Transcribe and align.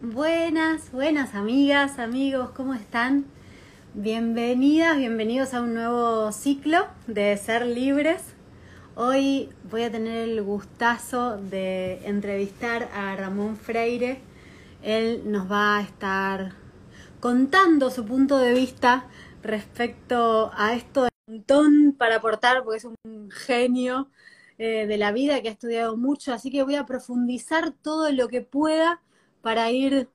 Buenas, 0.00 0.92
buenas 0.92 1.34
amigas, 1.34 1.98
amigos, 1.98 2.50
¿cómo 2.50 2.72
están? 2.72 3.26
Bienvenidas, 3.94 4.96
bienvenidos 4.96 5.54
a 5.54 5.60
un 5.60 5.74
nuevo 5.74 6.30
ciclo 6.30 6.86
de 7.08 7.36
Ser 7.36 7.66
Libres. 7.66 8.22
Hoy 8.94 9.48
voy 9.68 9.82
a 9.82 9.90
tener 9.90 10.28
el 10.28 10.40
gustazo 10.44 11.36
de 11.38 12.00
entrevistar 12.04 12.88
a 12.94 13.16
Ramón 13.16 13.56
Freire. 13.56 14.20
Él 14.84 15.22
nos 15.24 15.50
va 15.50 15.78
a 15.78 15.82
estar 15.82 16.52
contando 17.18 17.90
su 17.90 18.04
punto 18.04 18.38
de 18.38 18.54
vista 18.54 19.08
respecto 19.42 20.52
a 20.54 20.74
esto 20.74 21.02
de 21.02 21.10
montón 21.26 21.92
para 21.98 22.18
aportar, 22.18 22.62
porque 22.62 22.78
es 22.78 22.84
un 22.84 23.30
genio 23.32 24.10
eh, 24.58 24.86
de 24.86 24.96
la 24.96 25.10
vida 25.10 25.42
que 25.42 25.48
ha 25.48 25.52
estudiado 25.52 25.96
mucho, 25.96 26.32
así 26.32 26.52
que 26.52 26.62
voy 26.62 26.76
a 26.76 26.86
profundizar 26.86 27.72
todo 27.72 28.12
lo 28.12 28.28
que 28.28 28.42
pueda 28.42 29.02
para 29.48 29.70
ir 29.70 30.10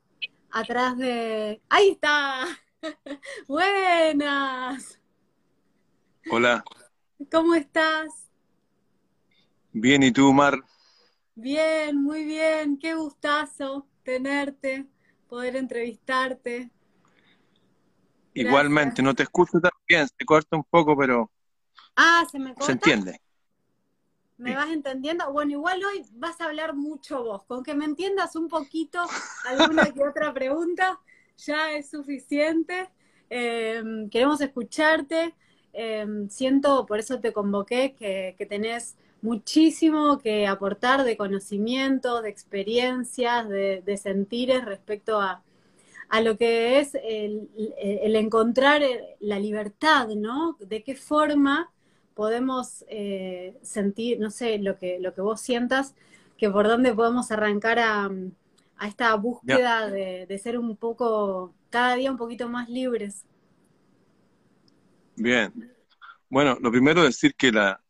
atrás 0.52 0.95
de... 0.95 1.60
¡Ahí 1.68 1.89
está! 1.89 2.46
Buenas. 3.47 5.00
Hola. 6.29 6.64
¿Cómo 7.32 7.56
estás? 7.56 8.29
Bien, 9.71 10.04
¿y 10.04 10.11
tú, 10.11 10.32
Mar? 10.32 10.59
Bien, 11.33 12.00
muy 12.00 12.25
bien. 12.25 12.78
Qué 12.78 12.93
gustazo 12.93 13.87
tenerte, 14.04 14.86
poder 15.28 15.56
entrevistarte. 15.56 16.70
Igualmente, 18.36 19.01
no 19.01 19.15
te 19.15 19.23
escucho 19.23 19.59
tan 19.59 19.71
bien, 19.87 20.07
se 20.07 20.25
corta 20.28 20.57
un 20.57 20.64
poco, 20.64 20.95
pero 20.95 21.31
ah, 21.95 22.23
¿se, 22.31 22.37
me 22.37 22.54
corta? 22.54 22.65
se 22.68 22.71
entiende. 22.73 23.20
¿Me 24.37 24.55
vas 24.55 24.69
entendiendo? 24.71 25.32
Bueno, 25.32 25.51
igual 25.51 25.82
hoy 25.86 26.04
vas 26.14 26.42
a 26.42 26.46
hablar 26.46 26.73
mucho 26.73 27.23
vos. 27.23 27.43
Con 27.43 27.64
que 27.64 27.75
me 27.75 27.86
entiendas 27.86 28.36
un 28.36 28.47
poquito 28.47 29.00
alguna 29.46 29.86
que 29.92 30.04
otra 30.07 30.33
pregunta, 30.33 31.00
ya 31.37 31.71
es 31.71 31.89
suficiente. 31.89 32.89
Em, 33.30 34.09
queremos 34.09 34.42
escucharte. 34.42 35.36
Em, 35.72 36.30
siento, 36.30 36.86
por 36.86 37.00
eso 37.00 37.20
te 37.20 37.31
convoqué, 37.31 37.94
que, 37.94 38.45
tenés 38.48 38.95
muchísimo 39.22 40.20
que 40.20 40.48
aportar 40.48 41.04
de 41.04 41.16
conocimientos, 41.17 42.23
de 42.23 42.30
experiencias, 42.30 43.48
de, 43.50 43.98
sentires 43.98 44.66
respecto 44.66 45.22
a, 45.22 45.42
lo 46.22 46.38
que 46.38 46.80
es 46.80 46.94
el, 46.95 47.50
el, 47.78 48.16
encontrar 48.16 48.84
la 49.20 49.39
libertad, 49.39 50.09
¿no? 50.09 50.58
De 50.59 50.84
qué 50.84 50.95
forma 50.95 51.73
podemos 52.14 52.86
eh, 52.88 53.58
sentir, 53.61 54.19
no 54.19 54.31
sé, 54.31 54.58
lo 54.59 54.78
que, 54.78 55.00
lo 55.00 55.14
que 55.14 55.22
vos 55.22 55.42
sientas, 55.42 55.95
que 56.38 56.50
por 56.50 56.67
dónde 56.67 56.94
podemos 56.94 57.31
arrancar 57.31 57.80
a, 57.80 58.09
esta 58.86 59.16
búsqueda 59.16 59.89
de, 59.89 60.39
ser 60.42 60.58
un 60.58 60.75
poco, 60.75 61.53
cada 61.70 61.95
día 61.95 62.11
un 62.11 62.17
poquito 62.17 62.50
más 62.50 62.67
libres. 62.70 63.23
Bien. 65.16 65.53
Bueno, 66.30 66.58
lo 66.59 66.72
primero 66.72 67.02
es 67.02 67.16
decir 67.16 67.36
que 67.36 67.52
la, 67.52 67.81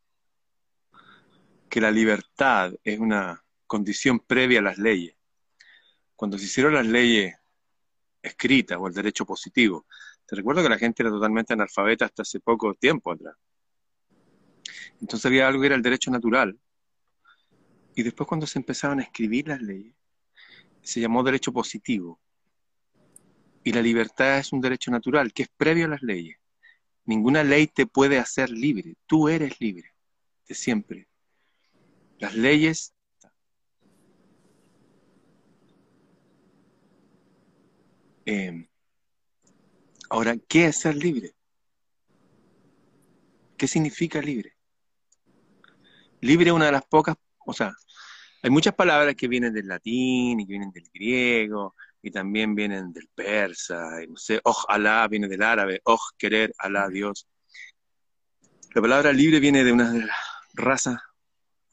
que 1.69 1.81
la 1.81 1.89
libertad 1.89 2.73
es 2.83 2.99
una 2.99 3.43
condición 3.65 4.19
previa 4.19 4.59
a 4.59 4.63
las 4.63 4.77
leyes. 4.77 5.15
Cuando 6.15 6.37
se 6.37 6.45
hicieron 6.45 6.75
las 6.75 6.85
leyes 6.85 7.35
escritas 8.21 8.77
o 8.79 8.87
el 8.87 8.93
derecho 8.93 9.25
positivo, 9.25 9.87
te 10.27 10.35
recuerdo 10.35 10.61
que 10.61 10.69
la 10.69 10.77
gente 10.77 11.03
era 11.03 11.09
totalmente 11.09 11.53
analfabeta 11.53 12.05
hasta 12.05 12.21
hace 12.21 12.39
poco 12.39 12.75
tiempo 12.75 13.11
atrás. 13.11 13.35
Entonces 15.03 15.25
había 15.25 15.49
algo 15.49 15.59
que 15.59 15.65
era 15.65 15.75
el 15.75 15.81
derecho 15.81 16.09
natural. 16.11 16.57
Y 17.93 18.03
después 18.03 18.25
cuando 18.25 18.47
se 18.47 18.57
empezaron 18.57 19.01
a 19.01 19.03
escribir 19.03 19.49
las 19.49 19.61
leyes, 19.61 19.93
se 20.81 21.01
llamó 21.01 21.23
derecho 21.23 21.51
positivo. 21.51 22.21
Y 23.65 23.73
la 23.73 23.81
libertad 23.81 24.37
es 24.37 24.53
un 24.53 24.61
derecho 24.61 24.91
natural, 24.91 25.33
que 25.33 25.43
es 25.43 25.49
previo 25.57 25.85
a 25.85 25.89
las 25.89 26.01
leyes. 26.01 26.37
Ninguna 27.03 27.43
ley 27.43 27.67
te 27.67 27.85
puede 27.85 28.17
hacer 28.17 28.49
libre. 28.49 28.95
Tú 29.05 29.27
eres 29.27 29.59
libre, 29.59 29.93
de 30.47 30.55
siempre. 30.55 31.09
Las 32.19 32.33
leyes... 32.33 32.93
Em, 38.25 38.69
ahora, 40.09 40.37
¿qué 40.47 40.67
es 40.67 40.77
ser 40.77 40.95
libre? 40.95 41.35
¿Qué 43.57 43.67
significa 43.67 44.21
libre? 44.21 44.52
Libre 46.23 46.47
es 46.47 46.53
una 46.53 46.67
de 46.67 46.71
las 46.71 46.85
pocas, 46.85 47.17
o 47.45 47.51
sea, 47.51 47.75
hay 48.41 48.49
muchas 48.49 48.73
palabras 48.73 49.13
que 49.13 49.27
vienen 49.27 49.53
del 49.53 49.67
latín 49.67 50.39
y 50.39 50.45
que 50.45 50.51
vienen 50.51 50.71
del 50.71 50.89
griego 50.93 51.75
y 52.01 52.11
también 52.11 52.55
vienen 52.55 52.93
del 52.93 53.09
persa, 53.13 54.01
y 54.01 54.07
no 54.07 54.15
sé, 54.15 54.39
oj 54.45 54.63
Alá 54.69 55.05
viene 55.09 55.27
del 55.27 55.43
árabe, 55.43 55.81
oj 55.83 55.99
querer 56.17 56.53
Alá 56.59 56.87
Dios. 56.87 57.27
La 58.73 58.81
palabra 58.81 59.11
libre 59.11 59.41
viene 59.41 59.65
de 59.65 59.73
una 59.73 59.91
de 59.91 60.05
las 60.05 60.17
razas, 60.53 60.97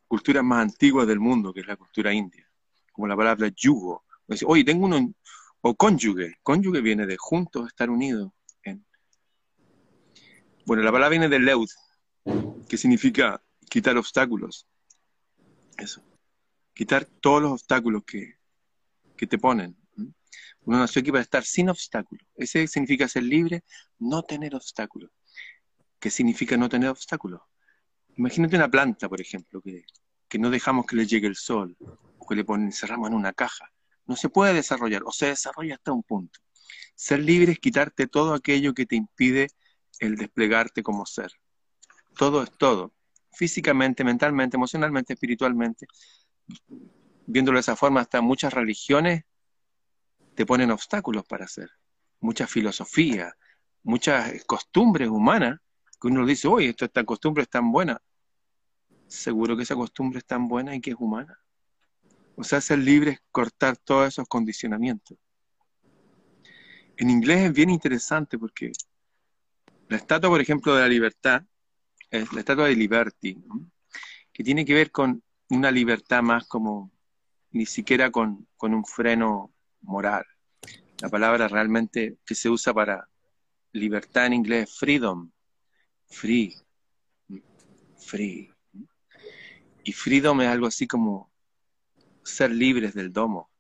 culturas 0.09 0.43
más 0.43 0.63
antiguas 0.63 1.07
del 1.07 1.21
mundo, 1.21 1.53
que 1.53 1.61
es 1.61 1.69
la 1.69 1.77
cultura 1.77 2.13
india, 2.13 2.45
como 2.91 3.07
la 3.07 3.17
palabra 3.17 3.49
yugo. 3.55 4.05
Oye, 4.47 4.65
tengo 4.65 4.87
uno, 4.87 5.15
o 5.61 5.77
cónyuge, 5.77 6.39
cónyuge 6.43 6.81
viene 6.81 7.07
de 7.07 7.17
juntos, 7.17 7.69
estar 7.69 7.89
unidos. 7.89 8.33
Bueno, 10.67 10.83
la 10.83 10.91
palabra 10.91 11.09
viene 11.09 11.29
del 11.29 11.45
leud, 11.45 11.69
que 12.69 12.77
significa 12.77 13.41
quitar 13.71 13.97
obstáculos. 13.97 14.67
Eso. 15.79 16.03
Quitar 16.75 17.05
todos 17.05 17.41
los 17.41 17.53
obstáculos 17.53 18.03
que, 18.05 18.35
que 19.17 19.27
te 19.27 19.39
ponen. 19.39 19.77
Uno 20.63 20.79
nació 20.79 21.01
aquí 21.01 21.11
para 21.11 21.23
estar 21.23 21.45
sin 21.45 21.71
obstáculos. 21.71 22.27
Ese 22.35 22.67
significa 22.67 23.09
ser 23.09 23.23
libre, 23.23 23.63
no 23.99 24.23
tener 24.25 24.55
obstáculos. 24.55 25.11
¿Qué 25.99 26.11
significa 26.11 26.57
no 26.57 26.69
tener 26.69 26.91
obstáculos? 26.91 27.41
Imagínate 28.17 28.57
una 28.57 28.69
planta, 28.69 29.09
por 29.09 29.21
ejemplo, 29.21 29.63
que, 29.63 29.85
que 30.29 30.39
no 30.39 30.51
dejamos 30.51 30.85
que 30.85 30.97
le 30.97 31.07
llegue 31.07 31.29
el 31.29 31.37
sol, 31.37 31.77
o 32.19 32.27
que 32.27 32.35
le 32.35 32.45
encerramos 32.49 33.09
en 33.09 33.15
una 33.15 33.33
caja. 33.33 33.73
No 34.05 34.17
se 34.17 34.29
puede 34.29 34.53
desarrollar, 34.53 35.03
o 35.05 35.13
se 35.13 35.27
desarrolla 35.27 35.77
hasta 35.77 35.93
un 35.93 36.03
punto. 36.03 36.41
Ser 36.97 37.21
libre 37.21 37.53
es 37.53 37.61
quitarte 37.61 38.09
todo 38.09 38.35
aquello 38.35 38.75
que 38.75 38.85
te 38.85 38.97
impide 38.97 39.49
el 40.01 40.17
desplegarte 40.17 40.83
como 40.83 41.07
ser. 41.07 41.31
Todo 42.17 42.43
es 42.43 42.51
todo 42.59 42.93
físicamente, 43.33 44.05
mentalmente, 44.05 44.57
emocionalmente, 44.57 45.15
espiritualmente. 45.15 45.87
Viéndolo 47.27 47.57
de 47.57 47.61
esa 47.61 47.77
forma, 47.77 48.01
hasta 48.01 48.21
muchas 48.21 48.53
religiones 48.53 49.25
te 50.35 50.47
ponen 50.47 50.71
obstáculos 50.71 51.25
para 51.25 51.45
hacer. 51.45 51.71
Mucha 52.21 52.47
filosofía, 52.47 53.35
muchas 53.83 54.45
costumbres 54.45 55.09
humanas, 55.09 55.61
que 56.01 56.09
uno 56.09 56.25
dice, 56.25 56.49
oye, 56.49 56.75
esta 56.79 57.05
costumbre 57.05 57.43
es 57.43 57.51
tan 57.51 57.71
buena. 57.71 58.01
Seguro 59.07 59.57
que 59.57 59.65
esa 59.65 59.75
costumbre 59.75 60.19
es 60.19 60.25
tan 60.25 60.49
buena 60.49 60.75
y 60.75 60.81
que 60.81 60.91
es 60.91 60.97
humana. 60.99 61.39
O 62.37 62.45
sea, 62.45 62.61
ser 62.61 62.79
libre 62.79 63.11
es 63.13 63.21
cortar 63.31 63.77
todos 63.77 64.09
esos 64.09 64.27
condicionamientos. 64.27 65.19
En 66.97 67.11
inglés 67.11 67.41
es 67.47 67.53
bien 67.53 67.71
interesante 67.71 68.39
porque 68.39 68.73
la 69.89 69.97
estatua, 69.97 70.31
por 70.31 70.41
ejemplo, 70.41 70.75
de 70.75 70.83
la 70.83 70.89
libertad, 70.89 71.43
es 72.11 72.33
la 72.33 72.41
estatua 72.41 72.67
de 72.67 72.77
Liberty, 72.77 73.39
que 74.33 74.45
tiene 74.45 74.65
que 74.65 74.75
ver 74.75 74.91
con 74.91 75.23
una 75.51 75.71
libertad 75.71 76.23
más 76.23 76.47
como 76.47 76.91
ni 77.53 77.67
siquiera 77.67 78.11
con, 78.11 78.47
un 78.61 78.85
freno 78.85 79.53
moral. 79.83 80.25
La 81.01 81.09
palabra 81.09 81.49
realmente 81.49 82.19
que 82.25 82.35
se 82.35 82.49
usa 82.49 82.75
para 82.75 83.09
libertad 83.73 84.27
en 84.27 84.35
inglés 84.35 84.69
es 84.69 84.79
freedom, 84.79 85.31
free, 86.07 86.55
free. 87.99 88.53
Y 89.83 89.93
freedom 89.93 90.41
es 90.43 90.49
algo 90.49 90.67
así 90.67 90.87
como 90.87 91.33
ser 92.23 92.51
libres 92.51 92.95
del 92.95 93.13
domo. 93.13 93.51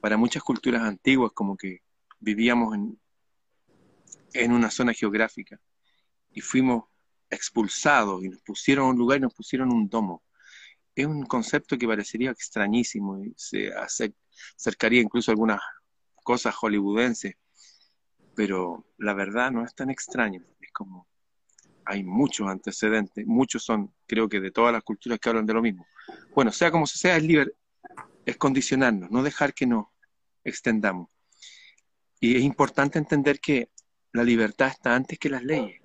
Para 0.00 0.16
muchas 0.16 0.42
culturas 0.42 0.82
antiguas 0.82 1.32
como 1.34 1.56
que 1.56 1.80
vivíamos 2.18 2.74
en, 2.74 3.00
en 4.32 4.52
una 4.52 4.70
zona 4.70 4.94
geográfica 4.94 5.60
y 6.32 6.40
fuimos 6.40 6.84
expulsados 7.30 8.24
y 8.24 8.28
nos 8.28 8.40
pusieron 8.42 8.86
a 8.86 8.90
un 8.90 8.98
lugar 8.98 9.18
y 9.18 9.22
nos 9.22 9.34
pusieron 9.34 9.72
un 9.72 9.88
domo. 9.88 10.22
Es 10.94 11.06
un 11.06 11.24
concepto 11.26 11.78
que 11.78 11.86
parecería 11.86 12.30
extrañísimo 12.30 13.22
y 13.22 13.32
se 13.36 13.70
acercaría 13.72 15.00
incluso 15.00 15.30
a 15.30 15.32
algunas 15.32 15.60
cosas 16.24 16.54
hollywoodenses, 16.54 17.34
pero 18.34 18.86
la 18.98 19.14
verdad 19.14 19.50
no 19.50 19.64
es 19.64 19.74
tan 19.74 19.90
extraño. 19.90 20.42
Es 20.60 20.72
como 20.72 21.06
hay 21.88 22.04
muchos 22.04 22.46
antecedentes, 22.48 23.26
muchos 23.26 23.64
son, 23.64 23.94
creo 24.06 24.28
que 24.28 24.40
de 24.40 24.50
todas 24.50 24.74
las 24.74 24.82
culturas 24.82 25.18
que 25.18 25.28
hablan 25.30 25.46
de 25.46 25.54
lo 25.54 25.62
mismo. 25.62 25.86
Bueno, 26.34 26.52
sea 26.52 26.70
como 26.70 26.86
sea, 26.86 27.16
es 27.16 27.22
libre, 27.22 27.52
es 28.26 28.36
condicionarnos, 28.36 29.10
no 29.10 29.22
dejar 29.22 29.54
que 29.54 29.66
nos 29.66 29.86
extendamos. 30.44 31.08
Y 32.20 32.36
es 32.36 32.42
importante 32.42 32.98
entender 32.98 33.40
que 33.40 33.70
la 34.12 34.22
libertad 34.22 34.68
está 34.68 34.94
antes 34.94 35.18
que 35.18 35.30
las 35.30 35.42
leyes. 35.42 35.80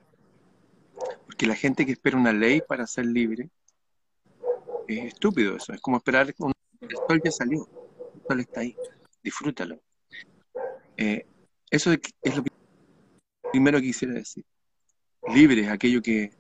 Porque 1.34 1.48
la 1.48 1.56
gente 1.56 1.84
que 1.84 1.94
espera 1.94 2.16
una 2.16 2.32
ley 2.32 2.62
para 2.62 2.86
ser 2.86 3.08
libre 3.08 3.50
es 4.88 5.06
estúpido 5.06 5.56
eso. 5.56 5.74
Es 5.74 5.82
como 5.82 5.98
esperar 5.98 6.28
que 6.28 6.44
el 6.82 6.96
sol 6.96 7.22
ya 7.26 7.32
salió. 7.32 7.68
El 8.14 8.22
sol 8.28 8.40
está 8.40 8.60
ahí. 8.60 8.76
disfrútalo. 9.24 9.82
Eh, 10.96 11.26
eso 11.72 11.92
es 11.92 12.36
lo 12.36 12.44
primero 13.52 13.80
que 13.80 13.88
quisiera 13.88 14.14
decir. 14.14 14.46
Libre 15.34 15.62
es 15.62 15.70
aquello 15.70 16.04
que 16.04 16.38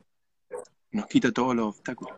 nos 0.91 1.07
quita 1.07 1.31
todos 1.31 1.55
los 1.55 1.75
obstáculos. 1.75 2.15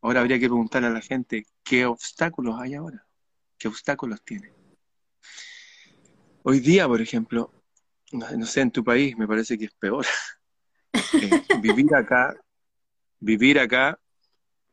Ahora 0.00 0.20
habría 0.20 0.38
que 0.38 0.46
preguntarle 0.46 0.88
a 0.88 0.92
la 0.92 1.02
gente 1.02 1.44
qué 1.62 1.84
obstáculos 1.84 2.58
hay 2.58 2.76
ahora, 2.76 3.06
qué 3.58 3.68
obstáculos 3.68 4.22
tiene. 4.24 4.54
Hoy 6.44 6.60
día, 6.60 6.88
por 6.88 7.02
ejemplo, 7.02 7.52
no, 8.12 8.46
sé, 8.46 8.62
en 8.62 8.70
tu 8.70 8.82
país 8.82 9.18
me 9.18 9.28
parece 9.28 9.58
que 9.58 9.66
es 9.66 9.74
peor. 9.74 10.06
Eh, 10.92 11.42
vivir 11.60 11.94
acá, 11.94 12.34
vivir 13.20 13.58
acá, 13.58 13.98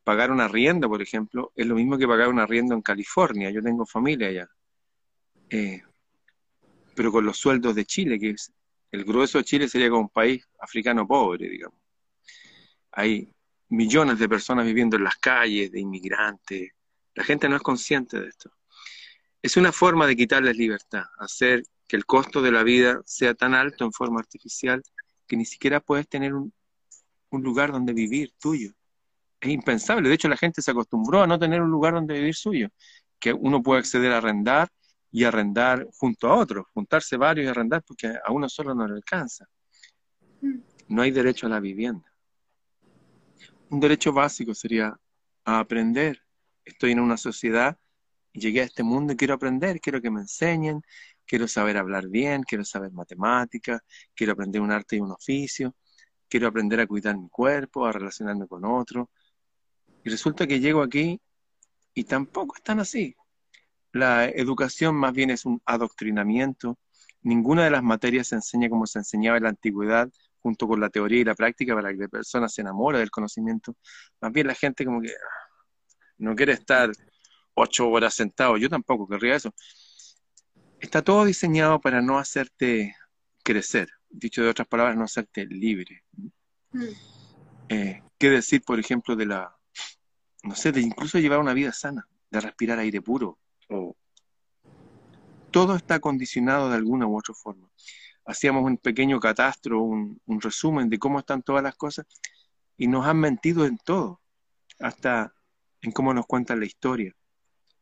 pagar 0.03 0.31
una 0.31 0.47
rienda, 0.47 0.87
por 0.87 1.01
ejemplo, 1.01 1.51
es 1.55 1.65
lo 1.65 1.75
mismo 1.75 1.97
que 1.97 2.07
pagar 2.07 2.29
una 2.29 2.45
rienda 2.45 2.75
en 2.75 2.81
California. 2.81 3.49
Yo 3.49 3.61
tengo 3.61 3.85
familia 3.85 4.27
allá. 4.27 4.49
Eh, 5.49 5.81
pero 6.95 7.11
con 7.11 7.25
los 7.25 7.37
sueldos 7.37 7.75
de 7.75 7.85
Chile, 7.85 8.19
que 8.19 8.35
el 8.91 9.03
grueso 9.03 9.37
de 9.37 9.43
Chile 9.43 9.67
sería 9.67 9.89
como 9.89 10.03
un 10.03 10.09
país 10.09 10.47
africano 10.59 11.07
pobre, 11.07 11.49
digamos. 11.49 11.77
Hay 12.91 13.29
millones 13.69 14.19
de 14.19 14.29
personas 14.29 14.65
viviendo 14.65 14.95
en 14.95 15.03
las 15.03 15.17
calles, 15.17 15.71
de 15.71 15.79
inmigrantes. 15.79 16.71
La 17.13 17.23
gente 17.23 17.49
no 17.49 17.55
es 17.55 17.61
consciente 17.61 18.19
de 18.19 18.29
esto. 18.29 18.51
Es 19.41 19.57
una 19.57 19.71
forma 19.71 20.07
de 20.07 20.15
quitarles 20.15 20.55
libertad, 20.55 21.03
hacer 21.17 21.63
que 21.87 21.97
el 21.97 22.05
costo 22.05 22.41
de 22.41 22.51
la 22.51 22.63
vida 22.63 23.01
sea 23.05 23.33
tan 23.33 23.53
alto 23.53 23.85
en 23.85 23.91
forma 23.91 24.19
artificial 24.19 24.81
que 25.27 25.37
ni 25.37 25.45
siquiera 25.45 25.79
puedes 25.79 26.07
tener 26.07 26.33
un, 26.33 26.53
lugar 27.31 27.73
donde 27.73 27.91
vivir 27.91 28.31
tuyo. 28.39 28.71
Es 29.41 29.49
impensable. 29.49 30.07
De 30.07 30.15
hecho, 30.15 30.29
la 30.29 30.37
gente 30.37 30.61
se 30.61 30.71
acostumbró 30.71 31.21
a 31.21 31.27
no 31.27 31.37
tener 31.37 31.61
un 31.61 31.69
lugar 31.69 31.93
donde 31.93 32.13
vivir 32.13 32.33
suyo, 32.33 32.69
que 33.19 33.33
uno 33.33 33.61
puede 33.61 33.79
acceder 33.79 34.13
a 34.13 34.19
arrendar 34.19 34.69
y 35.11 35.25
arrendar 35.25 35.85
junto 35.97 36.29
a 36.29 36.35
otros, 36.35 36.65
juntarse 36.73 37.17
varios 37.17 37.45
y 37.45 37.49
arrendar 37.49 37.83
porque 37.83 38.07
a 38.07 38.31
uno 38.31 38.47
solo 38.47 38.73
no 38.73 38.87
le 38.87 38.93
alcanza. 38.93 39.45
Mm. 40.39 40.59
No 40.87 41.01
hay 41.01 41.11
derecho 41.11 41.47
a 41.47 41.49
la 41.49 41.59
vivienda 41.59 42.15
un 43.69 43.79
derecho 43.79 44.13
básico 44.13 44.53
sería 44.53 44.97
aprender. 45.43 46.21
Estoy 46.63 46.91
en 46.91 46.99
una 46.99 47.17
sociedad 47.17 47.77
y 48.33 48.39
llegué 48.39 48.61
a 48.61 48.65
este 48.65 48.83
mundo 48.83 49.13
y 49.13 49.15
quiero 49.15 49.35
aprender, 49.35 49.79
quiero 49.79 50.01
que 50.01 50.11
me 50.11 50.21
enseñen, 50.21 50.81
quiero 51.25 51.47
saber 51.47 51.77
hablar 51.77 52.07
bien, 52.07 52.43
quiero 52.43 52.63
saber 52.63 52.91
matemáticas, 52.91 53.81
quiero 54.13 54.33
aprender 54.33 54.61
un 54.61 54.71
arte 54.71 54.97
y 54.97 54.99
un 54.99 55.11
oficio, 55.11 55.75
quiero 56.29 56.47
aprender 56.47 56.79
a 56.79 56.87
cuidar 56.87 57.17
mi 57.17 57.29
cuerpo, 57.29 57.85
a 57.85 57.91
relacionarme 57.91 58.47
con 58.47 58.65
otro. 58.65 59.09
Y 60.03 60.09
resulta 60.09 60.47
que 60.47 60.59
llego 60.59 60.81
aquí 60.81 61.19
y 61.93 62.03
tampoco 62.03 62.55
están 62.55 62.79
así. 62.79 63.15
La 63.91 64.25
educación 64.25 64.95
más 64.95 65.13
bien 65.13 65.29
es 65.29 65.45
un 65.45 65.61
adoctrinamiento. 65.65 66.77
Ninguna 67.21 67.63
de 67.63 67.71
las 67.71 67.81
materias 67.81 68.27
se 68.27 68.35
enseña 68.35 68.69
como 68.69 68.85
se 68.85 68.99
enseñaba 68.99 69.37
en 69.37 69.43
la 69.43 69.49
antigüedad, 69.49 70.09
junto 70.39 70.67
con 70.67 70.79
la 70.79 70.89
teoría 70.89 71.21
y 71.21 71.23
la 71.23 71.33
práctica 71.33 71.73
para 71.73 71.91
que 71.91 72.01
la 72.01 72.07
persona 72.07 72.47
se 72.47 72.61
enamore 72.61 72.99
del 72.99 73.09
conocimiento. 73.09 73.75
Más 74.21 74.31
bien 74.31 74.47
la 74.47 74.53
gente 74.53 74.85
como 74.85 75.01
que 75.01 75.11
no 76.17 76.35
quiere 76.35 76.53
estar 76.53 76.91
ocho 77.55 77.89
horas 77.89 78.13
sentado, 78.13 78.57
yo 78.57 78.69
tampoco 78.69 79.07
querría 79.07 79.35
eso. 79.35 79.53
Está 80.85 81.01
todo 81.01 81.25
diseñado 81.25 81.81
para 81.81 81.99
no 82.01 82.19
hacerte 82.19 82.95
crecer, 83.43 83.89
dicho 84.07 84.43
de 84.43 84.49
otras 84.49 84.67
palabras, 84.67 84.95
no 84.95 85.03
hacerte 85.03 85.45
libre. 85.47 86.03
Mm. 86.71 86.83
Eh, 87.69 88.03
¿Qué 88.19 88.29
decir, 88.29 88.61
por 88.61 88.79
ejemplo, 88.79 89.15
de 89.15 89.25
la, 89.25 89.55
no 90.43 90.55
sé, 90.55 90.71
de 90.71 90.81
incluso 90.81 91.17
llevar 91.17 91.39
una 91.39 91.53
vida 91.53 91.73
sana, 91.73 92.07
de 92.29 92.39
respirar 92.39 92.79
aire 92.79 93.01
puro? 93.01 93.39
todo 95.49 95.75
está 95.75 95.99
condicionado 95.99 96.69
de 96.69 96.75
alguna 96.75 97.07
u 97.07 97.17
otra 97.17 97.33
forma 97.33 97.67
hacíamos 98.25 98.63
un 98.63 98.77
pequeño 98.77 99.19
catastro, 99.19 99.81
un, 99.81 100.19
resumen 100.41 100.89
de 100.89 100.99
cómo 100.99 101.19
están 101.19 101.43
todas 101.43 101.63
las 101.63 101.75
cosas, 101.75 102.05
y 102.77 102.87
nos 102.87 103.05
han 103.05 103.19
mentido 103.19 103.65
en 103.65 103.77
todo, 103.77 104.21
hasta 104.79 105.33
en 105.81 105.91
cómo 105.91 106.13
nos 106.13 106.25
cuentan 106.25 106.59
la 106.59 106.65
historia. 106.65 107.15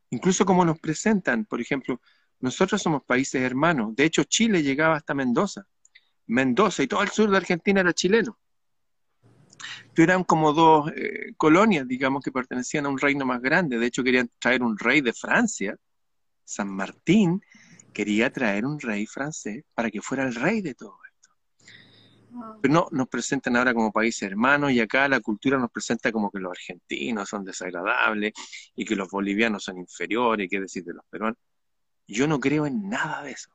Incluso 0.09 0.45
cómo 0.45 0.63
nos 0.65 0.79
presentan, 0.79 1.45
por 1.45 1.61
ejemplo, 1.61 1.99
nosotros 2.43 2.81
somos 2.81 3.03
países 3.05 3.41
hermanos, 3.41 3.95
de 3.95 4.03
hecho 4.03 4.25
Chile 4.25 4.61
llegaba 4.61 4.97
hasta 4.97 5.13
Mendoza, 5.13 5.65
Mendoza 6.27 6.83
y 6.83 6.87
todo 6.87 7.01
el 7.01 7.07
sur 7.07 7.31
de 7.31 7.37
Argentina 7.37 7.79
era 7.79 7.93
chileno. 7.93 8.37
Pero 9.93 10.11
eran 10.11 10.25
como 10.25 10.51
dos 10.51 10.91
eh, 10.93 11.33
colonias, 11.37 11.87
digamos, 11.87 12.21
que 12.21 12.33
pertenecían 12.33 12.85
a 12.85 12.89
un 12.89 12.97
reino 12.97 13.25
más 13.25 13.41
grande. 13.41 13.79
De 13.79 13.85
hecho, 13.85 14.03
querían 14.03 14.29
traer 14.39 14.61
un 14.61 14.77
rey 14.77 14.99
de 14.99 15.13
Francia, 15.13 15.77
San 16.43 16.67
Martín, 16.67 17.41
quería 17.93 18.29
traer 18.29 18.65
un 18.65 18.77
rey 18.77 19.05
francés 19.05 19.63
para 19.73 19.89
que 19.89 20.01
fuera 20.01 20.25
el 20.25 20.35
rey 20.35 20.61
de 20.61 20.73
todo 20.73 20.97
esto. 21.09 21.29
Pero 22.61 22.73
no, 22.73 22.87
nos 22.91 23.07
presentan 23.07 23.55
ahora 23.55 23.73
como 23.73 23.93
países 23.93 24.23
hermanos 24.23 24.73
y 24.73 24.81
acá 24.81 25.07
la 25.07 25.21
cultura 25.21 25.57
nos 25.57 25.71
presenta 25.71 26.11
como 26.11 26.29
que 26.29 26.39
los 26.39 26.51
argentinos 26.51 27.29
son 27.29 27.45
desagradables 27.45 28.33
y 28.75 28.83
que 28.83 28.97
los 28.97 29.09
bolivianos 29.09 29.63
son 29.63 29.77
inferiores, 29.77 30.49
qué 30.51 30.59
decir 30.59 30.83
de 30.83 30.95
los 30.95 31.05
peruanos. 31.09 31.37
Yo 32.07 32.27
no 32.27 32.39
creo 32.39 32.65
en 32.65 32.89
nada 32.89 33.23
de 33.23 33.31
eso. 33.31 33.49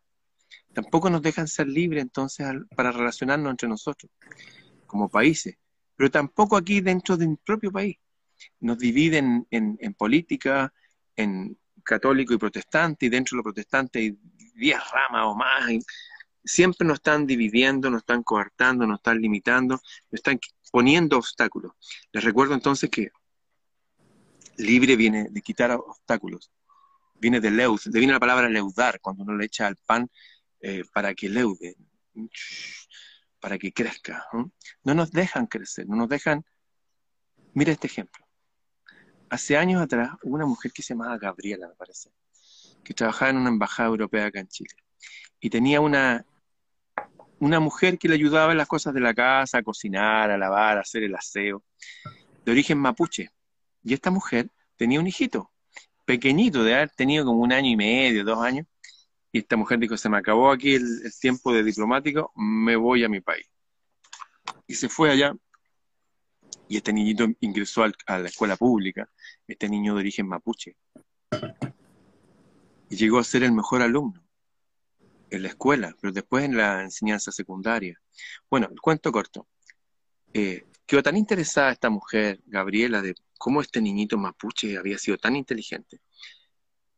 Tampoco 0.72 1.10
nos 1.10 1.22
dejan 1.22 1.48
ser 1.48 1.68
libres 1.68 2.02
entonces 2.02 2.46
para 2.74 2.92
relacionarnos 2.92 3.50
entre 3.50 3.68
nosotros 3.68 4.10
como 4.86 5.08
países, 5.08 5.56
pero 5.96 6.10
tampoco 6.10 6.56
aquí 6.56 6.80
dentro 6.80 7.16
de 7.16 7.28
mi 7.28 7.36
propio 7.36 7.70
país. 7.70 7.96
Nos 8.60 8.78
dividen 8.78 9.46
en, 9.50 9.94
política, 9.94 10.72
en, 11.16 11.58
católico 11.82 12.34
y 12.34 12.38
protestante, 12.38 13.06
y 13.06 13.08
dentro 13.08 13.34
de 13.34 13.38
los 13.38 13.44
protestantes 13.44 14.00
hay 14.00 14.18
diez 14.54 14.78
ramas 14.92 15.26
o 15.26 15.34
más. 15.34 15.64
siempre 16.44 16.86
nos 16.86 16.96
están 16.96 17.26
dividiendo, 17.26 17.90
nos 17.90 18.02
están 18.02 18.22
coartando, 18.22 18.86
nos 18.86 18.98
están 18.98 19.20
limitando, 19.20 19.74
nos 19.74 20.18
están 20.18 20.38
poniendo 20.70 21.16
obstáculos. 21.16 21.72
Les 22.12 22.22
recuerdo 22.22 22.54
entonces 22.54 22.90
que 22.90 23.10
libre 24.58 24.96
viene 24.96 25.28
de 25.30 25.40
quitar 25.40 25.72
obstáculos, 25.72 26.50
viene 27.20 27.40
de 27.40 27.50
leud, 27.50 27.80
de 27.84 27.98
viene 27.98 28.12
la 28.12 28.20
palabra 28.20 28.48
leudar, 28.48 29.00
cuando 29.00 29.24
uno 29.24 29.36
le 29.36 29.46
echa 29.46 29.66
al 29.66 29.76
pan 29.76 30.08
eh, 30.60 30.82
para 30.92 31.14
que 31.14 31.28
leude, 31.28 31.76
para 33.40 33.58
que 33.58 33.72
crezca. 33.72 34.26
No 34.84 34.94
nos 34.94 35.10
dejan 35.10 35.46
crecer, 35.46 35.86
no 35.88 35.96
nos 35.96 36.08
dejan... 36.08 36.44
Mira 37.54 37.72
este 37.72 37.86
ejemplo 37.86 38.28
hace 39.30 39.56
años 39.56 39.82
atrás 39.82 40.12
hubo 40.22 40.34
una 40.34 40.46
mujer 40.46 40.72
que 40.72 40.82
se 40.82 40.94
llamaba 40.94 41.18
Gabriela, 41.18 41.68
me 41.68 41.74
parece, 41.74 42.10
que 42.84 42.94
trabajaba 42.94 43.30
en 43.30 43.38
una 43.38 43.50
embajada 43.50 43.88
europea 43.88 44.26
acá 44.26 44.40
en 44.40 44.48
Chile. 44.48 44.74
Y 45.40 45.50
tenía 45.50 45.80
una, 45.80 46.24
una 47.38 47.60
mujer 47.60 47.98
que 47.98 48.08
le 48.08 48.14
ayudaba 48.14 48.52
en 48.52 48.58
las 48.58 48.68
cosas 48.68 48.94
de 48.94 49.00
la 49.00 49.14
casa, 49.14 49.58
a 49.58 49.62
cocinar, 49.62 50.30
a 50.30 50.38
lavar, 50.38 50.78
a 50.78 50.80
hacer 50.80 51.02
el 51.04 51.14
aseo, 51.14 51.64
de 52.44 52.52
origen 52.52 52.78
mapuche. 52.78 53.30
Y 53.82 53.94
esta 53.94 54.10
mujer 54.10 54.50
tenía 54.76 55.00
un 55.00 55.06
hijito, 55.06 55.50
pequeñito, 56.08 56.64
de 56.64 56.74
haber 56.74 56.90
tenido 56.92 57.26
como 57.26 57.42
un 57.42 57.52
año 57.52 57.68
y 57.68 57.76
medio, 57.76 58.24
dos 58.24 58.38
años. 58.38 58.66
Y 59.30 59.40
esta 59.40 59.58
mujer 59.58 59.78
dijo, 59.78 59.94
se 59.98 60.08
me 60.08 60.16
acabó 60.16 60.50
aquí 60.50 60.74
el, 60.74 61.12
tiempo 61.20 61.52
de 61.52 61.62
diplomático, 61.62 62.32
me 62.34 62.76
voy 62.76 63.04
a 63.04 63.10
mi 63.10 63.20
país. 63.20 63.46
Y 64.66 64.74
se 64.74 64.88
fue 64.88 65.10
allá 65.10 65.34
y 66.66 66.78
este 66.78 66.94
niñito 66.94 67.26
ingresó 67.40 67.84
a 67.84 68.18
la 68.18 68.28
escuela 68.28 68.56
pública, 68.56 69.06
este 69.46 69.68
niño 69.68 69.94
de 69.94 70.00
origen 70.00 70.26
mapuche, 70.26 70.76
y 72.88 72.96
llegó 72.96 73.18
a 73.18 73.24
ser 73.24 73.42
el 73.42 73.52
mejor 73.52 73.82
alumno 73.82 74.26
en 75.30 75.42
la 75.42 75.48
escuela, 75.48 75.94
pero 76.00 76.10
después 76.10 76.44
en 76.44 76.56
la 76.56 76.82
enseñanza 76.82 77.32
secundaria. 77.32 78.00
Bueno, 78.50 78.68
el 78.70 78.80
cuento 78.80 79.12
corto. 79.12 79.46
Eh, 80.32 80.64
quedó 80.88 81.02
tan 81.02 81.18
interesada 81.18 81.70
esta 81.70 81.90
mujer, 81.90 82.40
Gabriela, 82.46 83.02
de 83.02 83.14
cómo 83.36 83.60
este 83.60 83.82
niñito 83.82 84.16
mapuche 84.16 84.78
había 84.78 84.96
sido 84.96 85.18
tan 85.18 85.36
inteligente. 85.36 86.00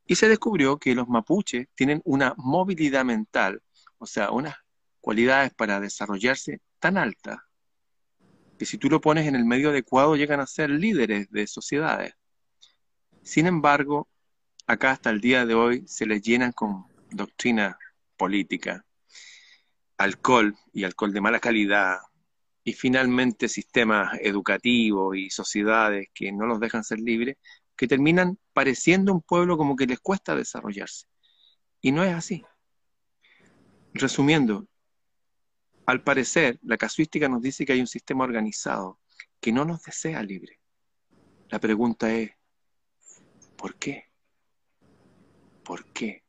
Y 0.07 0.15
se 0.15 0.29
descubrió 0.29 0.79
que 0.79 0.95
los 0.95 1.09
mapuches 1.09 1.67
tienen 1.75 2.01
una 2.05 2.33
movilidad 2.37 3.05
mental, 3.05 3.61
o 3.99 4.07
sea, 4.07 4.31
unas 4.31 4.55
cualidades 5.01 5.53
para 5.53 5.81
desarrollarse 5.81 6.61
tan 6.79 6.97
altas 6.99 7.41
que 8.59 8.65
si 8.65 8.79
tú 8.79 8.89
lo 8.89 9.01
pones 9.01 9.27
en 9.27 9.35
el 9.35 9.45
medio 9.45 9.71
adecuado 9.71 10.15
llegan 10.15 10.39
a 10.39 10.47
ser 10.47 10.71
líderes 10.71 11.29
de 11.31 11.47
sociedades. 11.49 12.15
Sin 13.23 13.47
embargo, 13.47 14.09
acá 14.67 14.93
hasta 14.93 15.11
el 15.11 15.21
día 15.21 15.47
de 15.47 15.55
hoy 15.55 15.85
se 15.89 16.07
les 16.07 16.23
llenan 16.23 16.53
con 16.53 16.87
doctrina 17.11 17.77
política, 18.17 18.85
alcohol 19.97 20.55
y 20.73 20.85
alcohol 20.85 21.13
de 21.13 21.21
mala 21.21 21.41
calidad, 21.41 21.99
y 22.65 22.73
finalmente 22.73 23.49
sistemas 23.49 24.19
educativos 24.21 25.17
y 25.17 25.31
sociedades 25.31 26.09
que 26.13 26.33
no 26.33 26.47
los 26.47 26.61
dejan 26.61 26.85
ser 26.85 27.01
libres, 27.01 27.37
que 27.77 27.89
terminan 27.89 28.39
pareciendo 28.53 29.13
un 29.13 29.23
pueblo 29.23 29.57
como 29.57 29.77
que 29.77 29.87
les 29.87 30.01
cuesta 30.01 30.35
desarrollarse. 30.35 31.07
Y 31.81 31.93
no 31.93 32.05
es 32.05 32.13
así. 32.13 32.45
Resumiendo, 33.95 34.69
al 35.87 36.03
parecer, 36.03 36.59
la 36.63 36.77
casuística 36.77 37.29
nos 37.29 37.41
dice 37.41 37.65
que 37.65 37.73
hay 37.73 37.81
un 37.81 37.87
sistema 37.87 38.25
organizado 38.25 39.01
que 39.41 39.53
no 39.53 39.65
nos 39.65 39.83
desea 39.83 40.23
libre. 40.23 40.61
La 41.49 41.59
pregunta 41.59 42.13
es, 42.13 42.31
¿por 43.57 43.77
qué? 43.77 44.05
¿Por 45.65 45.87
qué? 45.93 46.23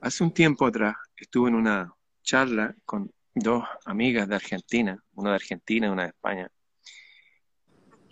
Hace 0.00 0.22
un 0.22 0.32
tiempo 0.32 0.66
atrás 0.66 0.94
estuve 1.16 1.48
en 1.48 1.56
una 1.56 1.94
charla 2.22 2.74
con 2.84 3.12
dos 3.34 3.64
amigas 3.84 4.28
de 4.28 4.36
Argentina, 4.36 5.02
una 5.14 5.30
de 5.30 5.36
Argentina 5.36 5.86
y 5.86 5.90
una 5.90 6.02
de 6.04 6.08
España, 6.08 6.50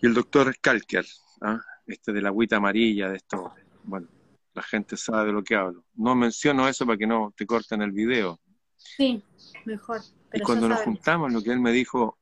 y 0.01 0.07
el 0.07 0.15
doctor 0.15 0.55
Kalker, 0.61 1.07
¿ah? 1.43 1.61
este 1.87 2.13
de 2.13 2.21
la 2.21 2.31
agüita 2.31 2.57
amarilla, 2.57 3.09
de 3.09 3.17
esto, 3.17 3.55
bueno, 3.85 4.09
la 4.53 4.63
gente 4.63 4.97
sabe 4.97 5.27
de 5.27 5.33
lo 5.33 5.45
que 5.45 5.55
hablo. 5.55 5.85
No 5.95 6.15
menciono 6.15 6.69
eso 6.69 6.85
para 6.85 6.99
que 6.99 7.07
no 7.07 7.33
te 7.37 7.47
corten 7.47 7.83
el 7.83 7.93
video. 7.93 8.41
Sí, 8.77 9.25
mejor. 9.65 10.01
y 10.33 10.41
cuando 10.41 10.69
nos 10.69 10.81
juntamos, 10.81 11.33
lo 11.33 11.41
que 11.41 11.53
él 11.53 11.61
me 11.61 11.71
dijo, 11.71 12.19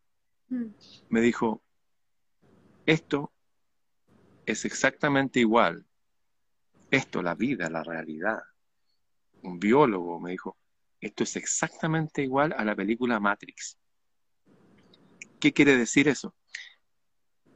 mm. 0.49 0.67
me 1.09 1.21
dijo, 1.21 1.63
esto 2.87 3.33
es 4.45 4.65
exactamente 4.65 5.41
igual. 5.41 5.87
Esto, 6.91 7.23
la 7.23 7.35
vida, 7.35 7.71
la 7.71 7.83
realidad, 7.83 8.41
un 9.43 9.59
biólogo 9.59 10.21
me 10.21 10.33
dijo, 10.33 10.59
esto 11.01 11.25
es 11.25 11.37
exactamente 11.37 12.23
igual 12.23 12.55
a 12.57 12.65
la 12.65 12.77
película 12.77 13.21
Matrix. 13.21 13.79
¿Qué 15.39 15.53
quiere 15.53 15.77
decir 15.77 16.09
eso? 16.09 16.35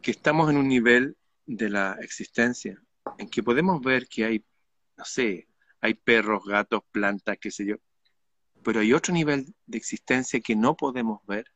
Que 0.00 0.10
estamos 0.10 0.50
en 0.50 0.56
un 0.56 0.68
nivel 0.68 1.16
de 1.46 1.68
la 1.68 1.98
existencia 2.00 2.82
en 3.18 3.28
que 3.28 3.42
podemos 3.42 3.82
ver 3.82 4.08
que 4.08 4.24
hay, 4.24 4.44
no 4.96 5.04
sé, 5.04 5.48
hay 5.80 5.94
perros, 5.94 6.44
gatos, 6.44 6.82
plantas, 6.90 7.36
qué 7.38 7.50
sé 7.50 7.66
yo, 7.66 7.76
pero 8.62 8.80
hay 8.80 8.92
otro 8.94 9.12
nivel 9.12 9.54
de 9.66 9.78
existencia 9.78 10.40
que 10.40 10.56
no 10.56 10.76
podemos 10.76 11.20
ver 11.26 11.46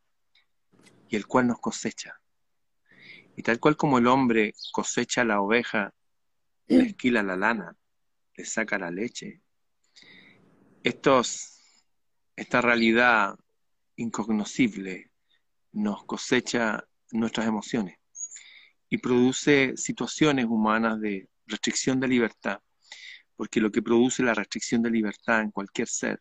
y 1.09 1.17
el 1.17 1.27
cual 1.27 1.47
nos 1.47 1.59
cosecha. 1.59 2.21
Y 3.35 3.43
tal 3.43 3.59
cual 3.61 3.77
como 3.77 3.99
el 3.99 4.07
hombre 4.07 4.53
cosecha 4.73 5.25
la 5.25 5.41
oveja, 5.41 5.95
le 6.67 6.83
esquila 6.89 7.23
la 7.23 7.37
lana, 7.37 7.77
le 8.35 8.45
saca 8.45 8.79
la 8.79 8.91
leche, 8.91 9.41
estos, 10.83 11.58
esta 12.39 12.61
realidad 12.61 13.37
incognoscible 13.97 15.11
nos 15.73 16.05
cosecha 16.05 16.85
nuestras 17.11 17.49
emociones 17.49 17.99
y 18.89 18.99
produce 18.99 19.77
situaciones 19.77 20.47
humanas 20.47 21.01
de 21.01 21.29
restricción 21.47 21.99
de 21.99 22.07
libertad, 22.07 22.61
porque 23.35 23.61
lo 23.61 23.73
que 23.73 23.83
produce 23.83 24.23
la 24.23 24.35
restricción 24.35 24.83
de 24.83 24.91
libertad 24.91 25.41
en 25.41 25.51
cualquier 25.51 25.89
ser 25.89 26.21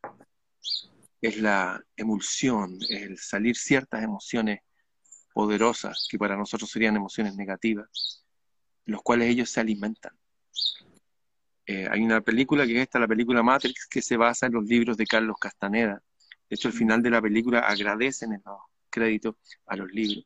es 1.22 1.38
la 1.38 1.80
emulsión, 1.96 2.80
el 2.90 3.20
salir 3.20 3.56
ciertas 3.56 4.04
emociones 4.04 4.62
poderosas 5.34 6.08
que 6.10 6.18
para 6.18 6.36
nosotros 6.36 6.72
serían 6.72 6.96
emociones 6.96 7.36
negativas, 7.36 8.26
los 8.86 9.04
cuales 9.04 9.30
ellos 9.30 9.52
se 9.52 9.60
alimentan. 9.60 10.18
Eh, 11.68 11.86
hay 11.92 12.02
una 12.02 12.22
película 12.22 12.66
que 12.66 12.78
es 12.78 12.82
esta, 12.84 12.98
la 12.98 13.08
película 13.08 13.44
Matrix, 13.44 13.88
que 13.88 14.02
se 14.02 14.16
basa 14.16 14.46
en 14.46 14.54
los 14.54 14.66
libros 14.66 14.96
de 14.96 15.06
Carlos 15.06 15.36
Castaneda. 15.38 16.02
De 16.50 16.56
hecho, 16.56 16.68
al 16.70 16.74
final 16.74 17.02
de 17.02 17.10
la 17.10 17.22
película 17.22 17.60
agradecen 17.60 18.34
en 18.34 18.42
los 18.46 18.60
créditos 18.90 19.36
a 19.66 19.76
los 19.76 19.92
libros. 19.92 20.26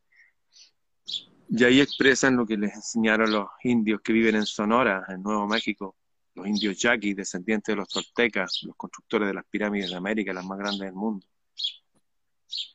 Y 1.50 1.64
ahí 1.64 1.82
expresan 1.82 2.38
lo 2.38 2.46
que 2.46 2.58
les 2.58 2.74
enseñaron 2.74 3.32
los 3.32 3.48
indios 3.64 4.02
que 4.02 4.14
viven 4.14 4.36
en 4.36 4.46
Sonora, 4.46 5.04
en 5.10 5.22
Nuevo 5.22 5.48
México, 5.48 5.98
los 6.36 6.48
indios 6.48 6.78
yaquis, 6.78 7.16
descendientes 7.16 7.74
de 7.74 7.78
los 7.78 7.90
toltecas, 7.90 8.62
los 8.64 8.76
constructores 8.78 9.28
de 9.28 9.34
las 9.34 9.46
pirámides 9.46 9.90
de 9.90 9.98
América, 9.98 10.32
las 10.32 10.46
más 10.46 10.58
grandes 10.58 10.82
del 10.82 10.94
mundo, 10.94 11.26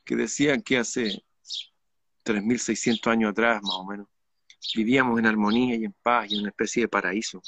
que 0.05 0.15
decían 0.15 0.61
que 0.61 0.77
hace 0.77 1.23
3.600 2.23 3.11
años 3.11 3.31
atrás, 3.31 3.63
más 3.63 3.75
o 3.75 3.85
menos, 3.85 4.07
vivíamos 4.75 5.17
en 5.17 5.25
armonía 5.25 5.75
y 5.75 5.85
en 5.85 5.95
paz 6.03 6.29
y 6.29 6.35
en 6.35 6.41
una 6.41 6.49
especie 6.49 6.83
de 6.83 6.87
paraíso 6.87 7.41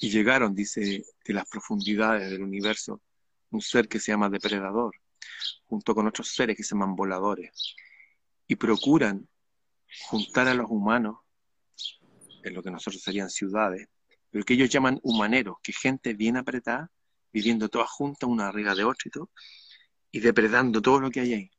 y 0.00 0.10
llegaron, 0.10 0.54
dice, 0.54 1.04
de 1.24 1.34
las 1.34 1.48
profundidades 1.48 2.30
del 2.30 2.42
universo, 2.42 3.02
un 3.50 3.60
ser 3.60 3.88
que 3.88 4.00
se 4.00 4.12
llama 4.12 4.28
depredador, 4.28 4.94
junto 5.66 5.94
con 5.94 6.06
otros 6.06 6.28
seres 6.28 6.56
que 6.56 6.62
se 6.62 6.74
llaman 6.74 6.96
voladores, 6.96 7.74
y 8.46 8.56
procuran 8.56 9.28
juntar 10.08 10.48
a 10.48 10.54
los 10.54 10.70
humanos 10.70 11.18
en 12.42 12.54
lo 12.54 12.62
que 12.62 12.70
nosotros 12.70 13.02
serían 13.02 13.30
ciudades, 13.30 13.88
pero 14.30 14.44
que 14.44 14.54
ellos 14.54 14.70
llaman 14.70 14.98
humaneros, 15.02 15.56
que 15.62 15.72
gente 15.72 16.14
bien 16.14 16.36
apretada, 16.36 16.90
viviendo 17.32 17.68
todas 17.68 17.90
juntas, 17.90 18.28
una 18.28 18.48
arriba 18.48 18.74
de 18.74 18.84
otra 18.84 19.04
y 19.06 19.10
todo, 19.10 19.30
y 20.10 20.20
depredando 20.20 20.80
todo 20.80 21.00
lo 21.00 21.10
que 21.10 21.20
hay 21.20 21.34
ahí, 21.34 21.50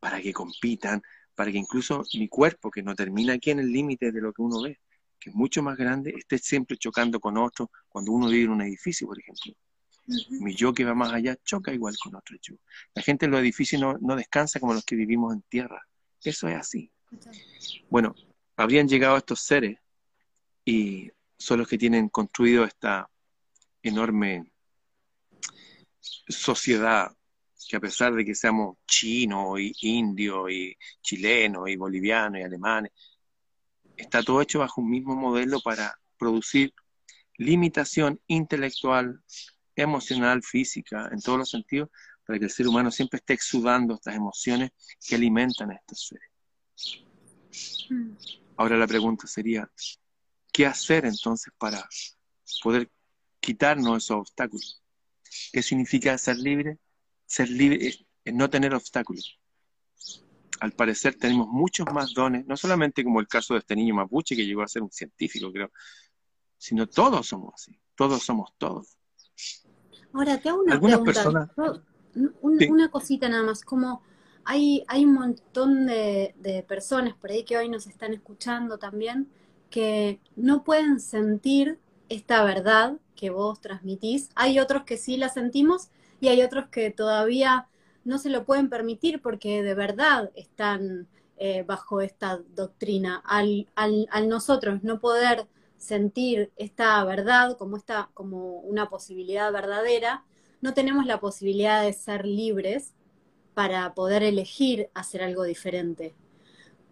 para 0.00 0.20
que 0.20 0.32
compitan, 0.32 1.02
para 1.34 1.52
que 1.52 1.58
incluso 1.58 2.02
mi 2.14 2.28
cuerpo, 2.28 2.70
que 2.70 2.82
no 2.82 2.94
termina 2.94 3.34
aquí 3.34 3.50
en 3.50 3.60
el 3.60 3.70
límite 3.70 4.10
de 4.12 4.20
lo 4.20 4.32
que 4.32 4.42
uno 4.42 4.62
ve, 4.62 4.80
que 5.18 5.30
es 5.30 5.36
mucho 5.36 5.62
más 5.62 5.76
grande, 5.76 6.14
esté 6.16 6.38
siempre 6.38 6.76
chocando 6.76 7.20
con 7.20 7.36
otro 7.36 7.70
cuando 7.88 8.12
uno 8.12 8.28
vive 8.28 8.44
en 8.44 8.50
un 8.50 8.62
edificio, 8.62 9.06
por 9.06 9.18
ejemplo. 9.18 9.52
Mi 10.30 10.54
yo 10.54 10.72
que 10.72 10.84
va 10.84 10.94
más 10.94 11.12
allá 11.12 11.36
choca 11.44 11.72
igual 11.72 11.96
con 12.02 12.14
otro 12.14 12.36
yo. 12.40 12.54
La 12.94 13.02
gente 13.02 13.26
en 13.26 13.32
los 13.32 13.40
edificios 13.40 13.80
no, 13.80 13.98
no 13.98 14.16
descansa 14.16 14.60
como 14.60 14.74
los 14.74 14.84
que 14.84 14.96
vivimos 14.96 15.34
en 15.34 15.42
tierra. 15.42 15.86
Eso 16.22 16.48
es 16.48 16.56
así. 16.56 16.90
Bueno, 17.88 18.14
habrían 18.56 18.88
llegado 18.88 19.16
estos 19.16 19.40
seres 19.40 19.78
y 20.64 21.10
son 21.38 21.58
los 21.58 21.68
que 21.68 21.78
tienen 21.78 22.08
construido 22.08 22.64
esta 22.64 23.08
enorme 23.82 24.50
sociedad 26.00 27.12
que 27.68 27.76
a 27.76 27.80
pesar 27.80 28.14
de 28.14 28.24
que 28.24 28.34
seamos 28.34 28.78
chinos 28.86 29.58
y 29.58 29.74
indios 29.80 30.50
y 30.50 30.76
chilenos 31.02 31.68
y 31.68 31.76
bolivianos 31.76 32.40
y 32.40 32.44
alemanes, 32.44 32.92
está 33.96 34.22
todo 34.22 34.40
hecho 34.40 34.60
bajo 34.60 34.80
un 34.80 34.90
mismo 34.90 35.16
modelo 35.16 35.60
para 35.60 35.98
producir 36.16 36.72
limitación 37.38 38.20
intelectual, 38.26 39.22
emocional, 39.82 40.42
física, 40.42 41.08
en 41.12 41.20
todos 41.20 41.38
los 41.38 41.50
sentidos, 41.50 41.90
para 42.24 42.38
que 42.38 42.46
el 42.46 42.50
ser 42.50 42.66
humano 42.66 42.90
siempre 42.90 43.18
esté 43.18 43.34
exudando 43.34 43.94
estas 43.94 44.16
emociones 44.16 44.70
que 45.06 45.14
alimentan 45.14 45.70
a 45.70 45.74
estos 45.74 46.08
seres. 46.08 47.04
Mm. 47.90 48.12
Ahora 48.56 48.76
la 48.76 48.86
pregunta 48.86 49.26
sería, 49.26 49.70
¿qué 50.52 50.66
hacer 50.66 51.04
entonces 51.04 51.52
para 51.58 51.86
poder 52.62 52.90
quitarnos 53.40 54.04
esos 54.04 54.18
obstáculos? 54.18 54.82
¿Qué 55.52 55.62
significa 55.62 56.16
ser 56.18 56.38
libre? 56.38 56.78
Ser 57.26 57.48
libre 57.50 57.88
es 57.88 58.34
no 58.34 58.48
tener 58.50 58.74
obstáculos 58.74 59.38
al 60.60 60.72
parecer 60.72 61.16
tenemos 61.16 61.48
muchos 61.48 61.86
más 61.92 62.12
dones, 62.14 62.46
no 62.46 62.56
solamente 62.56 63.04
como 63.04 63.20
el 63.20 63.28
caso 63.28 63.54
de 63.54 63.60
este 63.60 63.76
niño 63.76 63.94
mapuche 63.94 64.36
que 64.36 64.46
llegó 64.46 64.62
a 64.62 64.68
ser 64.68 64.82
un 64.82 64.90
científico, 64.90 65.52
creo, 65.52 65.70
sino 66.56 66.86
todos 66.86 67.26
somos 67.26 67.54
así, 67.54 67.78
todos 67.94 68.22
somos 68.22 68.50
todos. 68.58 68.96
Ahora, 70.16 70.38
te 70.38 70.48
hago 70.48 70.62
una 70.62 70.80
pregunta. 70.80 71.50
Una 72.40 72.90
cosita 72.90 73.28
nada 73.28 73.42
más, 73.42 73.62
como 73.62 74.02
hay, 74.44 74.84
hay 74.88 75.04
un 75.04 75.12
montón 75.12 75.86
de, 75.86 76.34
de 76.38 76.62
personas 76.62 77.14
por 77.14 77.30
ahí 77.30 77.44
que 77.44 77.58
hoy 77.58 77.68
nos 77.68 77.86
están 77.86 78.14
escuchando 78.14 78.78
también 78.78 79.28
que 79.68 80.20
no 80.36 80.64
pueden 80.64 81.00
sentir 81.00 81.78
esta 82.08 82.42
verdad 82.44 82.96
que 83.14 83.30
vos 83.30 83.60
transmitís. 83.60 84.30
Hay 84.34 84.58
otros 84.58 84.84
que 84.84 84.96
sí 84.96 85.16
la 85.16 85.28
sentimos 85.28 85.90
y 86.20 86.28
hay 86.28 86.42
otros 86.42 86.68
que 86.68 86.90
todavía 86.90 87.66
no 88.04 88.18
se 88.18 88.30
lo 88.30 88.44
pueden 88.44 88.70
permitir 88.70 89.20
porque 89.20 89.62
de 89.62 89.74
verdad 89.74 90.30
están 90.34 91.08
eh, 91.36 91.64
bajo 91.66 92.00
esta 92.00 92.40
doctrina. 92.54 93.22
Al, 93.26 93.68
al, 93.74 94.28
nosotros 94.28 94.82
no 94.82 95.00
poder 95.00 95.46
sentir 95.76 96.52
esta 96.56 97.02
verdad 97.04 97.56
como, 97.56 97.76
esta, 97.76 98.10
como 98.14 98.58
una 98.60 98.88
posibilidad 98.88 99.52
verdadera, 99.52 100.24
no 100.60 100.74
tenemos 100.74 101.06
la 101.06 101.20
posibilidad 101.20 101.82
de 101.82 101.92
ser 101.92 102.26
libres 102.26 102.94
para 103.54 103.94
poder 103.94 104.22
elegir 104.22 104.90
hacer 104.94 105.22
algo 105.22 105.44
diferente. 105.44 106.14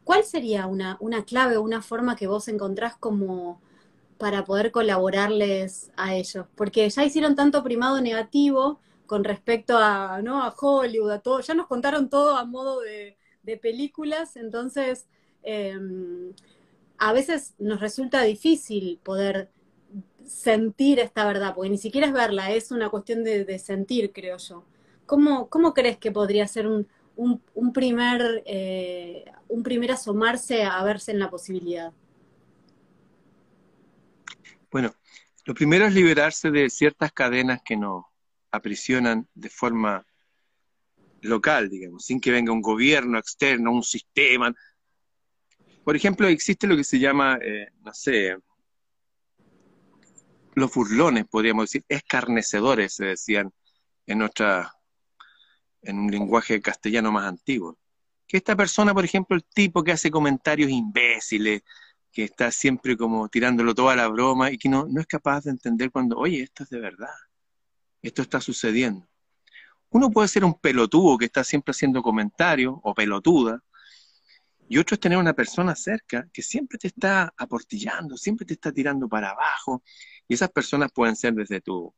¿Cuál 0.05 0.25
sería 0.25 0.67
una, 0.67 0.97
una 1.01 1.25
clave 1.25 1.57
o 1.57 1.63
una 1.63 1.83
forma 1.83 2.17
que 2.17 2.27
vos 2.27 2.49
encontrás 2.49 2.97
como 2.97 3.61
para 4.19 4.45
poder 4.45 4.71
colaborarles 4.71 5.91
a 5.97 6.15
ellos? 6.15 6.47
Porque 6.55 6.89
ya 6.89 7.05
hicieron 7.05 7.35
tanto 7.35 7.63
primado 7.63 8.01
negativo 8.01 8.81
con 9.07 9.25
respecto 9.25 9.77
a, 9.79 10.21
¿no? 10.23 10.43
a 10.43 10.55
Hollywood, 10.59 11.11
a 11.11 11.21
todo, 11.21 11.41
ya 11.41 11.55
nos 11.55 11.67
contaron 11.67 12.09
todo 12.09 12.37
a 12.37 12.45
modo 12.45 12.81
de, 12.81 13.17
películas, 13.61 14.37
entonces 14.37 15.07
em, 15.43 16.33
a 16.99 17.13
veces 17.13 17.55
nos 17.59 17.81
resulta 17.81 18.23
difícil 18.23 18.99
poder 19.03 19.51
sentir 20.27 20.99
esta 20.99 21.27
verdad, 21.27 21.55
porque 21.55 21.71
ni 21.71 21.79
siquiera 21.79 22.07
es 22.07 22.13
verla, 22.13 22.51
es 22.53 22.71
una 22.71 22.89
cuestión 22.89 23.25
de, 23.25 23.59
sentir, 23.59 24.13
creo 24.13 24.39
yo. 24.39 24.65
¿Cómo, 25.07 25.49
¿Cómo, 25.51 25.75
crees 25.75 25.99
que 25.99 26.11
podría 26.11 26.47
ser 26.49 26.67
un, 26.67 26.89
un, 27.17 27.73
primer, 27.73 28.43
eh, 28.47 29.25
un 29.49 29.63
primer 29.63 29.93
asomarse 29.93 30.63
a 30.65 30.83
verse 30.83 31.13
en 31.13 31.19
la 31.19 31.31
posibilidad? 31.31 31.93
Bueno, 34.71 34.95
lo 35.45 35.55
primero 35.55 35.87
es 35.87 35.95
liberarse 35.95 36.51
de 36.51 36.71
ciertas 36.71 37.13
cadenas 37.13 37.61
que 37.63 37.77
no, 37.77 38.11
aprisionan 38.51 39.29
de 39.35 39.51
forma 39.51 40.07
local, 41.21 41.69
digamos, 41.69 42.05
sin 42.05 42.21
que 42.21 42.31
venga 42.31 42.53
un 42.53 42.63
gobierno 42.63 43.19
externo, 43.19 43.73
un 43.73 43.83
sistema. 43.83 44.55
Por 45.85 45.95
ejemplo, 45.97 46.27
existe 46.27 46.67
lo 46.67 46.77
que 46.77 46.85
se 46.85 46.99
llama, 46.99 47.39
eh, 47.43 47.69
no 47.83 47.93
sé, 47.93 48.37
los 50.55 50.73
burlones, 50.73 51.27
podríamos 51.29 51.65
decir, 51.65 51.85
escarnecedores, 51.89 52.95
se 52.95 53.07
decían 53.07 53.53
en 54.07 54.23
otra, 54.23 54.73
en 55.83 55.99
un 55.99 56.11
lenguaje 56.11 56.61
castellano 56.63 57.13
más 57.13 57.27
antiguo. 57.27 57.79
Que 58.27 58.39
esta 58.39 58.57
persona, 58.57 58.95
por 58.95 59.05
ejemplo, 59.05 59.37
el 59.37 59.45
tipo 59.45 59.85
que 59.85 59.93
hace 59.93 60.11
comentarios 60.11 60.71
imbéciles, 60.71 61.63
que 62.11 62.25
está 62.25 62.51
siempre 62.51 62.97
como 62.97 63.29
tirándolo 63.29 63.75
toda 63.75 63.95
la 63.97 64.09
broma 64.09 64.51
y 64.51 64.57
que 64.57 64.69
no, 64.69 64.87
no 64.89 65.01
es 65.01 65.07
capaz 65.07 65.45
de 65.45 65.51
entender 65.51 65.91
cuando, 65.91 66.17
oye, 66.17 66.43
esto 66.43 66.63
es 66.63 66.71
de 66.71 66.79
verdad, 66.79 67.15
esto 68.01 68.23
está 68.23 68.41
sucediendo. 68.41 69.07
Uno 69.91 70.11
puede 70.11 70.29
ser 70.29 70.45
un 70.45 70.55
pelotudo 70.55 71.19
que 71.19 71.27
está 71.27 71.45
siempre 71.45 71.73
haciendo 71.73 72.03
comentarios, 72.03 72.75
o 72.83 72.95
pelotuda, 72.95 73.63
y 74.69 74.79
otro 74.79 74.95
es 74.95 75.01
tener 75.01 75.19
una 75.19 75.35
persona 75.35 75.75
cerca 75.75 76.29
que 76.33 76.43
siempre 76.43 76.79
te 76.79 76.89
está 76.89 77.33
aportillando, 77.37 78.17
siempre 78.17 78.47
te 78.47 78.55
está 78.55 78.73
tirando 78.73 79.09
para 79.09 79.31
abajo. 79.31 79.83
Y 80.27 80.35
esas 80.35 80.51
personas 80.51 80.91
pueden 80.93 81.17
ser 81.17 81.35
desde 81.35 81.61
tu 81.61 81.95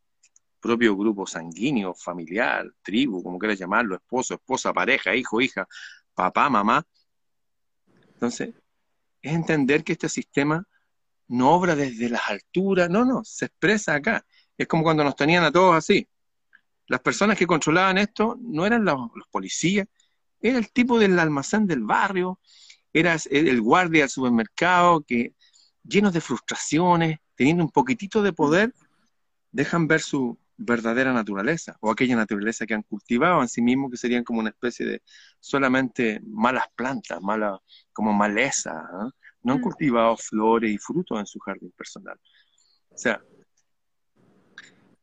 propio 0.61 0.97
grupo 0.97 1.27
sanguíneo, 1.27 1.95
familiar, 1.95 2.67
tribu, 2.83 3.23
como 3.23 3.39
quieras 3.39 3.59
llamarlo, 3.59 3.95
esposo, 3.95 4.35
esposa, 4.35 4.73
pareja, 4.73 5.15
hijo, 5.15 5.41
hija, 5.41 5.69
papá, 6.13 6.51
mamá. 6.51 6.85
Entonces, 8.15 8.55
es 9.23 9.33
entender 9.33 9.85
que 9.85 9.93
este 9.93 10.09
sistema 10.09 10.67
no 11.29 11.53
obra 11.53 11.77
desde 11.77 12.09
las 12.09 12.29
alturas, 12.29 12.91
no, 12.91 13.05
no, 13.05 13.23
se 13.25 13.47
expresa 13.47 13.95
acá. 13.95 14.27
Es 14.59 14.67
como 14.67 14.83
cuando 14.83 15.05
nos 15.05 15.15
tenían 15.15 15.45
a 15.45 15.53
todos 15.53 15.77
así. 15.77 16.09
Las 16.89 17.01
personas 17.01 17.39
que 17.39 17.47
controlaban 17.47 17.99
esto 17.99 18.37
no 18.41 18.67
eran 18.67 18.85
los, 18.85 18.99
los 19.15 19.29
policías, 19.29 19.87
era 20.40 20.59
el 20.59 20.71
tipo 20.71 20.99
del 20.99 21.19
almacén 21.19 21.66
del 21.66 21.83
barrio, 21.83 22.40
era 22.93 23.16
el 23.31 23.61
guardia 23.61 24.02
del 24.02 24.11
supermercado, 24.11 25.02
que 25.02 25.35
llenos 25.83 26.12
de 26.12 26.21
frustraciones, 26.21 27.19
teniendo 27.35 27.64
un 27.64 27.71
poquitito 27.71 28.23
de 28.23 28.33
poder, 28.33 28.73
dejan 29.52 29.87
ver 29.87 30.00
su 30.00 30.38
verdadera 30.57 31.12
naturaleza, 31.12 31.76
o 31.81 31.90
aquella 31.90 32.16
naturaleza 32.16 32.66
que 32.66 32.75
han 32.75 32.83
cultivado 32.83 33.43
en 33.43 33.49
sí 33.49 33.61
mismos, 33.61 33.90
que 33.90 33.99
serían 33.99 34.25
como 34.25 34.40
una 34.40 34.50
especie 34.50 34.87
de 34.87 35.02
solamente 35.38 36.21
malas 36.26 36.64
plantas, 36.75 37.21
malas, 37.21 37.61
como 37.93 38.12
maleza, 38.12 38.73
¿no? 38.93 39.12
no 39.43 39.52
han 39.52 39.61
mm. 39.61 39.62
cultivado 39.62 40.16
flores 40.16 40.73
y 40.73 40.78
frutos 40.78 41.21
en 41.21 41.26
su 41.26 41.38
jardín 41.38 41.73
personal. 41.76 42.19
O 42.90 42.99
sea, 42.99 43.23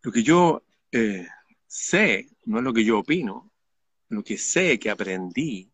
lo 0.02 0.12
que 0.12 0.24
yo 0.24 0.64
eh, 0.92 1.28
sé, 1.68 2.28
no 2.46 2.58
es 2.58 2.64
lo 2.64 2.74
que 2.74 2.84
yo 2.84 3.00
opino, 3.00 3.53
lo 4.10 4.24
que 4.24 4.38
sé 4.38 4.80
que 4.80 4.90
aprendí, 4.90 5.72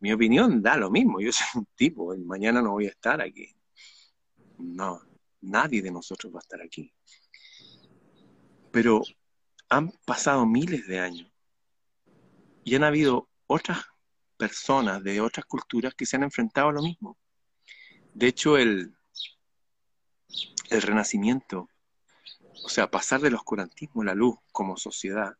mi 0.00 0.12
opinión 0.12 0.62
da 0.62 0.76
lo 0.76 0.90
mismo. 0.90 1.20
Yo 1.20 1.32
soy 1.32 1.46
un 1.54 1.66
tipo, 1.74 2.14
mañana 2.18 2.60
no 2.60 2.72
voy 2.72 2.86
a 2.86 2.90
estar 2.90 3.20
aquí. 3.20 3.54
No, 4.58 5.00
nadie 5.40 5.82
de 5.82 5.90
nosotros 5.90 6.32
va 6.32 6.38
a 6.38 6.42
estar 6.42 6.60
aquí. 6.60 6.92
Pero 8.70 9.02
han 9.68 9.90
pasado 10.04 10.46
miles 10.46 10.86
de 10.86 11.00
años 11.00 11.30
y 12.64 12.74
han 12.74 12.84
habido 12.84 13.28
otras 13.46 13.84
personas 14.36 15.02
de 15.02 15.20
otras 15.20 15.46
culturas 15.46 15.94
que 15.94 16.06
se 16.06 16.16
han 16.16 16.24
enfrentado 16.24 16.68
a 16.68 16.72
lo 16.72 16.82
mismo. 16.82 17.16
De 18.14 18.26
hecho, 18.26 18.56
el, 18.56 18.94
el 20.70 20.82
renacimiento, 20.82 21.68
o 22.64 22.68
sea, 22.68 22.90
pasar 22.90 23.20
del 23.20 23.34
oscurantismo 23.34 24.02
a 24.02 24.06
la 24.06 24.14
luz 24.14 24.36
como 24.52 24.76
sociedad, 24.76 25.36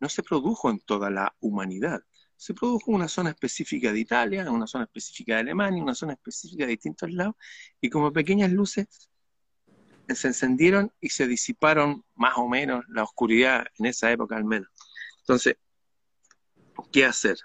no 0.00 0.08
se 0.08 0.22
produjo 0.22 0.70
en 0.70 0.80
toda 0.80 1.10
la 1.10 1.34
humanidad. 1.40 2.02
Se 2.36 2.54
produjo 2.54 2.90
en 2.90 2.96
una 2.96 3.08
zona 3.08 3.30
específica 3.30 3.92
de 3.92 4.00
Italia, 4.00 4.42
en 4.42 4.48
una 4.48 4.66
zona 4.66 4.84
específica 4.84 5.34
de 5.34 5.40
Alemania, 5.40 5.78
en 5.78 5.84
una 5.84 5.94
zona 5.94 6.14
específica 6.14 6.64
de 6.64 6.70
distintos 6.70 7.10
lados, 7.12 7.36
y 7.80 7.88
como 7.88 8.12
pequeñas 8.12 8.52
luces 8.52 8.88
se 10.12 10.28
encendieron 10.28 10.92
y 11.00 11.08
se 11.08 11.26
disiparon 11.26 12.04
más 12.14 12.34
o 12.36 12.48
menos 12.48 12.84
la 12.88 13.04
oscuridad 13.04 13.66
en 13.78 13.86
esa 13.86 14.12
época 14.12 14.36
al 14.36 14.44
menos. 14.44 14.68
Entonces, 15.20 15.56
¿qué 16.92 17.06
hacer? 17.06 17.38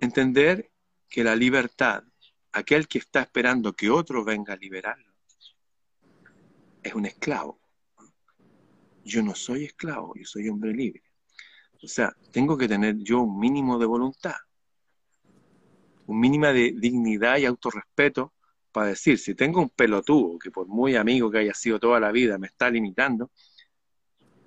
Entender 0.00 0.70
que 1.08 1.22
la 1.22 1.36
libertad, 1.36 2.02
aquel 2.52 2.88
que 2.88 2.98
está 2.98 3.20
esperando 3.20 3.74
que 3.74 3.90
otro 3.90 4.24
venga 4.24 4.54
a 4.54 4.56
liberarlo, 4.56 5.12
es 6.82 6.94
un 6.94 7.06
esclavo 7.06 7.61
yo 9.04 9.22
no 9.22 9.34
soy 9.34 9.64
esclavo, 9.64 10.14
yo 10.16 10.24
soy 10.24 10.48
hombre 10.48 10.72
libre. 10.72 11.02
O 11.82 11.88
sea, 11.88 12.14
tengo 12.30 12.56
que 12.56 12.68
tener 12.68 12.96
yo 12.98 13.22
un 13.22 13.38
mínimo 13.38 13.78
de 13.78 13.86
voluntad, 13.86 14.36
un 16.06 16.20
mínimo 16.20 16.46
de 16.46 16.74
dignidad 16.76 17.38
y 17.38 17.44
autorrespeto 17.44 18.32
para 18.70 18.88
decir, 18.88 19.18
si 19.18 19.34
tengo 19.34 19.60
un 19.60 19.70
pelotudo 19.70 20.38
que 20.38 20.50
por 20.50 20.66
muy 20.66 20.96
amigo 20.96 21.30
que 21.30 21.38
haya 21.38 21.54
sido 21.54 21.78
toda 21.78 22.00
la 22.00 22.10
vida 22.12 22.38
me 22.38 22.46
está 22.46 22.70
limitando, 22.70 23.30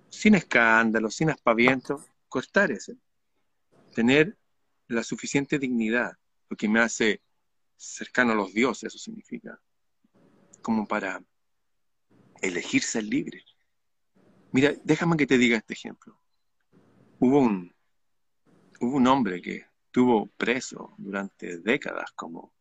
sin 0.09 0.35
escándalo, 0.35 1.11
sin 1.11 1.29
aspaviento, 1.29 2.03
cortar 2.27 2.71
ese. 2.71 2.95
Tener 3.93 4.37
la 4.87 5.03
suficiente 5.03 5.59
dignidad, 5.59 6.13
lo 6.49 6.57
que 6.57 6.69
me 6.69 6.79
hace 6.79 7.21
cercano 7.75 8.31
a 8.31 8.35
los 8.35 8.53
dioses, 8.53 8.87
eso 8.87 8.97
significa, 8.97 9.59
como 10.61 10.87
para 10.87 11.21
elegir 12.41 12.81
ser 12.81 13.03
libre. 13.03 13.43
Mira, 14.55 14.73
déjame 14.85 15.17
que 15.17 15.27
te 15.27 15.37
diga 15.37 15.57
este 15.57 15.73
ejemplo. 15.73 16.17
Hubo 17.19 17.39
un, 17.39 17.75
hubo 18.79 18.95
un 18.95 19.05
hombre 19.05 19.41
que 19.41 19.65
estuvo 19.87 20.27
preso 20.27 20.95
durante 20.97 21.57
décadas, 21.57 22.13
como 22.15 22.53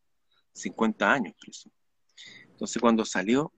50 0.55 1.13
años 1.13 1.35
preso. 1.41 1.71
Entonces 2.49 2.83
cuando 2.83 3.05
salió, 3.05 3.53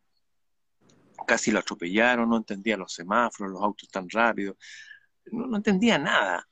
casi 1.26 1.50
lo 1.50 1.60
atropellaron, 1.60 2.28
no 2.28 2.36
entendía 2.36 2.76
los 2.76 2.92
semáforos, 2.92 3.52
los 3.52 3.62
autos 3.62 3.88
tan 3.88 4.06
rápidos, 4.10 4.58
no, 5.32 5.56
entendía 5.56 5.96
nada. 5.96 6.46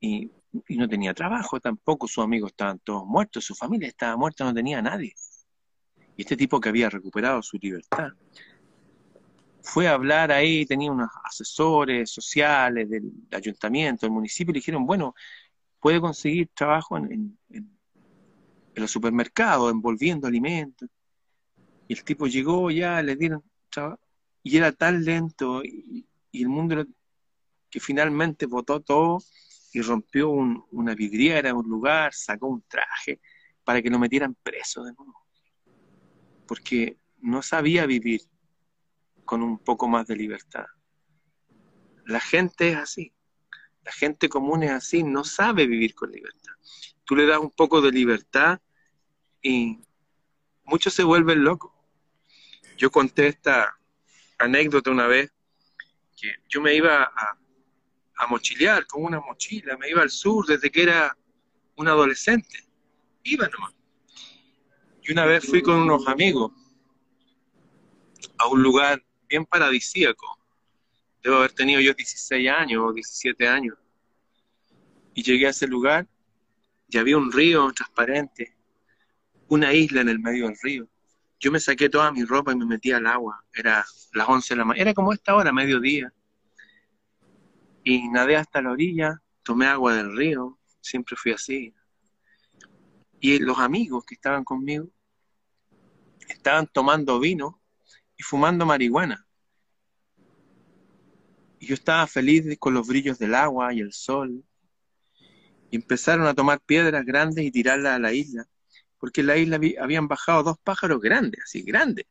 Y, 0.00 0.32
y, 0.66 0.76
no 0.76 0.88
tenía 0.88 1.14
trabajo 1.14 1.60
tampoco, 1.60 2.08
sus 2.08 2.24
amigos 2.24 2.50
estaban 2.50 2.80
todos 2.80 3.06
muertos, 3.06 3.44
su 3.44 3.54
familia 3.54 3.86
estaba 3.86 4.16
muerta, 4.16 4.42
no 4.42 4.52
tenía 4.52 4.82
nadie. 4.82 5.14
Y 6.16 6.22
este 6.22 6.36
tipo 6.36 6.60
que 6.60 6.70
había 6.70 6.90
recuperado 6.90 7.40
su 7.40 7.56
libertad, 7.58 8.14
fue 9.64 9.88
a 9.88 9.94
hablar 9.94 10.30
ahí, 10.30 10.66
tenía 10.66 10.92
unos 10.92 11.08
asesores 11.24 12.10
sociales 12.10 12.88
del, 12.88 13.10
ayuntamiento, 13.32 14.04
del 14.04 14.12
municipio, 14.12 14.52
le 14.52 14.58
dijeron, 14.58 14.84
bueno, 14.84 15.14
puede 15.80 16.00
conseguir 16.00 16.50
trabajo 16.54 16.98
en, 16.98 17.38
los 18.74 18.90
supermercados, 18.90 19.72
envolviendo 19.72 20.26
alimentos. 20.26 20.88
Y 21.88 21.94
el 21.94 22.04
tipo 22.04 22.26
llegó 22.26 22.70
ya, 22.70 23.02
le 23.02 23.16
dieron 23.16 23.42
trabajo, 23.70 24.00
y 24.42 24.56
era 24.58 24.70
tan 24.70 25.02
lento, 25.02 25.64
y, 25.64 26.06
el 26.32 26.48
mundo 26.48 26.84
que 27.70 27.80
finalmente 27.80 28.46
votó 28.46 28.80
todo 28.80 29.18
y 29.72 29.80
rompió 29.80 30.30
una 30.30 30.94
vidriera 30.94 31.48
en 31.48 31.56
un 31.56 31.68
lugar, 31.68 32.12
sacó 32.12 32.48
un 32.48 32.62
traje 32.68 33.20
para 33.64 33.80
que 33.80 33.88
lo 33.88 33.98
metieran 33.98 34.36
preso 34.42 34.84
de 34.84 34.92
nuevo. 34.92 35.24
Porque 36.46 36.98
no 37.20 37.40
sabía 37.40 37.86
vivir 37.86 38.20
con 39.24 39.42
un 39.42 39.58
poco 39.58 39.88
más 39.88 40.06
de 40.06 40.16
libertad. 40.16 40.66
La 42.06 42.20
gente 42.20 42.70
es 42.70 42.76
así. 42.76 43.12
La 43.84 43.92
gente 43.92 44.28
común 44.28 44.62
es 44.62 44.70
así, 44.70 45.02
no 45.02 45.24
sabe 45.24 45.66
vivir 45.66 45.94
con 45.94 46.10
libertad. 46.10 46.52
Tú 47.04 47.16
le 47.16 47.26
das 47.26 47.38
un 47.38 47.50
poco 47.50 47.82
de 47.82 47.92
libertad 47.92 48.60
y 49.42 49.78
muchos 50.64 50.94
se 50.94 51.04
vuelven 51.04 51.44
locos. 51.44 51.72
Yo 52.78 52.90
conté 52.90 53.28
esta 53.28 53.78
anécdota 54.38 54.90
una 54.90 55.06
vez, 55.06 55.32
que 56.16 56.32
yo 56.48 56.60
me 56.60 56.74
iba 56.74 57.04
a, 57.04 57.38
mochilear 58.26 58.86
con 58.86 59.04
una 59.04 59.20
mochila, 59.20 59.76
me 59.76 59.90
iba 59.90 60.00
al 60.00 60.08
sur 60.08 60.46
desde 60.46 60.70
que 60.70 60.84
era 60.84 61.14
un 61.76 61.88
adolescente. 61.88 62.64
Iba 63.22 63.48
nomás. 63.48 63.74
Y 65.02 65.12
una 65.12 65.26
vez 65.26 65.44
fui 65.44 65.60
con 65.60 65.76
unos 65.76 66.08
amigos 66.08 66.52
a 68.38 68.48
un 68.48 68.62
lugar 68.62 69.04
bien 69.28 69.44
paradisíaco. 69.44 70.38
Debo 71.22 71.36
haber 71.36 71.52
tenido 71.52 71.80
yo 71.80 71.94
16 71.94 72.50
años 72.50 72.82
o 72.84 72.92
17 72.92 73.48
años. 73.48 73.76
Y 75.14 75.22
llegué 75.22 75.46
a 75.46 75.50
ese 75.50 75.66
lugar 75.66 76.06
y 76.88 76.98
había 76.98 77.16
un 77.16 77.32
río 77.32 77.72
transparente, 77.72 78.56
una 79.48 79.72
isla 79.72 80.02
en 80.02 80.08
el 80.08 80.18
medio 80.18 80.46
del 80.46 80.56
río. 80.62 80.88
Yo 81.40 81.50
me 81.50 81.60
saqué 81.60 81.88
toda 81.88 82.12
mi 82.12 82.24
ropa 82.24 82.52
y 82.52 82.56
me 82.56 82.66
metí 82.66 82.92
al 82.92 83.06
agua. 83.06 83.44
Era 83.52 83.84
las 84.12 84.28
11 84.28 84.54
de 84.54 84.58
la 84.58 84.64
mañana, 84.64 84.82
era 84.82 84.94
como 84.94 85.12
esta 85.12 85.34
hora, 85.34 85.52
mediodía. 85.52 86.12
Y 87.82 88.08
nadé 88.08 88.36
hasta 88.36 88.62
la 88.62 88.72
orilla, 88.72 89.20
tomé 89.42 89.66
agua 89.66 89.94
del 89.94 90.16
río, 90.16 90.58
siempre 90.80 91.16
fui 91.16 91.32
así. 91.32 91.74
Y 93.20 93.38
los 93.38 93.58
amigos 93.58 94.04
que 94.04 94.14
estaban 94.14 94.44
conmigo 94.44 94.88
estaban 96.28 96.66
tomando 96.66 97.18
vino 97.20 97.60
y 98.16 98.22
fumando 98.22 98.66
marihuana. 98.66 99.26
Y 101.58 101.66
yo 101.66 101.74
estaba 101.74 102.06
feliz 102.06 102.44
con 102.58 102.74
los 102.74 102.86
brillos 102.86 103.18
del 103.18 103.34
agua 103.34 103.72
y 103.72 103.80
el 103.80 103.92
sol. 103.92 104.44
Y 105.70 105.76
empezaron 105.76 106.26
a 106.26 106.34
tomar 106.34 106.60
piedras 106.60 107.04
grandes 107.04 107.44
y 107.44 107.50
tirarlas 107.50 107.94
a 107.96 107.98
la 107.98 108.12
isla, 108.12 108.46
porque 108.98 109.22
en 109.22 109.26
la 109.28 109.36
isla 109.36 109.58
habían 109.80 110.08
bajado 110.08 110.42
dos 110.42 110.58
pájaros 110.62 111.00
grandes, 111.00 111.40
así 111.44 111.62
grandes. 111.62 112.06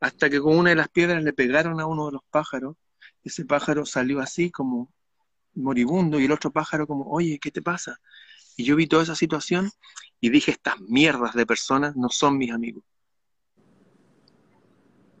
hasta 0.00 0.30
que 0.30 0.40
con 0.40 0.56
una 0.56 0.70
de 0.70 0.76
las 0.76 0.88
piedras 0.88 1.22
le 1.22 1.32
pegaron 1.32 1.80
a 1.80 1.86
uno 1.86 2.06
de 2.06 2.12
los 2.12 2.22
pájaros. 2.30 2.76
Ese 3.24 3.44
pájaro 3.44 3.84
salió 3.86 4.20
así 4.20 4.50
como 4.50 4.92
moribundo 5.54 6.20
y 6.20 6.24
el 6.26 6.32
otro 6.32 6.50
pájaro 6.52 6.86
como, 6.86 7.04
oye, 7.10 7.38
¿qué 7.40 7.50
te 7.50 7.62
pasa? 7.62 7.98
Y 8.56 8.64
yo 8.64 8.76
vi 8.76 8.86
toda 8.86 9.02
esa 9.02 9.14
situación 9.14 9.70
y 10.20 10.30
dije, 10.30 10.52
estas 10.52 10.80
mierdas 10.80 11.34
de 11.34 11.46
personas 11.46 11.96
no 11.96 12.08
son 12.10 12.38
mis 12.38 12.52
amigos. 12.52 12.84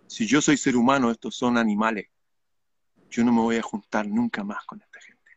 Si 0.08 0.26
yo 0.26 0.40
soy 0.40 0.56
ser 0.56 0.74
humano, 0.74 1.10
estos 1.10 1.36
son 1.36 1.58
animales. 1.58 2.08
Yo 3.10 3.24
no 3.24 3.32
me 3.32 3.42
voy 3.42 3.56
a 3.56 3.62
juntar 3.62 4.08
nunca 4.08 4.42
más 4.42 4.64
con 4.64 4.80
esta 4.80 5.00
gente. 5.00 5.32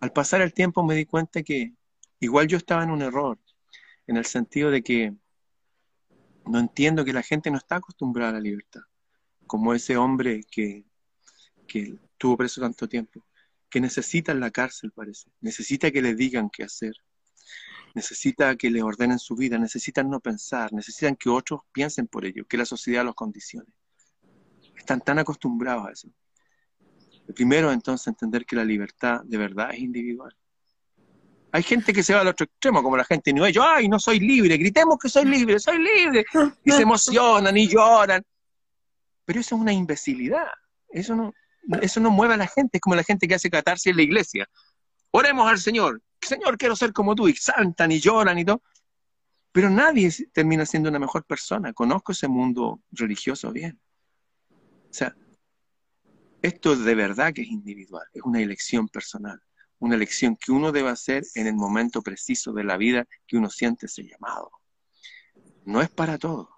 Al 0.00 0.12
pasar 0.12 0.42
el 0.42 0.52
tiempo 0.52 0.82
me 0.82 0.96
di 0.96 1.06
cuenta 1.06 1.42
que 1.44 1.72
igual 2.18 2.48
yo 2.48 2.56
estaba 2.56 2.82
en 2.82 2.90
un 2.90 3.00
error, 3.00 3.38
en 4.08 4.16
el 4.16 4.24
sentido 4.24 4.70
de 4.72 4.82
que 4.82 5.14
no 6.46 6.58
entiendo 6.58 7.04
que 7.04 7.12
la 7.12 7.22
gente 7.22 7.50
no 7.52 7.58
está 7.58 7.76
acostumbrada 7.76 8.30
a 8.30 8.34
la 8.34 8.40
libertad, 8.40 8.82
como 9.46 9.72
ese 9.72 9.96
hombre 9.96 10.42
que, 10.50 10.84
que 11.68 11.98
estuvo 12.02 12.36
preso 12.36 12.60
tanto 12.60 12.88
tiempo, 12.88 13.24
que 13.70 13.80
necesita 13.80 14.32
en 14.32 14.40
la 14.40 14.50
cárcel, 14.50 14.90
parece, 14.90 15.30
necesita 15.40 15.92
que 15.92 16.02
le 16.02 16.16
digan 16.16 16.50
qué 16.50 16.64
hacer, 16.64 16.94
necesita 17.94 18.56
que 18.56 18.70
le 18.70 18.82
ordenen 18.82 19.18
su 19.18 19.34
vida, 19.36 19.58
necesitan 19.58 20.08
no 20.10 20.20
pensar, 20.20 20.72
necesitan 20.72 21.16
que 21.16 21.28
otros 21.28 21.60
piensen 21.72 22.06
por 22.06 22.24
ello, 22.24 22.44
que 22.46 22.56
la 22.56 22.64
sociedad 22.64 23.04
los 23.04 23.14
condicione. 23.14 23.72
Están 24.76 25.00
tan 25.00 25.18
acostumbrados 25.18 25.86
a 25.86 25.92
eso. 25.92 26.08
primero, 27.34 27.72
entonces, 27.72 28.08
entender 28.08 28.44
que 28.44 28.56
la 28.56 28.64
libertad 28.64 29.20
de 29.24 29.38
verdad 29.38 29.70
es 29.72 29.78
individual. 29.78 30.36
Hay 31.52 31.62
gente 31.62 31.92
que 31.92 32.02
se 32.02 32.14
va 32.14 32.22
al 32.22 32.28
otro 32.28 32.44
extremo, 32.44 32.82
como 32.82 32.96
la 32.96 33.04
gente 33.04 33.30
en 33.30 33.36
New 33.36 33.44
Age. 33.44 33.58
¡Ay, 33.60 33.88
no 33.88 33.98
soy 33.98 34.18
libre! 34.18 34.56
Gritemos 34.56 34.98
que 34.98 35.10
soy 35.10 35.26
libre, 35.26 35.58
soy 35.58 35.78
libre. 35.78 36.24
Y 36.64 36.70
se 36.70 36.82
emocionan 36.82 37.56
y 37.56 37.68
lloran. 37.68 38.22
Pero 39.26 39.40
eso 39.40 39.54
es 39.54 39.60
una 39.60 39.72
imbecilidad. 39.72 40.48
Eso 40.88 41.14
no, 41.14 41.32
eso 41.82 42.00
no 42.00 42.10
mueve 42.10 42.34
a 42.34 42.38
la 42.38 42.46
gente. 42.46 42.78
Es 42.78 42.80
como 42.80 42.96
la 42.96 43.04
gente 43.04 43.28
que 43.28 43.34
hace 43.34 43.50
catarse 43.50 43.90
en 43.90 43.96
la 43.96 44.02
iglesia. 44.02 44.48
Oremos 45.10 45.46
al 45.46 45.58
Señor. 45.58 46.00
Señor, 46.22 46.56
quiero 46.56 46.76
ser 46.76 46.92
como 46.92 47.14
tú. 47.14 47.28
Y 47.28 47.34
saltan 47.34 47.92
y 47.92 48.00
lloran 48.00 48.38
y 48.38 48.44
todo. 48.44 48.62
Pero 49.52 49.68
nadie 49.68 50.10
termina 50.32 50.64
siendo 50.64 50.88
una 50.88 50.98
mejor 50.98 51.24
persona. 51.24 51.72
Conozco 51.72 52.12
ese 52.12 52.28
mundo 52.28 52.80
religioso 52.90 53.52
bien. 53.52 53.80
O 54.50 54.94
sea, 54.94 55.14
esto 56.40 56.76
de 56.76 56.94
verdad 56.94 57.32
que 57.32 57.42
es 57.42 57.48
individual. 57.48 58.06
Es 58.12 58.22
una 58.22 58.40
elección 58.40 58.88
personal 58.88 59.40
una 59.82 59.96
elección 59.96 60.36
que 60.36 60.52
uno 60.52 60.70
debe 60.70 60.90
hacer 60.90 61.24
en 61.34 61.48
el 61.48 61.54
momento 61.54 62.02
preciso 62.02 62.52
de 62.52 62.62
la 62.62 62.76
vida 62.76 63.04
que 63.26 63.36
uno 63.36 63.50
siente 63.50 63.86
ese 63.86 64.04
llamado. 64.04 64.52
No 65.64 65.82
es 65.82 65.90
para 65.90 66.18
todo. 66.18 66.50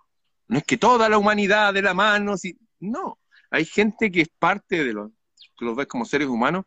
No 0.47 0.59
es 0.59 0.65
que 0.65 0.77
toda 0.77 1.09
la 1.09 1.17
humanidad 1.17 1.73
de 1.73 1.81
la 1.81 1.95
mano, 1.95 2.35
no. 2.81 3.19
Hay 3.51 3.65
gente 3.65 4.13
que 4.13 4.21
es 4.21 4.29
parte 4.39 4.85
de 4.85 4.93
los, 4.93 5.11
que 5.57 5.65
los 5.65 5.75
ves 5.75 5.87
como 5.87 6.05
seres 6.05 6.29
humanos, 6.29 6.67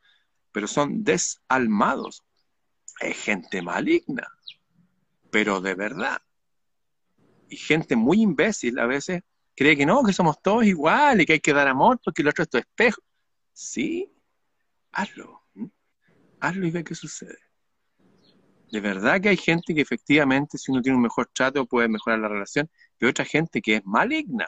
pero 0.51 0.65
son 0.65 1.03
desalmados. 1.03 2.23
Es 2.99 3.17
gente 3.17 3.61
maligna, 3.61 4.27
pero 5.29 5.61
de 5.61 5.75
verdad. 5.75 6.21
Y 7.49 7.57
gente 7.57 7.95
muy 7.95 8.21
imbécil 8.21 8.79
a 8.79 8.85
veces 8.85 9.21
cree 9.55 9.77
que 9.77 9.85
no, 9.85 10.03
que 10.03 10.13
somos 10.13 10.41
todos 10.41 10.65
iguales, 10.65 11.25
que 11.25 11.33
hay 11.33 11.39
que 11.39 11.53
dar 11.53 11.67
amor 11.67 11.99
porque 12.03 12.21
el 12.21 12.27
otro 12.27 12.43
es 12.43 12.49
tu 12.49 12.57
espejo. 12.57 13.01
Sí, 13.53 14.11
hazlo 14.91 15.47
hazlo 16.39 16.67
y 16.67 16.71
ve 16.71 16.83
qué 16.83 16.95
sucede. 16.95 17.37
De 18.71 18.81
verdad 18.81 19.21
que 19.21 19.29
hay 19.29 19.37
gente 19.37 19.73
que 19.73 19.81
efectivamente, 19.81 20.57
si 20.57 20.71
uno 20.71 20.81
tiene 20.81 20.97
un 20.97 21.03
mejor 21.03 21.29
trato, 21.33 21.65
puede 21.65 21.87
mejorar 21.87 22.19
la 22.19 22.27
relación, 22.27 22.69
pero 22.97 23.09
otra 23.09 23.25
gente 23.25 23.61
que 23.61 23.77
es 23.77 23.85
maligna. 23.85 24.47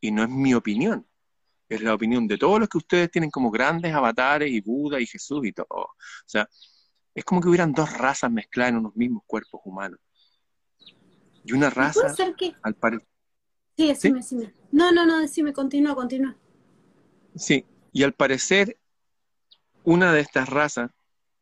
Y 0.00 0.10
no 0.10 0.22
es 0.22 0.28
mi 0.28 0.54
opinión, 0.54 1.06
es 1.68 1.82
la 1.82 1.94
opinión 1.94 2.26
de 2.26 2.38
todos 2.38 2.60
los 2.60 2.68
que 2.68 2.78
ustedes 2.78 3.10
tienen 3.10 3.30
como 3.30 3.50
grandes 3.50 3.92
avatares, 3.92 4.50
y 4.50 4.60
Buda, 4.60 5.00
y 5.00 5.06
Jesús, 5.06 5.44
y 5.44 5.52
todo. 5.52 5.66
O 5.70 5.96
sea, 6.26 6.48
es 7.14 7.24
como 7.24 7.40
que 7.40 7.48
hubieran 7.48 7.72
dos 7.72 7.92
razas 7.96 8.30
mezcladas 8.30 8.72
en 8.72 8.78
unos 8.78 8.96
mismos 8.96 9.22
cuerpos 9.26 9.60
humanos. 9.64 10.00
Y 11.44 11.52
una 11.52 11.70
raza, 11.70 12.00
¿Puede 12.00 12.14
ser 12.14 12.34
que... 12.34 12.54
al 12.62 12.74
parecer... 12.74 13.06
Sí, 13.76 13.88
decime, 13.88 14.18
decime. 14.18 14.54
No, 14.70 14.92
no, 14.92 15.04
no, 15.04 15.18
decime, 15.20 15.52
continúa, 15.52 15.94
continúa. 15.94 16.36
Sí, 17.34 17.64
y 17.92 18.02
al 18.02 18.12
parecer, 18.12 18.78
una 19.84 20.12
de 20.12 20.20
estas 20.20 20.48
razas 20.48 20.90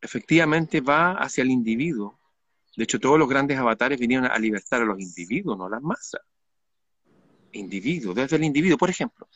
efectivamente 0.00 0.80
va 0.80 1.12
hacia 1.12 1.42
el 1.42 1.50
individuo. 1.50 2.18
De 2.76 2.84
hecho, 2.84 2.98
todos 2.98 3.18
los 3.18 3.28
grandes 3.28 3.58
avatares 3.58 3.98
vinieron 3.98 4.30
a 4.30 4.38
libertar 4.38 4.82
a 4.82 4.84
los 4.84 5.00
individuos, 5.00 5.58
no 5.58 5.66
a 5.66 5.70
las 5.70 5.82
masas. 5.82 6.22
Individuo, 7.52 8.14
desde 8.14 8.36
el 8.36 8.44
individuo. 8.44 8.78
Por 8.78 8.90
ejemplo, 8.90 9.28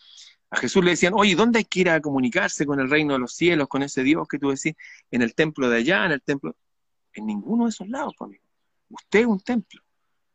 a 0.55 0.61
Jesús 0.61 0.85
le 0.85 0.93
decían, 0.93 1.15
oye, 1.15 1.35
¿dónde 1.35 1.59
hay 1.59 1.65
que 1.65 1.81
ir 1.81 1.91
a 1.91 2.01
comunicarse 2.01 2.65
con 2.65 2.79
el 2.79 2.89
reino 2.89 3.15
de 3.15 3.19
los 3.19 3.35
cielos, 3.35 3.69
con 3.69 3.83
ese 3.83 4.03
Dios 4.03 4.29
que 4.29 4.39
tú 4.39 4.51
decís? 4.51 4.75
En 5.11 5.23
el 5.23 5.35
templo 5.35 5.69
de 5.69 5.79
allá, 5.79 6.07
en 6.07 6.13
el 6.13 6.23
templo. 6.23 6.57
En 7.13 7.27
ninguno 7.27 7.65
de 7.65 7.71
esos 7.71 7.89
lados. 7.89 8.15
Pues, 8.17 8.39
Usted 8.89 9.21
es 9.21 9.27
un 9.27 9.41
templo. 9.41 9.83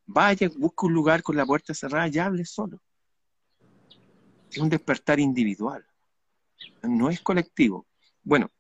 Vaya, 0.06 0.50
busque 0.58 0.86
un 0.86 0.94
lugar 0.94 1.24
con 1.24 1.38
la 1.38 1.46
puerta 1.46 1.74
cerrada 1.74 2.08
y 2.08 2.20
hable 2.20 2.46
solo. 2.46 2.82
Es 4.52 4.58
un 4.58 4.70
despertar 4.70 5.20
individual. 5.20 5.86
No 6.84 7.10
es 7.10 7.22
colectivo. 7.22 7.88
Bueno, 8.24 8.52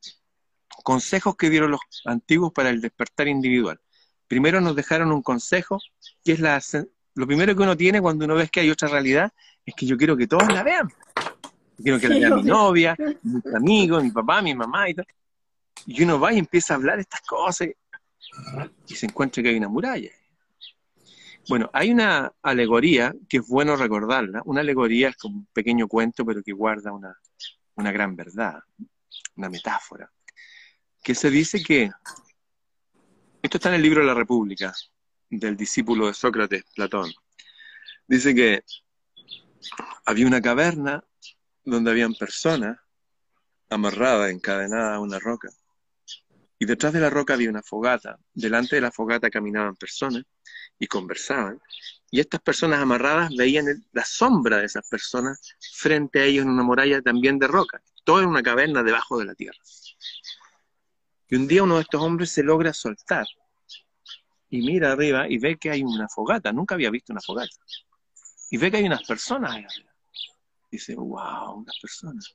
consejos 0.83 1.35
que 1.35 1.49
dieron 1.49 1.71
los 1.71 1.81
antiguos 2.05 2.53
para 2.53 2.69
el 2.69 2.79
despertar 2.79 3.27
individual. 3.27 3.81
Primero 4.27 4.61
nos 4.61 4.75
dejaron 4.75 5.11
un 5.11 5.23
consejo, 5.23 5.79
que 6.23 6.33
es 6.33 6.39
la, 6.39 6.61
lo 7.15 7.27
primero 7.27 7.55
que 7.55 7.63
uno 7.63 7.75
tiene 7.75 7.99
cuando 7.99 8.25
uno 8.25 8.35
ve 8.35 8.47
que 8.47 8.61
hay 8.61 8.69
otra 8.69 8.87
realidad, 8.87 9.33
es 9.65 9.73
que 9.75 9.85
yo 9.85 9.97
quiero 9.97 10.15
que 10.15 10.27
todos 10.27 10.47
la 10.53 10.63
vean. 10.63 10.89
Quiero 11.81 11.99
que 11.99 12.09
la 12.09 12.19
vea 12.19 12.35
mi 12.35 12.43
novia, 12.43 12.95
mi 13.23 13.41
amigo, 13.55 14.01
mi 14.01 14.11
papá, 14.11 14.41
mi 14.41 14.53
mamá 14.55 14.89
y 14.89 14.93
todo. 14.93 15.05
Y 15.85 16.03
uno 16.03 16.19
va 16.19 16.33
y 16.33 16.39
empieza 16.39 16.73
a 16.73 16.77
hablar 16.77 16.99
estas 16.99 17.21
cosas 17.21 17.69
y 18.87 18.95
se 18.95 19.05
encuentra 19.05 19.41
que 19.41 19.49
hay 19.49 19.57
una 19.57 19.69
muralla. 19.69 20.11
Bueno, 21.47 21.69
hay 21.73 21.91
una 21.91 22.31
alegoría 22.43 23.15
que 23.27 23.37
es 23.37 23.47
bueno 23.47 23.75
recordarla. 23.75 24.41
Una 24.45 24.61
alegoría 24.61 25.09
es 25.09 25.17
como 25.17 25.37
un 25.37 25.47
pequeño 25.53 25.87
cuento, 25.87 26.25
pero 26.25 26.43
que 26.43 26.51
guarda 26.51 26.91
una, 26.91 27.17
una 27.75 27.91
gran 27.91 28.15
verdad, 28.15 28.59
una 29.35 29.49
metáfora 29.49 30.11
que 31.03 31.15
se 31.15 31.29
dice 31.29 31.63
que, 31.63 31.89
esto 33.41 33.57
está 33.57 33.69
en 33.69 33.75
el 33.75 33.81
libro 33.81 34.01
de 34.01 34.07
la 34.07 34.13
República, 34.13 34.73
del 35.29 35.55
discípulo 35.55 36.07
de 36.07 36.13
Sócrates, 36.13 36.63
Platón, 36.75 37.11
dice 38.07 38.35
que 38.35 38.63
había 40.05 40.27
una 40.27 40.41
caverna 40.41 41.03
donde 41.69 41.91
habían 41.91 42.13
personas 42.13 42.77
amarradas, 43.69 44.31
encadenadas 44.31 44.95
a 44.95 44.99
una 44.99 45.19
roca. 45.19 45.49
Y 46.57 46.65
detrás 46.65 46.91
de 46.91 46.99
la 46.99 47.09
roca 47.09 47.35
había 47.35 47.49
una 47.49 47.63
fogata. 47.63 48.19
Delante 48.33 48.75
de 48.75 48.81
la 48.81 48.91
fogata 48.91 49.29
caminaban 49.29 49.75
personas 49.75 50.23
y 50.77 50.87
conversaban. 50.87 51.61
Y 52.11 52.19
estas 52.19 52.41
personas 52.41 52.81
amarradas 52.81 53.29
veían 53.37 53.65
la 53.93 54.03
sombra 54.03 54.57
de 54.57 54.65
esas 54.65 54.87
personas 54.89 55.39
frente 55.73 56.19
a 56.19 56.25
ellos 56.25 56.43
en 56.43 56.51
una 56.51 56.63
muralla 56.63 57.01
también 57.01 57.39
de 57.39 57.47
roca. 57.47 57.81
Todo 58.03 58.21
en 58.21 58.27
una 58.27 58.43
caverna 58.43 58.83
debajo 58.83 59.19
de 59.19 59.25
la 59.25 59.35
tierra. 59.35 59.59
Y 61.29 61.35
un 61.35 61.47
día 61.47 61.63
uno 61.63 61.75
de 61.75 61.83
estos 61.83 62.01
hombres 62.01 62.31
se 62.31 62.43
logra 62.43 62.73
soltar 62.73 63.27
y 64.49 64.61
mira 64.61 64.91
arriba 64.91 65.29
y 65.29 65.37
ve 65.37 65.57
que 65.57 65.69
hay 65.69 65.83
una 65.83 66.07
fogata. 66.09 66.51
Nunca 66.51 66.75
había 66.75 66.89
visto 66.89 67.13
una 67.13 67.21
fogata. 67.21 67.55
Y 68.49 68.57
ve 68.57 68.71
que 68.71 68.77
hay 68.77 68.85
unas 68.85 69.03
personas 69.03 69.51
ahí 69.51 69.63
arriba. 69.63 69.88
Dice, 70.71 70.95
wow, 70.95 71.59
unas 71.59 71.79
personas. 71.79 72.33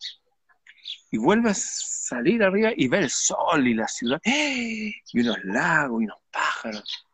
Y 1.10 1.18
vuelve 1.18 1.50
a 1.50 1.54
salir 1.54 2.42
arriba 2.42 2.72
y 2.76 2.88
ve 2.88 2.98
el 2.98 3.10
sol 3.10 3.66
y 3.66 3.74
la 3.74 3.88
ciudad. 3.88 4.20
¡Eh! 4.24 4.92
Y 5.12 5.20
unos 5.20 5.38
lagos 5.44 6.02
y 6.02 6.04
unos 6.04 6.18
pájaros. 6.30 7.06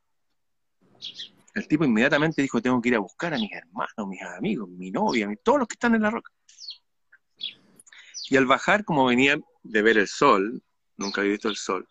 El 1.55 1.69
tipo 1.69 1.85
inmediatamente 1.85 2.43
dijo, 2.43 2.63
tengo 2.63 2.81
que 2.81 2.91
ir 2.91 2.95
a 2.95 3.01
buscar 3.01 3.35
a 3.35 3.37
mis 3.37 3.53
hermanos, 3.53 4.09
mis 4.09 4.23
amigos, 4.23 4.69
mi 4.69 4.91
novia, 4.91 5.29
todos 5.43 5.61
los 5.61 5.69
que 5.69 5.75
están 5.75 5.95
en 5.95 6.03
la 6.03 6.11
roca. 6.11 6.31
Y 8.29 8.37
al 8.37 8.47
bajar, 8.47 8.85
como 8.85 9.05
venía 9.07 9.39
de 9.63 9.83
ver 9.83 9.99
el 9.99 10.07
sol, 10.07 10.63
nunca 10.97 11.21
había 11.21 11.33
visto 11.33 11.49
el 11.49 11.57
sol. 11.57 11.89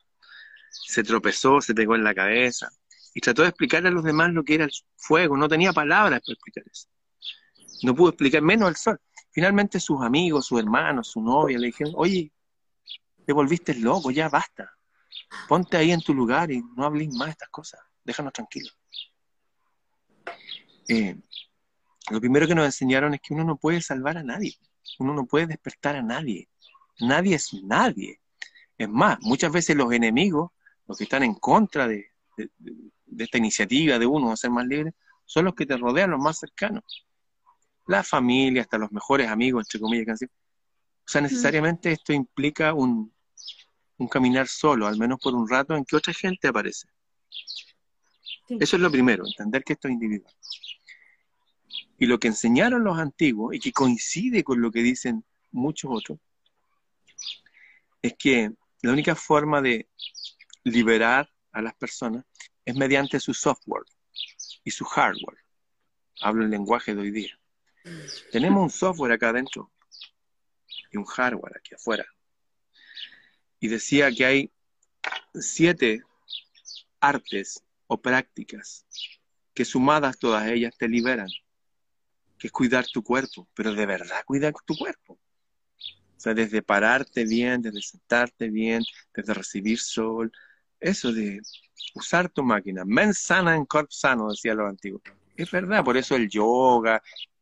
Se 0.71 1.03
tropezó, 1.03 1.59
se 1.61 1.73
pegó 1.75 1.95
en 1.95 2.03
la 2.03 2.15
cabeza 2.15 2.69
y 3.13 3.19
trató 3.19 3.41
de 3.41 3.49
explicarle 3.49 3.89
a 3.89 3.91
los 3.91 4.03
demás 4.03 4.31
lo 4.31 4.43
que 4.43 4.55
era 4.55 4.65
el 4.65 4.71
fuego. 4.95 5.35
No 5.35 5.49
tenía 5.49 5.73
palabras 5.73 6.21
para 6.21 6.33
explicar 6.33 6.63
eso. 6.71 6.87
No 7.83 7.93
pudo 7.93 8.09
explicar 8.09 8.41
menos 8.41 8.69
el 8.69 8.75
sol. 8.75 8.99
Finalmente 9.31 9.79
sus 9.79 10.01
amigos, 10.01 10.47
sus 10.47 10.59
hermanos, 10.59 11.07
su 11.09 11.21
novia 11.21 11.57
le 11.59 11.67
dijeron, 11.67 11.93
oye, 11.95 12.31
te 13.25 13.33
volviste 13.33 13.75
loco, 13.75 14.11
ya 14.11 14.29
basta. 14.29 14.71
Ponte 15.47 15.77
ahí 15.77 15.91
en 15.91 16.01
tu 16.01 16.13
lugar 16.13 16.51
y 16.51 16.63
no 16.75 16.85
hables 16.85 17.13
más 17.13 17.27
de 17.27 17.31
estas 17.31 17.49
cosas. 17.49 17.79
Déjanos 18.03 18.33
tranquilos. 18.33 18.77
Eh, 20.87 21.15
lo 22.09 22.19
primero 22.19 22.47
que 22.47 22.55
nos 22.55 22.65
enseñaron 22.65 23.13
es 23.13 23.21
que 23.21 23.33
uno 23.33 23.43
no 23.43 23.57
puede 23.57 23.81
salvar 23.81 24.17
a 24.17 24.23
nadie. 24.23 24.57
Uno 24.97 25.13
no 25.13 25.25
puede 25.25 25.45
despertar 25.45 25.95
a 25.95 26.01
nadie. 26.01 26.49
Nadie 26.99 27.35
es 27.35 27.53
nadie. 27.63 28.19
Es 28.77 28.89
más, 28.89 29.19
muchas 29.21 29.51
veces 29.51 29.75
los 29.75 29.91
enemigos, 29.93 30.51
los 30.87 30.97
que 30.97 31.03
están 31.03 31.23
en 31.23 31.35
contra 31.35 31.87
de, 31.87 32.11
esta 33.17 33.37
iniciativa 33.37 33.99
de 33.99 34.05
uno 34.05 34.31
a 34.31 34.37
ser 34.37 34.49
más 34.49 34.65
libre, 34.65 34.93
son 35.25 35.45
los 35.45 35.53
que 35.53 35.65
te 35.65 35.77
rodean, 35.77 36.11
los 36.11 36.19
más 36.19 36.39
cercanos. 36.39 37.05
La 37.89 38.03
familia, 38.03 38.61
hasta 38.61 38.77
los 38.77 38.91
mejores 38.91 39.27
amigos, 39.29 39.65
entre 39.65 39.79
comillas, 39.79 40.21
O 40.21 40.27
sea, 41.07 41.21
necesariamente 41.21 41.91
esto 41.91 42.13
implica 42.13 42.71
un, 42.71 43.11
un 43.97 44.07
caminar 44.07 44.47
solo, 44.47 44.85
al 44.85 44.95
menos 44.95 45.19
por 45.19 45.33
un 45.33 45.49
rato, 45.49 45.75
en 45.75 45.83
que 45.83 45.95
otra 45.95 46.13
gente 46.13 46.47
aparece. 46.47 46.87
Eso 48.47 48.75
es 48.75 48.81
lo 48.81 48.91
primero, 48.91 49.25
entender 49.25 49.63
que 49.63 49.73
esto 49.73 49.87
es 49.87 49.95
individual. 49.95 50.31
Y 51.97 52.05
lo 52.05 52.19
que 52.19 52.27
enseñaron 52.27 52.83
los 52.83 52.99
antiguos, 52.99 53.55
y 53.55 53.59
que 53.59 53.71
coincide 53.71 54.43
con 54.43 54.61
lo 54.61 54.69
que 54.69 54.83
dicen 54.83 55.25
muchos 55.51 55.89
otros, 55.91 56.19
es 58.03 58.13
que 58.19 58.51
la 58.83 58.91
única 58.93 59.15
forma 59.15 59.63
de 59.63 59.89
liberar 60.63 61.27
a 61.51 61.63
las 61.63 61.73
personas 61.73 62.23
es 62.63 62.75
mediante 62.75 63.19
su 63.19 63.33
software 63.33 63.85
y 64.63 64.69
su 64.69 64.85
hardware. 64.85 65.39
Hablo 66.21 66.43
el 66.43 66.51
lenguaje 66.51 66.93
de 66.93 67.01
hoy 67.01 67.09
día. 67.09 67.38
Tenemos 68.31 68.63
un 68.63 68.69
software 68.69 69.13
acá 69.13 69.29
adentro 69.29 69.71
y 70.91 70.97
un 70.97 71.05
hardware 71.05 71.57
aquí 71.57 71.75
afuera. 71.75 72.05
Y 73.59 73.67
decía 73.67 74.11
que 74.11 74.25
hay 74.25 74.51
siete 75.33 76.03
artes 76.99 77.63
o 77.87 78.01
prácticas 78.01 78.85
que 79.53 79.65
sumadas 79.65 80.17
todas 80.17 80.47
ellas 80.47 80.75
te 80.77 80.87
liberan 80.87 81.27
que 82.39 82.47
es 82.47 82.53
cuidar 82.53 82.87
tu 82.87 83.03
cuerpo, 83.03 83.47
pero 83.53 83.73
de 83.73 83.85
verdad 83.85 84.23
cuidar 84.25 84.53
tu 84.65 84.75
cuerpo. 84.75 85.13
O 85.13 86.21
sea, 86.21 86.33
desde 86.33 86.61
pararte 86.61 87.25
bien, 87.25 87.61
desde 87.61 87.81
sentarte 87.81 88.49
bien, 88.49 88.81
desde 89.13 89.33
recibir 89.33 89.79
sol, 89.79 90.31
eso 90.79 91.11
de 91.11 91.41
usar 91.93 92.29
tu 92.29 92.43
máquina. 92.43 92.83
Men 92.85 93.13
sana 93.13 93.55
en 93.55 93.65
corp 93.65 93.91
sano, 93.91 94.29
decía 94.29 94.53
lo 94.53 94.67
antiguo. 94.67 95.01
Es 95.35 95.51
verdad, 95.51 95.83
por 95.83 95.97
eso 95.97 96.15
el 96.15 96.29
yoga, 96.29 97.01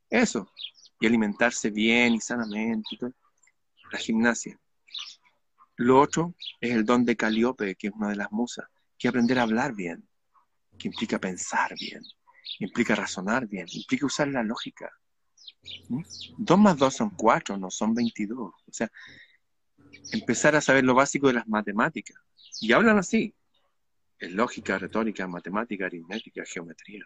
eso. 0.09 0.51
Y 0.99 1.07
alimentarse 1.07 1.69
bien 1.69 2.15
y 2.15 2.21
sanamente. 2.21 2.97
La 3.91 3.99
gimnasia. 3.99 4.59
Lo 5.77 6.01
otro 6.01 6.33
es 6.59 6.71
el 6.71 6.85
don 6.85 7.05
de 7.05 7.15
Caliope, 7.15 7.75
que 7.75 7.87
es 7.87 7.93
una 7.93 8.09
de 8.09 8.15
las 8.15 8.31
musas, 8.31 8.65
que 8.97 9.07
aprender 9.07 9.37
a 9.37 9.43
hablar 9.43 9.75
bien, 9.75 10.07
que 10.77 10.87
implica 10.87 11.19
pensar 11.19 11.75
bien, 11.79 12.01
implica 12.59 12.95
razonar 12.95 13.47
bien, 13.47 13.67
implica 13.71 14.07
usar 14.07 14.27
la 14.27 14.43
lógica. 14.43 14.91
¿Mm? 15.89 16.01
Dos 16.37 16.59
más 16.59 16.77
dos 16.77 16.95
son 16.95 17.11
cuatro, 17.11 17.57
no 17.57 17.69
son 17.69 17.93
veintidós. 17.93 18.53
O 18.67 18.73
sea, 18.73 18.91
empezar 20.11 20.55
a 20.55 20.61
saber 20.61 20.83
lo 20.83 20.95
básico 20.95 21.27
de 21.27 21.33
las 21.33 21.47
matemáticas. 21.47 22.17
Y 22.59 22.71
hablan 22.71 22.97
así. 22.97 23.35
Es 24.17 24.31
lógica, 24.31 24.79
retórica, 24.79 25.27
matemática, 25.27 25.85
aritmética, 25.85 26.43
geometría. 26.43 27.05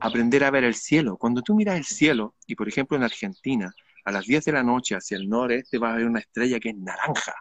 Aprender 0.00 0.44
a 0.44 0.50
ver 0.50 0.64
el 0.64 0.74
cielo. 0.74 1.16
Cuando 1.16 1.42
tú 1.42 1.54
miras 1.54 1.76
el 1.76 1.84
cielo, 1.84 2.34
y 2.46 2.54
por 2.54 2.68
ejemplo 2.68 2.96
en 2.96 3.02
Argentina, 3.02 3.72
a 4.04 4.12
las 4.12 4.26
10 4.26 4.44
de 4.46 4.52
la 4.52 4.62
noche 4.62 4.94
hacia 4.94 5.16
el 5.16 5.28
noreste 5.28 5.78
vas 5.78 5.94
a 5.94 5.96
ver 5.96 6.06
una 6.06 6.20
estrella 6.20 6.58
que 6.58 6.70
es 6.70 6.76
naranja 6.76 7.34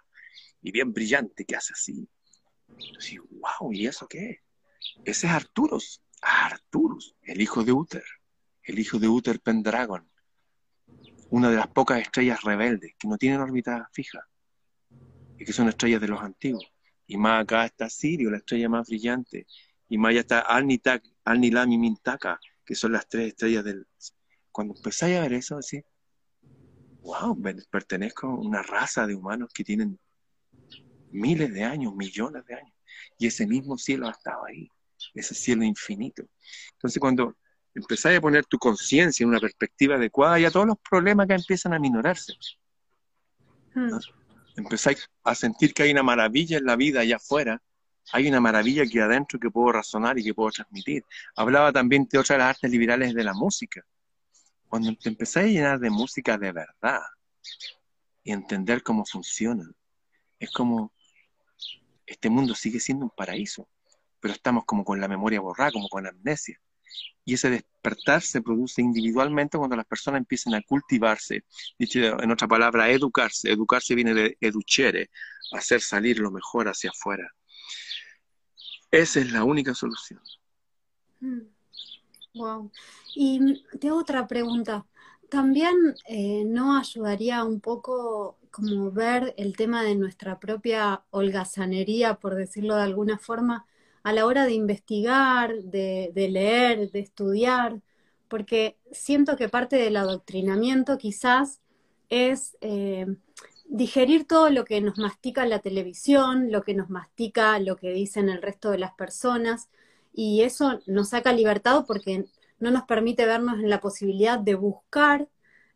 y 0.61 0.71
bien 0.71 0.93
brillante, 0.93 1.45
que 1.45 1.55
hace 1.55 1.73
así. 1.73 2.07
Entonces, 2.67 3.17
wow, 3.31 3.71
¿y 3.71 3.87
eso 3.87 4.07
qué 4.07 4.29
es? 4.29 4.39
Ese 5.05 5.27
es 5.27 5.33
Arturus. 5.33 6.01
Arturus, 6.21 7.15
el 7.23 7.41
hijo 7.41 7.63
de 7.63 7.71
Uther, 7.71 8.03
el 8.63 8.77
hijo 8.77 8.99
de 8.99 9.07
Uther 9.07 9.39
Pendragon, 9.39 10.09
una 11.29 11.49
de 11.49 11.55
las 11.55 11.67
pocas 11.67 12.01
estrellas 12.01 12.41
rebeldes 12.41 12.93
que 12.99 13.07
no 13.07 13.17
tienen 13.17 13.39
órbita 13.39 13.89
fija 13.93 14.27
y 15.37 15.45
que 15.45 15.53
son 15.53 15.69
estrellas 15.69 16.01
de 16.01 16.09
los 16.09 16.21
antiguos. 16.21 16.65
Y 17.07 17.17
más 17.17 17.43
acá 17.43 17.65
está 17.65 17.89
Sirio, 17.89 18.29
la 18.29 18.37
estrella 18.37 18.69
más 18.69 18.87
brillante, 18.87 19.47
y 19.87 19.97
más 19.97 20.09
allá 20.09 20.19
está 20.19 20.39
Alnitak, 20.41 21.03
Alnilam 21.23 21.71
y 21.71 21.77
Mintaka, 21.77 22.39
que 22.69 22.75
son 22.75 22.91
las 22.91 23.09
tres 23.09 23.29
estrellas 23.29 23.63
del... 23.63 23.87
Cuando 24.51 24.75
empezáis 24.75 25.17
a 25.17 25.21
ver 25.21 25.33
eso, 25.33 25.57
así, 25.57 25.81
wow, 27.01 27.35
pertenezco 27.71 28.27
a 28.27 28.35
una 28.35 28.61
raza 28.61 29.07
de 29.07 29.15
humanos 29.15 29.49
que 29.51 29.63
tienen 29.63 29.99
miles 31.09 31.51
de 31.51 31.63
años, 31.63 31.95
millones 31.95 32.45
de 32.45 32.53
años, 32.53 32.75
y 33.17 33.25
ese 33.25 33.47
mismo 33.47 33.75
cielo 33.75 34.07
ha 34.07 34.11
estado 34.11 34.45
ahí 34.45 34.69
ese 35.15 35.33
cielo 35.33 35.63
infinito. 35.63 36.21
Entonces, 36.73 36.99
cuando 36.99 37.35
empezáis 37.73 38.19
a 38.19 38.21
poner 38.21 38.45
tu 38.45 38.59
conciencia 38.59 39.23
en 39.23 39.29
una 39.29 39.39
perspectiva 39.39 39.95
adecuada, 39.95 40.37
ya 40.37 40.51
todos 40.51 40.67
los 40.67 40.77
problemas 40.87 41.25
que 41.25 41.33
empiezan 41.33 41.73
a 41.73 41.79
minorarse. 41.79 42.33
Hmm. 43.73 43.97
Empezáis 44.55 45.09
a 45.23 45.33
sentir 45.33 45.73
que 45.73 45.81
hay 45.81 45.91
una 45.91 46.03
maravilla 46.03 46.59
en 46.59 46.65
la 46.65 46.75
vida 46.75 46.99
allá 46.99 47.15
afuera, 47.15 47.63
hay 48.11 48.27
una 48.27 48.39
maravilla 48.39 48.83
aquí 48.83 48.99
adentro 48.99 49.39
que 49.39 49.49
puedo 49.49 49.71
razonar 49.71 50.17
y 50.17 50.23
que 50.23 50.33
puedo 50.33 50.51
transmitir. 50.51 51.03
Hablaba 51.35 51.71
también 51.71 52.07
de 52.09 52.17
otras 52.17 52.39
artes 52.39 52.69
liberales 52.69 53.13
de 53.13 53.23
la 53.23 53.33
música. 53.33 53.85
Cuando 54.67 54.95
te 54.95 55.09
empezáis 55.09 55.47
a 55.47 55.51
llenar 55.51 55.79
de 55.79 55.89
música 55.89 56.37
de 56.37 56.51
verdad 56.51 57.01
y 58.23 58.31
entender 58.31 58.83
cómo 58.83 59.05
funciona, 59.05 59.69
es 60.39 60.51
como 60.51 60.93
este 62.05 62.29
mundo 62.29 62.55
sigue 62.55 62.79
siendo 62.79 63.05
un 63.05 63.11
paraíso 63.11 63.67
pero 64.19 64.33
estamos 64.33 64.65
como 64.65 64.83
con 64.83 64.99
la 64.99 65.07
memoria 65.07 65.39
borrada, 65.39 65.71
como 65.71 65.89
con 65.89 66.07
amnesia. 66.07 66.59
Y 67.25 67.35
ese 67.35 67.49
despertar 67.49 68.21
se 68.21 68.41
produce 68.41 68.81
individualmente 68.81 69.57
cuando 69.57 69.75
las 69.75 69.85
personas 69.85 70.19
empiezan 70.19 70.55
a 70.55 70.61
cultivarse, 70.61 71.43
dicho 71.77 71.99
en 71.99 72.31
otra 72.31 72.47
palabra, 72.47 72.89
educarse. 72.89 73.51
Educarse 73.51 73.95
viene 73.95 74.13
de 74.13 74.37
educere, 74.41 75.09
hacer 75.53 75.81
salir 75.81 76.19
lo 76.19 76.31
mejor 76.31 76.67
hacia 76.67 76.89
afuera. 76.89 77.31
Esa 78.91 79.19
es 79.19 79.31
la 79.31 79.43
única 79.43 79.73
solución. 79.73 80.19
Wow. 82.33 82.63
Mm. 82.63 82.71
Y 83.15 83.63
tengo 83.79 83.97
otra 83.97 84.27
pregunta. 84.27 84.85
También 85.29 85.75
eh, 86.07 86.43
no 86.45 86.77
ayudaría 86.77 87.43
un 87.43 87.59
poco 87.59 88.37
como 88.51 88.91
ver 88.91 89.33
el 89.37 89.55
tema 89.55 89.83
de 89.83 89.95
nuestra 89.95 90.39
propia 90.39 91.03
holgazanería, 91.11 92.15
por 92.15 92.35
decirlo 92.35 92.75
de 92.75 92.83
alguna 92.83 93.19
forma, 93.19 93.65
a 94.03 94.13
la 94.13 94.25
hora 94.25 94.45
de 94.45 94.53
investigar, 94.53 95.55
de, 95.63 96.11
leer, 96.15 96.89
de 96.91 96.99
estudiar, 96.99 97.81
porque 98.27 98.77
siento 98.91 99.35
que 99.35 99.49
parte 99.49 99.75
del 99.75 99.97
adoctrinamiento 99.97 100.97
quizás 100.97 101.61
es 102.09 102.57
eh, 102.61 103.05
digerir 103.69 104.25
todo 104.25 104.49
lo 104.49 104.65
que 104.65 104.81
nos 104.81 104.97
mastica 104.97 105.45
la 105.45 105.59
televisión, 105.59 106.51
lo 106.51 106.63
que 106.63 106.73
nos 106.73 106.89
mastica 106.89 107.59
lo 107.59 107.77
que 107.77 107.91
dicen 107.91 108.27
el 108.27 108.41
resto 108.41 108.71
de 108.71 108.79
las 108.79 108.93
personas, 108.93 109.69
y 110.11 110.41
eso 110.41 110.81
nos 110.87 111.09
saca 111.09 111.31
libertad 111.31 111.85
porque 111.87 112.25
no 112.59 112.71
nos 112.71 112.83
permite 112.83 113.25
vernos 113.25 113.59
en 113.59 113.69
la 113.69 113.79
posibilidad 113.79 114.39
de 114.39 114.55
buscar 114.55 115.29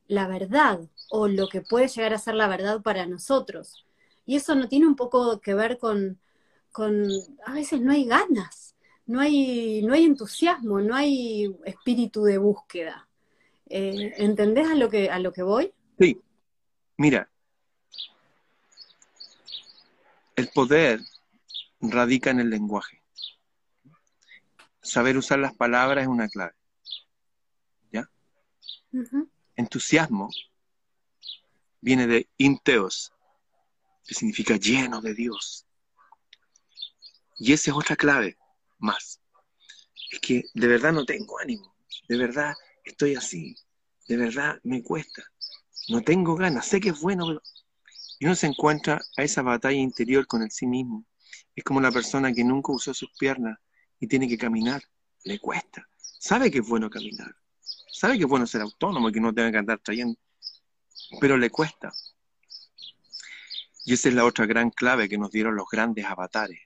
la 0.07 0.27
verdad 0.27 0.81
o 1.09 1.27
lo 1.27 1.47
que 1.47 1.61
puede 1.61 1.87
llegar 1.87 2.13
a 2.13 2.17
ser 2.17 2.35
la 2.35 2.47
verdad 2.47 2.81
para 2.81 3.05
nosotros. 3.05 3.85
Y 4.25 4.35
eso 4.37 4.55
no 4.55 4.67
tiene 4.67 4.87
un 4.87 4.95
poco 4.95 5.39
que 5.39 5.53
ver 5.53 5.77
con, 5.77 6.19
con, 6.71 7.05
a 7.45 7.53
veces 7.53 7.79
no 7.79 7.91
hay 7.91 8.05
ganas, 8.05 8.75
no 9.05 9.19
hay, 9.19 9.83
no 9.83 9.93
hay 9.93 10.05
entusiasmo, 10.05 10.81
no 10.81 10.95
hay 10.95 11.55
espíritu 11.65 12.23
de 12.23 12.39
búsqueda. 12.39 13.07
Eh, 13.69 14.13
¿Entendés 14.17 14.67
a 14.67 14.75
lo, 14.75 14.89
que, 14.89 15.09
a 15.11 15.19
lo 15.19 15.31
que 15.31 15.43
voy? 15.43 15.71
Sí. 15.99 16.19
Mira, 16.97 17.29
el 20.35 20.49
poder 20.49 21.01
radica 21.79 22.29
en 22.29 22.39
el 22.39 22.49
lenguaje. 22.49 23.03
Saber 24.81 25.17
usar 25.17 25.39
las 25.39 25.53
palabras 25.53 26.03
es 26.03 26.07
una 26.07 26.27
clave. 26.27 26.55
¿Ya? 27.91 28.09
Entusiasmo 29.55 30.29
viene 31.81 32.07
de 32.07 32.29
inteos, 32.37 33.13
que 34.05 34.15
significa 34.15 34.55
lleno 34.55 35.01
de 35.01 35.13
Dios. 35.13 35.65
Y 37.37 37.53
esa 37.53 37.71
es 37.71 37.77
otra 37.77 37.95
clave 37.95 38.37
más. 38.77 39.19
Es 40.11 40.19
que 40.19 40.43
de 40.53 40.67
verdad 40.67 40.93
no 40.93 41.05
tengo 41.05 41.39
ánimo, 41.39 41.75
de 42.07 42.17
verdad 42.17 42.53
estoy 42.83 43.15
así, 43.15 43.55
de 44.07 44.17
verdad 44.17 44.59
me 44.63 44.83
cuesta, 44.83 45.23
no 45.89 46.01
tengo 46.01 46.35
ganas, 46.35 46.67
sé 46.67 46.79
que 46.79 46.89
es 46.89 47.01
bueno, 47.01 47.25
pero... 47.27 47.41
Y 48.23 48.25
uno 48.25 48.35
se 48.35 48.47
encuentra 48.47 49.01
a 49.17 49.23
esa 49.23 49.41
batalla 49.41 49.77
interior 49.77 50.25
con 50.25 50.43
el 50.43 50.49
sí 50.49 50.65
mismo. 50.65 51.05
Es 51.53 51.61
como 51.65 51.81
la 51.81 51.91
persona 51.91 52.31
que 52.31 52.45
nunca 52.45 52.71
usó 52.71 52.93
sus 52.93 53.11
piernas 53.19 53.59
y 53.99 54.07
tiene 54.07 54.29
que 54.29 54.37
caminar, 54.37 54.81
le 55.25 55.39
cuesta. 55.39 55.85
Sabe 55.97 56.49
que 56.49 56.59
es 56.59 56.65
bueno 56.65 56.89
caminar, 56.89 57.35
sabe 57.91 58.17
que 58.17 58.23
es 58.23 58.29
bueno 58.29 58.47
ser 58.47 58.61
autónomo 58.61 59.09
y 59.09 59.11
que 59.11 59.19
no 59.19 59.33
tenga 59.33 59.51
que 59.51 59.57
andar 59.57 59.79
trayendo, 59.79 60.17
pero 61.19 61.35
le 61.35 61.49
cuesta. 61.49 61.91
Y 63.83 63.91
esa 63.91 64.07
es 64.07 64.15
la 64.15 64.23
otra 64.23 64.45
gran 64.45 64.69
clave 64.69 65.09
que 65.09 65.17
nos 65.17 65.29
dieron 65.29 65.57
los 65.57 65.67
grandes 65.69 66.05
avatares 66.05 66.61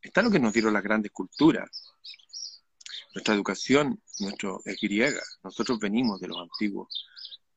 está 0.00 0.22
lo 0.22 0.30
que 0.30 0.40
nos 0.40 0.54
dieron 0.54 0.72
las 0.72 0.82
grandes 0.82 1.12
culturas. 1.12 1.68
Nuestra 3.14 3.34
educación 3.34 4.02
nuestro, 4.20 4.62
es 4.64 4.80
griega. 4.80 5.20
Nosotros 5.42 5.78
venimos 5.78 6.22
de 6.22 6.28
los 6.28 6.38
antiguos 6.38 7.06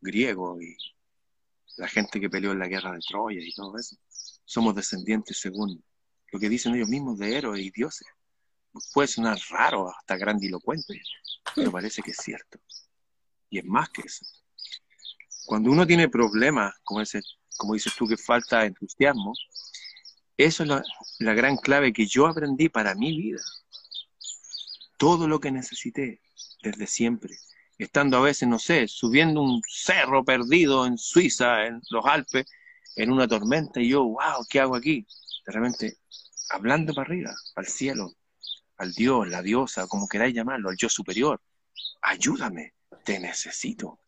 griegos 0.01 0.61
y 0.61 0.75
la 1.77 1.87
gente 1.87 2.19
que 2.19 2.29
peleó 2.29 2.51
en 2.51 2.59
la 2.59 2.67
guerra 2.67 2.91
de 2.91 2.99
Troya 2.99 3.39
y 3.41 3.53
todo 3.53 3.77
eso. 3.77 3.95
Somos 4.45 4.75
descendientes 4.75 5.39
según 5.39 5.83
lo 6.31 6.39
que 6.39 6.49
dicen 6.49 6.75
ellos 6.75 6.89
mismos 6.89 7.17
de 7.19 7.37
héroes 7.37 7.61
y 7.61 7.71
dioses. 7.71 8.07
Puede 8.93 9.07
sonar 9.07 9.37
raro, 9.49 9.89
hasta 9.89 10.17
grandilocuente, 10.17 10.99
pero 11.55 11.71
parece 11.71 12.01
que 12.01 12.11
es 12.11 12.17
cierto. 12.17 12.59
Y 13.49 13.59
es 13.59 13.65
más 13.65 13.89
que 13.89 14.01
eso. 14.01 14.25
Cuando 15.45 15.71
uno 15.71 15.85
tiene 15.85 16.09
problemas, 16.09 16.73
como, 16.83 17.01
ese, 17.01 17.21
como 17.57 17.73
dices 17.73 17.93
tú, 17.95 18.07
que 18.07 18.17
falta 18.17 18.65
entusiasmo, 18.65 19.33
eso 20.37 20.63
es 20.63 20.69
la, 20.69 20.83
la 21.19 21.33
gran 21.33 21.57
clave 21.57 21.93
que 21.93 22.07
yo 22.07 22.25
aprendí 22.25 22.69
para 22.69 22.95
mi 22.95 23.15
vida. 23.15 23.41
Todo 24.97 25.27
lo 25.27 25.39
que 25.39 25.51
necesité 25.51 26.21
desde 26.63 26.87
siempre, 26.87 27.37
estando 27.77 28.17
a 28.17 28.21
veces, 28.21 28.47
no 28.47 28.59
sé, 28.59 28.87
subiendo 28.87 29.41
un 29.41 29.61
cerro 29.67 30.23
perdido 30.23 30.85
en 30.85 30.97
Suiza, 30.97 31.65
en 31.65 31.81
los 31.89 32.05
Alpes, 32.05 32.45
en 32.95 33.11
una 33.11 33.27
tormenta, 33.27 33.81
y 33.81 33.89
yo, 33.89 34.03
wow, 34.03 34.45
¿qué 34.49 34.59
hago 34.59 34.75
aquí? 34.75 35.05
De 35.45 35.51
repente, 35.51 35.97
hablando 36.49 36.93
para 36.93 37.07
arriba, 37.07 37.35
al 37.55 37.65
cielo, 37.65 38.13
al 38.77 38.93
Dios, 38.93 39.27
la 39.27 39.41
diosa, 39.41 39.87
como 39.87 40.07
queráis 40.07 40.35
llamarlo, 40.35 40.69
al 40.69 40.77
yo 40.77 40.89
superior, 40.89 41.41
ayúdame, 42.01 42.73
te 43.03 43.19
necesito. 43.19 43.99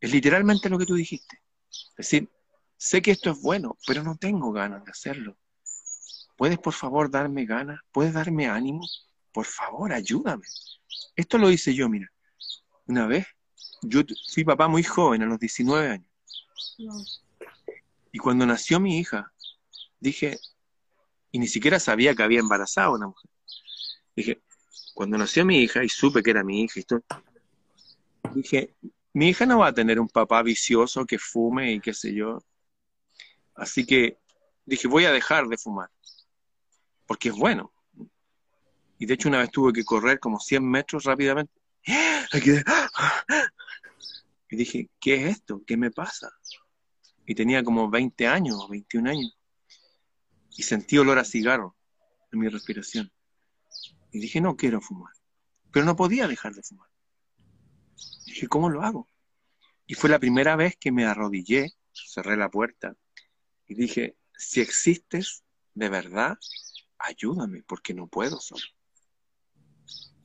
Es 0.00 0.10
literalmente 0.10 0.68
lo 0.68 0.78
que 0.78 0.86
tú 0.86 0.94
dijiste. 0.94 1.42
Es 1.70 1.96
decir, 1.96 2.30
sé 2.76 3.02
que 3.02 3.12
esto 3.12 3.30
es 3.30 3.40
bueno, 3.40 3.76
pero 3.86 4.02
no 4.02 4.16
tengo 4.16 4.52
ganas 4.52 4.84
de 4.84 4.90
hacerlo. 4.90 5.36
¿Puedes 6.36 6.58
por 6.58 6.72
favor 6.72 7.10
darme 7.10 7.44
ganas? 7.44 7.80
¿Puedes 7.92 8.12
darme 8.12 8.48
ánimo? 8.48 8.82
Por 9.32 9.46
favor, 9.46 9.92
ayúdame. 9.92 10.44
Esto 11.14 11.38
lo 11.38 11.50
hice 11.50 11.74
yo, 11.74 11.88
mira. 11.88 12.10
Una 12.86 13.06
vez, 13.06 13.26
yo 13.82 14.00
fui 14.32 14.44
papá 14.44 14.68
muy 14.68 14.82
joven, 14.82 15.22
a 15.22 15.26
los 15.26 15.38
19 15.38 15.88
años. 15.88 16.08
Y 18.12 18.18
cuando 18.18 18.44
nació 18.46 18.80
mi 18.80 18.98
hija, 18.98 19.32
dije, 20.00 20.38
y 21.30 21.38
ni 21.38 21.46
siquiera 21.46 21.80
sabía 21.80 22.14
que 22.14 22.22
había 22.22 22.40
embarazado 22.40 22.92
a 22.92 22.96
una 22.96 23.06
mujer. 23.08 23.30
Dije, 24.14 24.42
cuando 24.94 25.16
nació 25.16 25.44
mi 25.44 25.62
hija 25.62 25.82
y 25.82 25.88
supe 25.88 26.22
que 26.22 26.30
era 26.30 26.44
mi 26.44 26.62
hija, 26.62 26.80
y 26.80 26.84
todo, 26.84 27.02
dije, 28.34 28.74
mi 29.14 29.28
hija 29.28 29.46
no 29.46 29.58
va 29.58 29.68
a 29.68 29.74
tener 29.74 29.98
un 29.98 30.08
papá 30.08 30.42
vicioso 30.42 31.06
que 31.06 31.18
fume 31.18 31.72
y 31.72 31.80
qué 31.80 31.94
sé 31.94 32.14
yo. 32.14 32.38
Así 33.54 33.86
que 33.86 34.18
dije, 34.64 34.88
voy 34.88 35.04
a 35.04 35.12
dejar 35.12 35.46
de 35.48 35.56
fumar, 35.56 35.90
porque 37.06 37.30
es 37.30 37.34
bueno. 37.34 37.72
Y 38.98 39.06
de 39.06 39.14
hecho 39.14 39.28
una 39.28 39.38
vez 39.38 39.50
tuve 39.50 39.72
que 39.72 39.84
correr 39.84 40.20
como 40.20 40.38
100 40.38 40.68
metros 40.68 41.04
rápidamente. 41.04 41.61
Y 44.50 44.56
dije, 44.56 44.90
¿qué 45.00 45.14
es 45.14 45.38
esto? 45.38 45.62
¿Qué 45.66 45.78
me 45.78 45.90
pasa? 45.90 46.30
Y 47.24 47.34
tenía 47.34 47.64
como 47.64 47.88
20 47.88 48.26
años 48.26 48.56
o 48.60 48.68
21 48.68 49.08
años. 49.08 49.38
Y 50.50 50.62
sentí 50.62 50.98
olor 50.98 51.18
a 51.18 51.24
cigarro 51.24 51.74
en 52.30 52.38
mi 52.38 52.48
respiración. 52.48 53.10
Y 54.10 54.18
dije, 54.18 54.42
no 54.42 54.54
quiero 54.56 54.82
fumar. 54.82 55.14
Pero 55.72 55.86
no 55.86 55.96
podía 55.96 56.28
dejar 56.28 56.52
de 56.52 56.62
fumar. 56.62 56.90
dije, 58.26 58.46
¿cómo 58.46 58.68
lo 58.68 58.82
hago? 58.82 59.08
Y 59.86 59.94
fue 59.94 60.10
la 60.10 60.18
primera 60.18 60.54
vez 60.54 60.76
que 60.76 60.92
me 60.92 61.06
arrodillé, 61.06 61.72
cerré 61.92 62.36
la 62.36 62.50
puerta 62.50 62.94
y 63.66 63.74
dije, 63.74 64.16
si 64.36 64.60
existes 64.60 65.44
de 65.74 65.88
verdad, 65.88 66.38
ayúdame 66.98 67.62
porque 67.62 67.94
no 67.94 68.06
puedo 68.06 68.38
solo. 68.38 68.64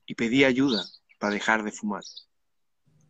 Y 0.06 0.16
pedí 0.16 0.44
ayuda 0.44 0.84
para 1.18 1.34
dejar 1.34 1.64
de 1.64 1.72
fumar. 1.72 2.04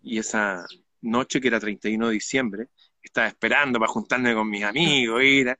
Y 0.01 0.17
esa 0.19 0.65
noche, 1.01 1.41
que 1.41 1.47
era 1.47 1.59
31 1.59 2.07
de 2.07 2.13
diciembre, 2.13 2.67
estaba 3.01 3.27
esperando 3.27 3.79
para 3.79 3.91
juntarme 3.91 4.33
con 4.33 4.49
mis 4.49 4.63
amigos, 4.63 5.23
ir. 5.23 5.57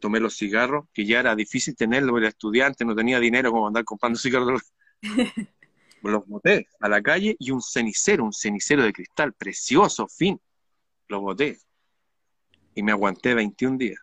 Tomé 0.00 0.20
los 0.20 0.36
cigarros, 0.36 0.86
que 0.92 1.06
ya 1.06 1.20
era 1.20 1.34
difícil 1.34 1.74
tenerlo, 1.74 2.18
era 2.18 2.28
estudiante, 2.28 2.84
no 2.84 2.94
tenía 2.94 3.18
dinero 3.18 3.50
como 3.50 3.66
andar 3.66 3.84
comprando 3.84 4.18
cigarros. 4.18 4.62
los 6.02 6.26
boté 6.26 6.68
a 6.80 6.88
la 6.88 7.00
calle 7.00 7.34
y 7.38 7.50
un 7.50 7.62
cenicero, 7.62 8.24
un 8.24 8.32
cenicero 8.32 8.82
de 8.82 8.92
cristal, 8.92 9.32
precioso, 9.32 10.06
fin, 10.06 10.38
lo 11.08 11.20
boté. 11.20 11.58
Y 12.74 12.82
me 12.82 12.92
aguanté 12.92 13.34
21 13.34 13.78
días. 13.78 14.00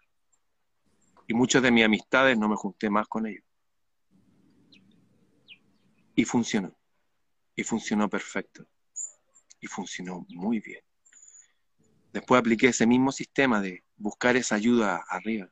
Y 1.28 1.34
muchas 1.34 1.62
de 1.62 1.72
mis 1.72 1.86
amistades 1.86 2.38
no 2.38 2.50
me 2.50 2.56
junté 2.56 2.90
más 2.90 3.08
con 3.08 3.28
ellos. 3.28 3.44
Y 6.16 6.26
funcionó. 6.26 6.76
Y 7.62 7.64
funcionó 7.64 8.10
perfecto. 8.10 8.66
Y 9.60 9.68
funcionó 9.68 10.26
muy 10.30 10.60
bien. 10.62 10.82
Después 12.12 12.40
apliqué 12.40 12.70
ese 12.70 12.88
mismo 12.88 13.12
sistema 13.12 13.62
de 13.62 13.84
buscar 13.98 14.36
esa 14.36 14.56
ayuda 14.56 15.06
arriba. 15.08 15.48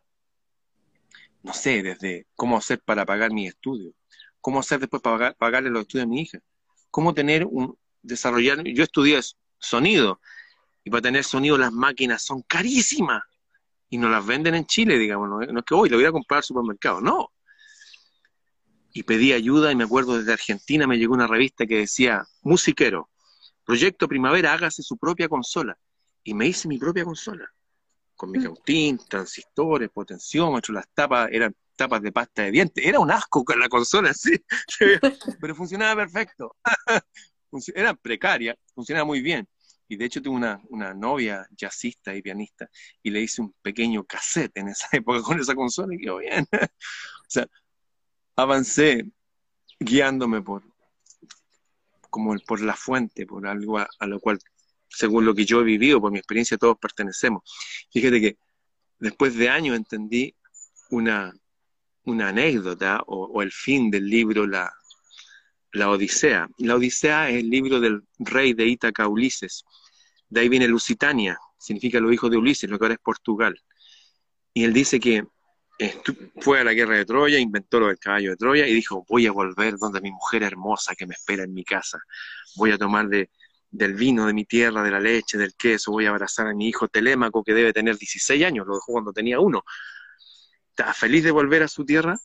No 1.44 1.54
sé, 1.54 1.84
desde 1.84 2.26
cómo 2.36 2.58
hacer 2.58 2.82
para 2.82 3.06
pagar 3.06 3.32
mis 3.32 3.50
estudios, 3.50 3.94
cómo 4.42 4.60
hacer 4.60 4.80
después 4.80 5.04
para 5.04 5.34
pagarle 5.36 5.70
los 5.70 5.82
estudios 5.82 6.06
a 6.06 6.10
mi 6.10 6.22
hija, 6.22 6.40
cómo 6.90 7.14
tener 7.14 7.46
un, 7.46 7.78
desarrollar, 8.02 8.64
yo 8.64 8.84
estudié 8.84 9.20
sonido, 9.60 10.20
y 10.84 10.90
para 10.90 11.04
tener 11.04 11.24
sonido 11.24 11.60
las 11.60 11.72
máquinas 11.72 12.24
son 12.24 12.42
carísimas, 12.42 13.22
y 13.88 14.00
no 14.00 14.10
las 14.10 14.26
venden 14.26 14.56
en 14.56 14.66
Chile, 14.66 14.98
digamos, 14.98 15.30
no, 15.30 15.42
es 15.44 15.64
que 15.64 15.76
hoy 15.76 15.90
lo 15.90 15.98
voy 15.98 16.06
a 16.06 16.12
comprar 16.12 16.40
al 16.40 16.44
supermercado, 16.44 17.02
no. 17.02 17.32
Y 18.94 19.04
pedí 19.04 19.34
ayuda 19.34 19.72
y 19.72 19.76
me 19.76 19.84
acuerdo 19.84 20.18
desde 20.18 20.34
Argentina 20.34 20.88
me 20.88 20.98
llegó 20.98 21.14
una 21.14 21.28
revista 21.28 21.66
que 21.66 21.78
decía, 21.78 22.26
musiquero, 22.42 23.10
proyecto 23.64 24.08
primavera, 24.08 24.54
hágase 24.54 24.82
su 24.82 24.98
propia 24.98 25.30
consola 25.30 25.78
y 26.24 26.34
me 26.34 26.48
hice 26.48 26.68
mi 26.68 26.78
propia 26.78 27.06
consola, 27.06 27.48
con 28.16 28.32
mi 28.32 28.40
mm. 28.40 28.44
cautín, 28.44 29.00
transistores, 29.08 29.90
potenciómetros, 29.90 30.74
las 30.74 30.90
tapas 30.94 31.30
eran 31.32 31.56
tapas 31.76 32.02
de 32.02 32.12
pasta 32.12 32.44
de 32.44 32.52
dientes, 32.52 32.86
era 32.86 33.00
un 33.00 33.10
asco 33.10 33.46
con 33.46 33.60
la 33.60 33.70
consola, 33.70 34.14
sí, 34.14 34.38
pero 35.40 35.56
funcionaba 35.56 36.04
perfecto, 36.04 36.56
era 37.74 37.94
precaria, 37.94 38.56
funcionaba 38.74 39.06
muy 39.06 39.22
bien. 39.22 39.48
Y 39.92 39.96
de 39.96 40.06
hecho 40.06 40.22
tuve 40.22 40.36
una, 40.36 40.62
una 40.70 40.94
novia 40.94 41.48
jazzista 41.58 42.14
y 42.14 42.22
pianista 42.22 42.70
y 43.02 43.10
le 43.10 43.22
hice 43.22 43.42
un 43.42 43.56
pequeño 43.60 44.04
cassette 44.04 44.56
en 44.58 44.68
esa 44.68 44.88
época 44.92 45.24
con 45.24 45.40
esa 45.40 45.56
consola 45.56 45.96
y 45.96 45.98
quedó 45.98 46.18
bien. 46.18 46.46
o 46.52 47.28
sea, 47.28 47.48
avancé 48.42 49.06
guiándome 49.80 50.42
por, 50.42 50.64
como 52.10 52.38
por 52.40 52.62
la 52.62 52.76
fuente, 52.76 53.26
por 53.26 53.48
algo 53.48 53.78
a 53.78 54.08
lo 54.08 54.20
cual 54.20 54.40
según 54.90 55.26
lo 55.26 55.36
que 55.36 55.46
yo 55.46 55.62
he 55.62 55.64
vivido, 55.64 56.02
por 56.02 56.12
mi 56.12 56.18
experiencia, 56.18 56.58
todos 56.58 56.78
pertenecemos. 56.78 57.44
Fíjate 57.92 58.20
que 58.20 58.38
después 59.00 59.36
de 59.36 59.50
años 59.50 59.78
entendí 59.78 60.36
una, 60.90 61.34
una 62.04 62.30
anécdota 62.30 63.04
o, 63.06 63.42
el 63.42 63.52
fin 63.52 63.92
del 63.92 64.10
libro 64.10 64.48
la, 64.48 64.72
la 65.72 65.90
Odisea. 65.90 66.50
La 66.58 66.76
Odisea 66.76 67.30
es 67.30 67.44
el 67.44 67.50
libro 67.50 67.80
del 67.80 68.02
rey 68.18 68.54
de 68.54 68.66
Ítaca, 68.66 69.08
Ulises. 69.08 69.64
De 70.28 70.42
ahí 70.42 70.50
viene 70.50 70.68
Lusitania, 70.68 71.38
significa 71.58 72.00
los 72.00 72.14
hijos 72.14 72.32
de 72.32 72.38
Ulises, 72.38 72.70
lo 72.70 72.78
que 72.78 72.86
ahora 72.86 72.96
es 72.96 73.02
Portugal. 73.02 73.56
Y 74.54 74.64
él 74.64 74.74
dice 74.74 75.00
que 75.00 75.24
fue 76.42 76.60
a 76.60 76.64
la 76.64 76.74
guerra 76.74 76.98
de 76.98 77.06
Troya, 77.06 77.40
inventó 77.40 77.80
lo 77.80 77.88
del 77.88 78.00
caballo 78.00 78.32
de 78.32 78.38
Troya 78.38 78.68
y 78.68 78.74
dijo, 78.74 79.06
voy 79.08 79.28
a 79.28 79.32
volver 79.32 79.78
donde 79.78 80.02
mi 80.02 80.12
mujer 80.12 80.44
hermosa 80.44 80.96
que 80.96 81.08
me 81.08 81.14
espera 81.14 81.44
en 81.44 81.54
mi 81.54 81.64
casa. 81.64 82.00
Voy 82.56 82.72
a 82.72 82.78
tomar 82.78 83.08
de, 83.08 83.30
del 83.72 83.94
vino 83.94 84.26
de 84.26 84.34
mi 84.34 84.46
tierra, 84.46 84.84
de 84.84 84.92
la 84.92 85.00
leche, 85.00 85.38
del 85.38 85.56
queso, 85.56 85.92
voy 85.92 86.06
a 86.06 86.10
abrazar 86.10 86.48
a 86.48 86.54
mi 86.54 86.68
hijo 86.68 86.88
Telémaco 86.88 87.44
que 87.44 87.54
debe 87.54 87.74
tener 87.74 87.98
16 87.98 88.44
años, 88.46 88.68
lo 88.68 88.76
dejó 88.76 88.94
cuando 88.94 89.14
tenía 89.14 89.40
uno. 89.40 89.64
Estaba 90.70 90.94
feliz 90.94 91.24
de 91.24 91.32
volver 91.32 91.64
a 91.64 91.68
su 91.68 91.86
tierra 91.86 92.18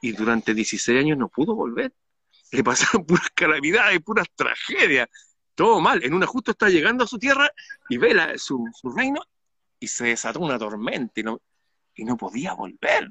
y 0.00 0.12
durante 0.12 0.54
16 0.54 1.00
años 1.00 1.18
no 1.18 1.28
pudo 1.28 1.54
volver. 1.54 1.92
Le 2.52 2.62
pasaron 2.62 3.04
puras 3.06 3.30
calamidades, 3.34 4.00
puras 4.00 4.26
tragedias, 4.34 5.08
todo 5.54 5.80
mal. 5.80 6.04
En 6.04 6.14
una 6.14 6.26
justo 6.26 6.52
está 6.52 6.68
llegando 6.68 7.04
a 7.04 7.06
su 7.06 7.18
tierra 7.18 7.50
y 7.88 7.96
ve 7.98 8.38
su, 8.38 8.70
reino 8.96 9.22
y 9.80 9.88
se 9.88 10.06
desató 10.06 10.40
una 10.40 10.58
tormenta 10.58 11.20
y 11.20 11.24
no, 11.24 11.40
y 11.94 12.04
no 12.04 12.16
podía 12.16 12.54
volver. 12.54 13.10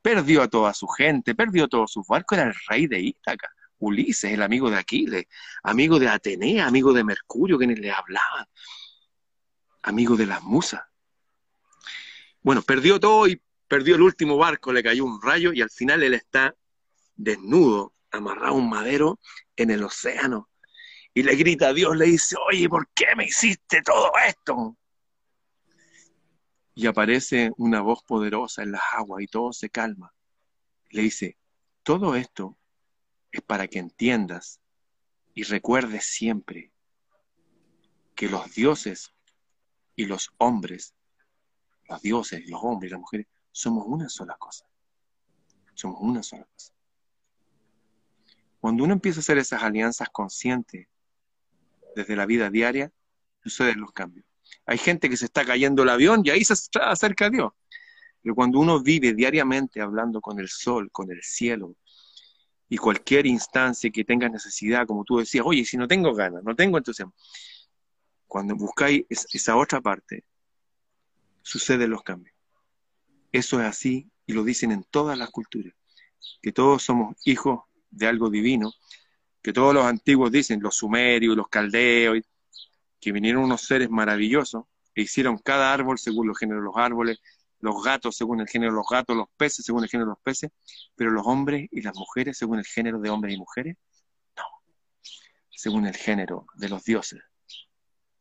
Perdió 0.00 0.42
a 0.42 0.48
toda 0.48 0.74
su 0.74 0.86
gente, 0.86 1.34
perdió 1.34 1.68
todos 1.68 1.92
sus 1.92 2.06
barcos, 2.06 2.38
era 2.38 2.48
el 2.48 2.54
rey 2.68 2.86
de 2.86 3.00
Ítaca 3.00 3.50
Ulises, 3.78 4.32
el 4.32 4.42
amigo 4.42 4.70
de 4.70 4.76
Aquiles, 4.76 5.26
amigo 5.62 5.98
de 5.98 6.08
Atenea, 6.08 6.66
amigo 6.66 6.92
de 6.92 7.04
Mercurio, 7.04 7.58
quienes 7.58 7.78
le 7.78 7.90
hablaban, 7.90 8.46
amigo 9.82 10.16
de 10.16 10.26
las 10.26 10.42
musas. 10.42 10.82
Bueno, 12.42 12.62
perdió 12.62 13.00
todo 13.00 13.26
y 13.26 13.40
perdió 13.68 13.94
el 13.94 14.02
último 14.02 14.36
barco, 14.36 14.72
le 14.72 14.82
cayó 14.82 15.04
un 15.04 15.20
rayo 15.20 15.52
y 15.52 15.62
al 15.62 15.70
final 15.70 16.02
él 16.02 16.14
está 16.14 16.54
desnudo, 17.16 17.94
amarrado 18.10 18.54
a 18.54 18.58
un 18.58 18.68
madero 18.68 19.18
en 19.56 19.70
el 19.70 19.82
océano. 19.82 20.50
Y 21.12 21.22
le 21.22 21.36
grita 21.36 21.68
a 21.68 21.72
Dios, 21.72 21.96
le 21.96 22.06
dice, 22.06 22.36
oye, 22.48 22.68
¿por 22.68 22.88
qué 22.94 23.06
me 23.16 23.24
hiciste 23.24 23.82
todo 23.82 24.10
esto? 24.26 24.76
Y 26.74 26.86
aparece 26.86 27.52
una 27.56 27.80
voz 27.80 28.02
poderosa 28.02 28.62
en 28.62 28.72
las 28.72 28.82
aguas 28.92 29.22
y 29.22 29.26
todo 29.26 29.52
se 29.52 29.70
calma. 29.70 30.12
Le 30.90 31.02
dice, 31.02 31.38
todo 31.82 32.16
esto 32.16 32.58
es 33.30 33.42
para 33.42 33.68
que 33.68 33.78
entiendas 33.78 34.60
y 35.34 35.42
recuerdes 35.44 36.06
siempre 36.06 36.72
que 38.14 38.28
los 38.28 38.54
dioses 38.54 39.12
y 39.96 40.06
los 40.06 40.30
hombres, 40.38 40.94
los 41.88 42.00
dioses, 42.02 42.48
los 42.48 42.60
hombres 42.62 42.90
y 42.90 42.92
las 42.92 43.00
mujeres, 43.00 43.26
somos 43.50 43.84
una 43.86 44.08
sola 44.08 44.36
cosa. 44.38 44.66
Somos 45.74 46.00
una 46.00 46.22
sola 46.22 46.44
cosa. 46.44 46.72
Cuando 48.60 48.84
uno 48.84 48.94
empieza 48.94 49.18
a 49.18 49.20
hacer 49.20 49.38
esas 49.38 49.62
alianzas 49.62 50.08
conscientes, 50.10 50.88
desde 51.94 52.16
la 52.16 52.26
vida 52.26 52.50
diaria, 52.50 52.92
suceden 53.42 53.80
los 53.80 53.92
cambios. 53.92 54.26
Hay 54.66 54.78
gente 54.78 55.08
que 55.08 55.16
se 55.16 55.26
está 55.26 55.44
cayendo 55.44 55.82
el 55.82 55.88
avión 55.88 56.22
y 56.24 56.30
ahí 56.30 56.44
se 56.44 56.54
acerca 56.80 57.26
a 57.26 57.30
Dios. 57.30 57.52
Pero 58.22 58.34
cuando 58.34 58.58
uno 58.58 58.82
vive 58.82 59.12
diariamente 59.12 59.80
hablando 59.80 60.20
con 60.20 60.40
el 60.40 60.48
sol, 60.48 60.90
con 60.90 61.10
el 61.10 61.22
cielo, 61.22 61.76
y 62.68 62.76
cualquier 62.78 63.26
instancia 63.26 63.90
que 63.90 64.04
tengas 64.04 64.32
necesidad, 64.32 64.86
como 64.86 65.04
tú 65.04 65.18
decías, 65.18 65.44
oye, 65.46 65.64
si 65.64 65.76
no 65.76 65.86
tengo 65.86 66.14
ganas, 66.14 66.42
no 66.42 66.56
tengo 66.56 66.78
entusiasmo, 66.78 67.14
cuando 68.26 68.56
buscáis 68.56 69.04
esa 69.08 69.56
otra 69.56 69.80
parte, 69.80 70.24
suceden 71.42 71.90
los 71.90 72.02
cambios. 72.02 72.34
Eso 73.30 73.60
es 73.60 73.66
así 73.66 74.10
y 74.26 74.32
lo 74.32 74.42
dicen 74.42 74.72
en 74.72 74.84
todas 74.84 75.18
las 75.18 75.30
culturas, 75.30 75.74
que 76.40 76.52
todos 76.52 76.82
somos 76.82 77.16
hijos 77.26 77.60
de 77.90 78.06
algo 78.06 78.30
divino, 78.30 78.72
que 79.42 79.52
todos 79.52 79.74
los 79.74 79.84
antiguos 79.84 80.32
dicen, 80.32 80.60
los 80.62 80.76
sumerios, 80.76 81.36
los 81.36 81.48
caldeos, 81.48 82.18
que 83.04 83.12
vinieron 83.12 83.44
unos 83.44 83.60
seres 83.60 83.90
maravillosos 83.90 84.64
e 84.94 85.02
hicieron 85.02 85.36
cada 85.36 85.74
árbol 85.74 85.98
según 85.98 86.26
los 86.26 86.38
géneros 86.38 86.62
de 86.62 86.64
los 86.64 86.76
árboles, 86.78 87.20
los 87.60 87.84
gatos 87.84 88.16
según 88.16 88.40
el 88.40 88.48
género 88.48 88.72
de 88.72 88.76
los 88.76 88.86
gatos, 88.90 89.14
los 89.14 89.28
peces 89.36 89.62
según 89.62 89.82
el 89.82 89.90
género 89.90 90.06
de 90.06 90.12
los 90.12 90.22
peces, 90.22 90.50
pero 90.96 91.10
los 91.10 91.26
hombres 91.26 91.68
y 91.70 91.82
las 91.82 91.94
mujeres 91.94 92.38
según 92.38 92.60
el 92.60 92.64
género 92.64 92.98
de 93.00 93.10
hombres 93.10 93.34
y 93.34 93.38
mujeres, 93.38 93.76
no, 94.38 94.44
según 95.50 95.86
el 95.86 95.94
género 95.94 96.46
de 96.54 96.70
los 96.70 96.82
dioses. 96.82 97.20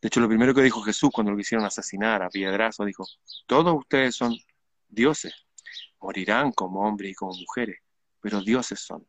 De 0.02 0.08
hecho, 0.10 0.20
lo 0.20 0.28
primero 0.28 0.54
que 0.54 0.62
dijo 0.62 0.82
Jesús 0.82 1.12
cuando 1.14 1.32
lo 1.32 1.38
quisieron 1.38 1.66
asesinar 1.66 2.22
a 2.22 2.28
piedrazo, 2.28 2.84
dijo, 2.84 3.06
todos 3.48 3.74
ustedes 3.78 4.18
son 4.18 4.36
dioses, 4.90 5.34
morirán 6.02 6.52
como 6.52 6.82
hombres 6.82 7.12
y 7.12 7.16
como 7.16 7.32
mujeres, 7.38 7.80
pero 8.20 8.42
dioses 8.42 8.82
son. 8.82 9.06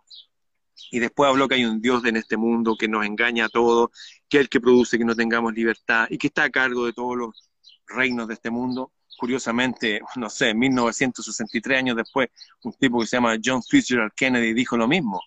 Y 0.91 0.99
después 0.99 1.29
habló 1.29 1.49
que 1.49 1.57
hay 1.57 1.65
un 1.65 1.81
Dios 1.81 2.05
en 2.05 2.17
este 2.17 2.37
mundo 2.37 2.77
que 2.77 2.89
nos 2.89 3.05
engaña 3.07 3.47
a 3.47 3.49
todos, 3.49 3.91
que 4.29 4.39
es 4.39 4.41
el 4.43 4.49
que 4.49 4.61
produce 4.61 4.99
que 4.99 5.05
no 5.05 5.15
tengamos 5.15 5.55
libertad 5.55 6.07
y 6.11 6.19
que 6.19 6.29
está 6.29 6.45
a 6.45 6.51
cargo 6.51 6.87
de 6.87 6.93
todos 6.93 7.17
los 7.17 7.51
reinos 7.87 8.29
de 8.29 8.35
este 8.35 8.51
mundo 8.51 8.93
curiosamente, 9.17 10.01
no 10.17 10.29
sé, 10.29 10.55
1963 10.55 11.79
años 11.79 11.97
después, 11.97 12.29
un 12.63 12.73
tipo 12.75 13.01
que 13.01 13.07
se 13.07 13.17
llama 13.17 13.37
John 13.43 13.63
Fitzgerald 13.63 14.13
Kennedy 14.15 14.53
dijo 14.53 14.77
lo 14.77 14.89
mismo. 14.89 15.21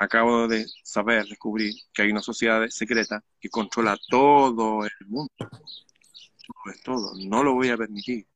Acabo 0.00 0.46
de 0.46 0.64
saber, 0.84 1.26
descubrir 1.26 1.74
que 1.92 2.02
hay 2.02 2.12
una 2.12 2.22
sociedad 2.22 2.68
secreta 2.68 3.24
que 3.40 3.48
controla 3.48 3.98
todo 4.08 4.84
el 4.84 5.06
mundo. 5.06 5.32
Todo 5.38 6.74
todo. 6.84 7.12
No 7.26 7.42
lo 7.42 7.54
voy 7.54 7.70
a 7.70 7.76
permitir, 7.76 8.26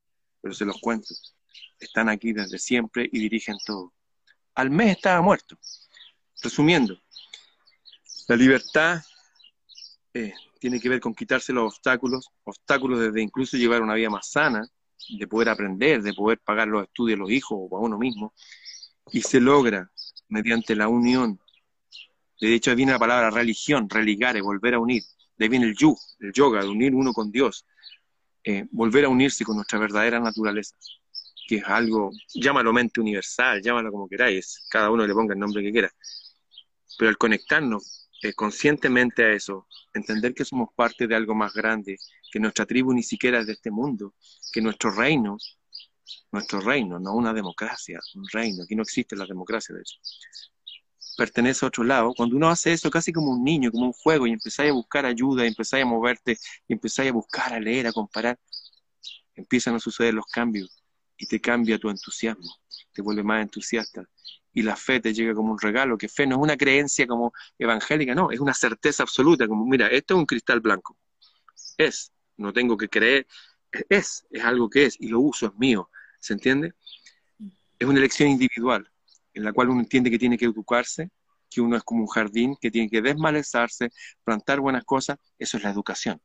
pero 0.41 0.53
se 0.55 0.65
los 0.65 0.81
cuento. 0.81 1.15
Están 1.79 2.09
aquí 2.09 2.33
desde 2.33 2.59
siempre 2.59 3.09
y 3.13 3.21
dirigen 3.21 3.57
todo. 3.65 3.95
Al 4.57 4.71
mes 4.71 4.97
estaba 4.97 5.23
muerto. 5.23 5.57
Resumiendo, 6.43 6.99
la 8.29 8.37
libertad 8.37 9.01
eh, 10.13 10.35
tiene 10.59 10.81
que 10.81 10.89
ver 10.89 11.01
con 11.01 11.15
quitarse 11.15 11.53
los 11.53 11.73
obstáculos, 11.73 12.29
obstáculos 12.45 13.01
desde 13.01 13.23
incluso 13.23 13.57
llevar 13.57 13.83
una 13.83 13.95
vida 13.95 14.11
más 14.11 14.31
sana, 14.31 14.67
de 15.09 15.27
poder 15.27 15.49
aprender, 15.49 16.03
de 16.03 16.13
poder 16.15 16.39
pagar 16.41 16.69
los 16.69 16.85
estudios 16.85 17.17
a 17.17 17.23
los 17.23 17.31
hijos 17.31 17.59
o 17.61 17.77
a 17.77 17.81
uno 17.81 17.99
mismo, 17.99 18.33
y 19.11 19.23
se 19.23 19.41
logra 19.41 19.91
mediante 20.29 20.75
la 20.75 20.89
unión. 20.89 21.39
De 22.41 22.55
hecho, 22.55 22.75
viene 22.75 22.93
la 22.93 22.99
palabra 22.99 23.31
religión, 23.31 23.89
religare, 23.89 24.41
volver 24.41 24.75
a 24.75 24.81
unir. 24.81 25.03
De 25.37 25.45
ahí 25.45 25.49
viene 25.49 25.67
el 25.67 25.77
yu, 25.77 25.97
el 26.21 26.33
yoga, 26.33 26.63
de 26.63 26.69
unir 26.69 26.95
uno 26.95 27.13
con 27.13 27.31
Dios, 27.31 27.67
eh, 28.45 28.67
volver 28.71 29.05
a 29.05 29.09
unirse 29.09 29.45
con 29.45 29.57
nuestra 29.57 29.79
verdadera 29.79 30.19
naturaleza, 30.19 30.75
que 31.47 31.57
es 31.57 31.65
algo, 31.65 32.11
llámalo 32.35 32.73
mente 32.73 33.01
universal, 33.01 33.63
llámalo 33.63 33.93
como 33.93 34.09
queráis, 34.09 34.67
cada 34.69 34.91
uno 34.91 35.07
le 35.07 35.15
ponga 35.15 35.35
el 35.35 35.41
nombre 35.41 35.63
que 35.63 35.71
quiera. 35.71 35.93
Pero 36.99 37.09
al 37.09 37.19
conectarnos 37.19 38.09
eh, 38.23 38.35
conscientemente 38.35 39.25
a 39.25 39.33
eso, 39.33 39.67
entender 39.93 40.33
que 40.33 40.45
somos 40.45 40.69
parte 40.77 41.09
de 41.09 41.17
algo 41.17 41.35
más 41.35 41.53
grande, 41.53 41.99
que 42.31 42.39
nuestra 42.39 42.67
tribu 42.67 42.93
ni 42.93 43.03
siquiera 43.03 43.41
es 43.41 43.47
de 43.47 43.55
este 43.55 43.71
mundo, 43.71 44.15
que 44.53 44.61
nuestro 44.61 44.93
reino, 44.93 45.37
nuestro 46.31 46.61
reino, 46.61 47.01
no 47.01 47.15
una 47.15 47.33
democracia, 47.33 47.99
un 48.15 48.25
reino, 48.33 48.63
aquí 48.63 48.77
no 48.77 48.83
existe 48.83 49.17
la 49.17 49.27
democracia 49.27 49.75
de 49.75 49.81
hecho, 49.81 49.99
pertenece 51.17 51.65
a 51.65 51.69
otro 51.69 51.85
lado. 51.85 52.15
Cuando 52.17 52.37
uno 52.37 52.49
hace 52.49 52.73
eso 52.73 52.91
casi 52.91 53.13
como 53.13 53.33
un 53.33 53.43
niño, 53.43 53.73
como 53.73 53.87
un 53.87 53.93
juego, 53.93 54.27
y 54.27 54.33
empezáis 54.33 54.71
a 54.71 54.75
buscar 54.75 55.05
ayuda, 55.05 55.45
y 55.45 55.49
empezáis 55.49 55.83
a 55.85 55.87
moverte, 55.87 56.39
y 56.69 56.73
empezáis 56.75 57.11
a 57.11 57.15
buscar, 57.15 57.53
a 57.53 57.61
leer, 57.61 57.89
a 57.89 57.93
comparar, 57.93 58.39
empiezan 59.35 59.75
a 59.75 59.81
suceder 59.81 60.15
los 60.15 60.27
cambios 60.27 60.83
y 61.17 61.27
te 61.27 61.41
cambia 61.41 61.79
tu 61.79 61.91
entusiasmo, 61.91 62.51
te 62.93 63.03
vuelve 63.03 63.23
más 63.23 63.43
entusiasta 63.43 64.09
y 64.53 64.63
la 64.63 64.77
fe 64.77 65.01
te 65.01 65.15
llega 65.15 65.35
como 65.35 65.53
un 65.53 65.59
regalo, 65.59 65.97
que 65.97 66.09
fe 66.09 66.27
no 66.27 66.37
es 66.37 66.43
una 66.43 66.57
creencia 66.57 67.07
como 67.07 67.33
evangélica, 67.59 68.15
no, 68.15 68.31
es 68.31 68.41
una 68.41 68.55
certeza 68.55 69.03
absoluta, 69.03 69.47
como 69.49 69.65
mira, 69.67 69.89
esto 69.89 70.15
es 70.15 70.19
un 70.19 70.27
cristal 70.27 70.61
blanco, 70.61 70.97
es, 71.79 72.13
no 72.37 72.53
tengo 72.53 72.77
que 72.77 72.89
creer, 72.89 73.27
es, 73.89 74.27
es 74.31 74.45
algo 74.45 74.69
que 74.69 74.87
es, 74.87 74.97
y 75.01 75.09
lo 75.09 75.21
uso, 75.21 75.47
es 75.47 75.55
mío, 75.57 75.91
¿se 76.21 76.35
entiende? 76.35 76.75
Es 77.79 77.87
una 77.87 77.99
elección 77.99 78.29
individual, 78.29 78.91
en 79.35 79.45
la 79.45 79.53
cual 79.53 79.71
uno 79.71 79.81
entiende 79.81 80.11
que 80.11 80.19
tiene 80.19 80.37
que 80.37 80.45
educarse, 80.45 81.11
que 81.49 81.61
uno 81.61 81.77
es 81.77 81.83
como 81.83 82.03
un 82.03 82.09
jardín, 82.09 82.57
que 82.61 82.71
tiene 82.71 82.89
que 82.89 83.03
desmalezarse, 83.03 83.91
plantar 84.25 84.61
buenas 84.61 84.85
cosas, 84.85 85.19
eso 85.39 85.57
es 85.57 85.63
la 85.63 85.71
educación, 85.71 86.21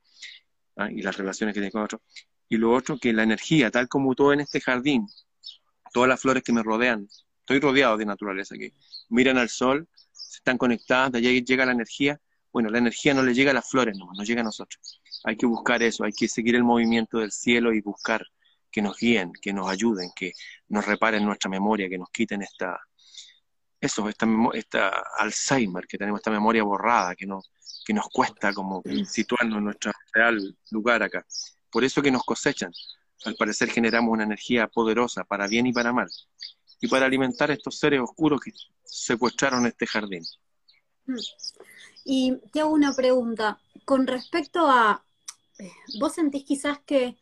¿ah? 0.75 0.89
y 0.91 1.01
las 1.01 1.17
relaciones 1.17 1.53
que 1.53 1.59
tiene 1.59 1.71
con 1.71 1.83
otros. 1.83 2.01
Y 2.49 2.57
lo 2.57 2.71
otro, 2.71 2.97
que 2.97 3.11
la 3.11 3.23
energía, 3.23 3.71
tal 3.71 3.89
como 3.89 4.15
todo 4.15 4.31
en 4.33 4.39
este 4.41 4.61
jardín, 4.61 5.05
todas 5.91 6.07
las 6.07 6.21
flores 6.21 6.43
que 6.43 6.53
me 6.53 6.63
rodean, 6.63 7.07
estoy 7.47 7.61
rodeado 7.61 7.95
de 7.95 8.05
naturaleza 8.05 8.55
aquí. 8.55 8.73
Miran 9.07 9.37
al 9.37 9.47
sol, 9.47 9.87
están 10.35 10.57
conectadas, 10.57 11.13
de 11.13 11.19
allí 11.19 11.41
llega 11.45 11.65
la 11.65 11.71
energía. 11.71 12.19
Bueno, 12.51 12.69
la 12.69 12.77
energía 12.77 13.13
no 13.13 13.23
le 13.23 13.33
llega 13.33 13.51
a 13.51 13.53
las 13.53 13.69
flores, 13.69 13.97
no, 13.97 14.09
no 14.13 14.23
llega 14.23 14.41
a 14.41 14.43
nosotros. 14.43 15.01
Hay 15.23 15.37
que 15.37 15.45
buscar 15.45 15.81
eso, 15.81 16.03
hay 16.03 16.11
que 16.11 16.27
seguir 16.27 16.55
el 16.55 16.65
movimiento 16.65 17.19
del 17.19 17.31
cielo 17.31 17.73
y 17.73 17.79
buscar 17.79 18.25
que 18.69 18.81
nos 18.81 18.97
guíen, 18.97 19.31
que 19.41 19.53
nos 19.53 19.69
ayuden, 19.69 20.09
que 20.13 20.33
nos 20.67 20.85
reparen 20.85 21.23
nuestra 21.23 21.49
memoria, 21.49 21.87
que 21.87 21.97
nos 21.97 22.09
quiten 22.09 22.41
esta, 22.41 22.77
eso, 23.79 24.09
esta, 24.09 24.27
esta 24.53 25.03
Alzheimer, 25.17 25.87
que 25.87 25.97
tenemos 25.97 26.19
esta 26.19 26.31
memoria 26.31 26.63
borrada, 26.63 27.15
que, 27.15 27.27
que 27.85 27.93
nos 27.93 28.09
cuesta 28.09 28.53
como 28.53 28.83
situarnos 29.05 29.59
en 29.59 29.63
nuestro 29.63 29.93
real 30.11 30.57
lugar 30.71 31.01
acá. 31.01 31.25
Por 31.71 31.85
eso 31.85 32.01
que 32.01 32.11
nos 32.11 32.23
cosechan. 32.23 32.73
Al 33.23 33.35
parecer 33.35 33.69
generamos 33.69 34.11
una 34.11 34.23
energía 34.23 34.67
poderosa 34.67 35.23
para 35.23 35.47
bien 35.47 35.65
y 35.65 35.71
para 35.73 35.93
mal 35.93 36.09
y 36.79 36.87
para 36.87 37.05
alimentar 37.05 37.49
a 37.49 37.53
estos 37.53 37.77
seres 37.77 38.01
oscuros 38.01 38.41
que 38.41 38.51
secuestraron 38.83 39.65
este 39.65 39.87
jardín. 39.87 40.23
Mm. 41.05 41.15
Y 42.05 42.37
te 42.51 42.61
hago 42.61 42.71
una 42.71 42.93
pregunta. 42.93 43.59
Con 43.85 44.07
respecto 44.07 44.69
a, 44.69 45.03
eh, 45.59 45.71
¿vos 45.99 46.13
sentís 46.13 46.43
quizás 46.43 46.79
que 46.85 47.17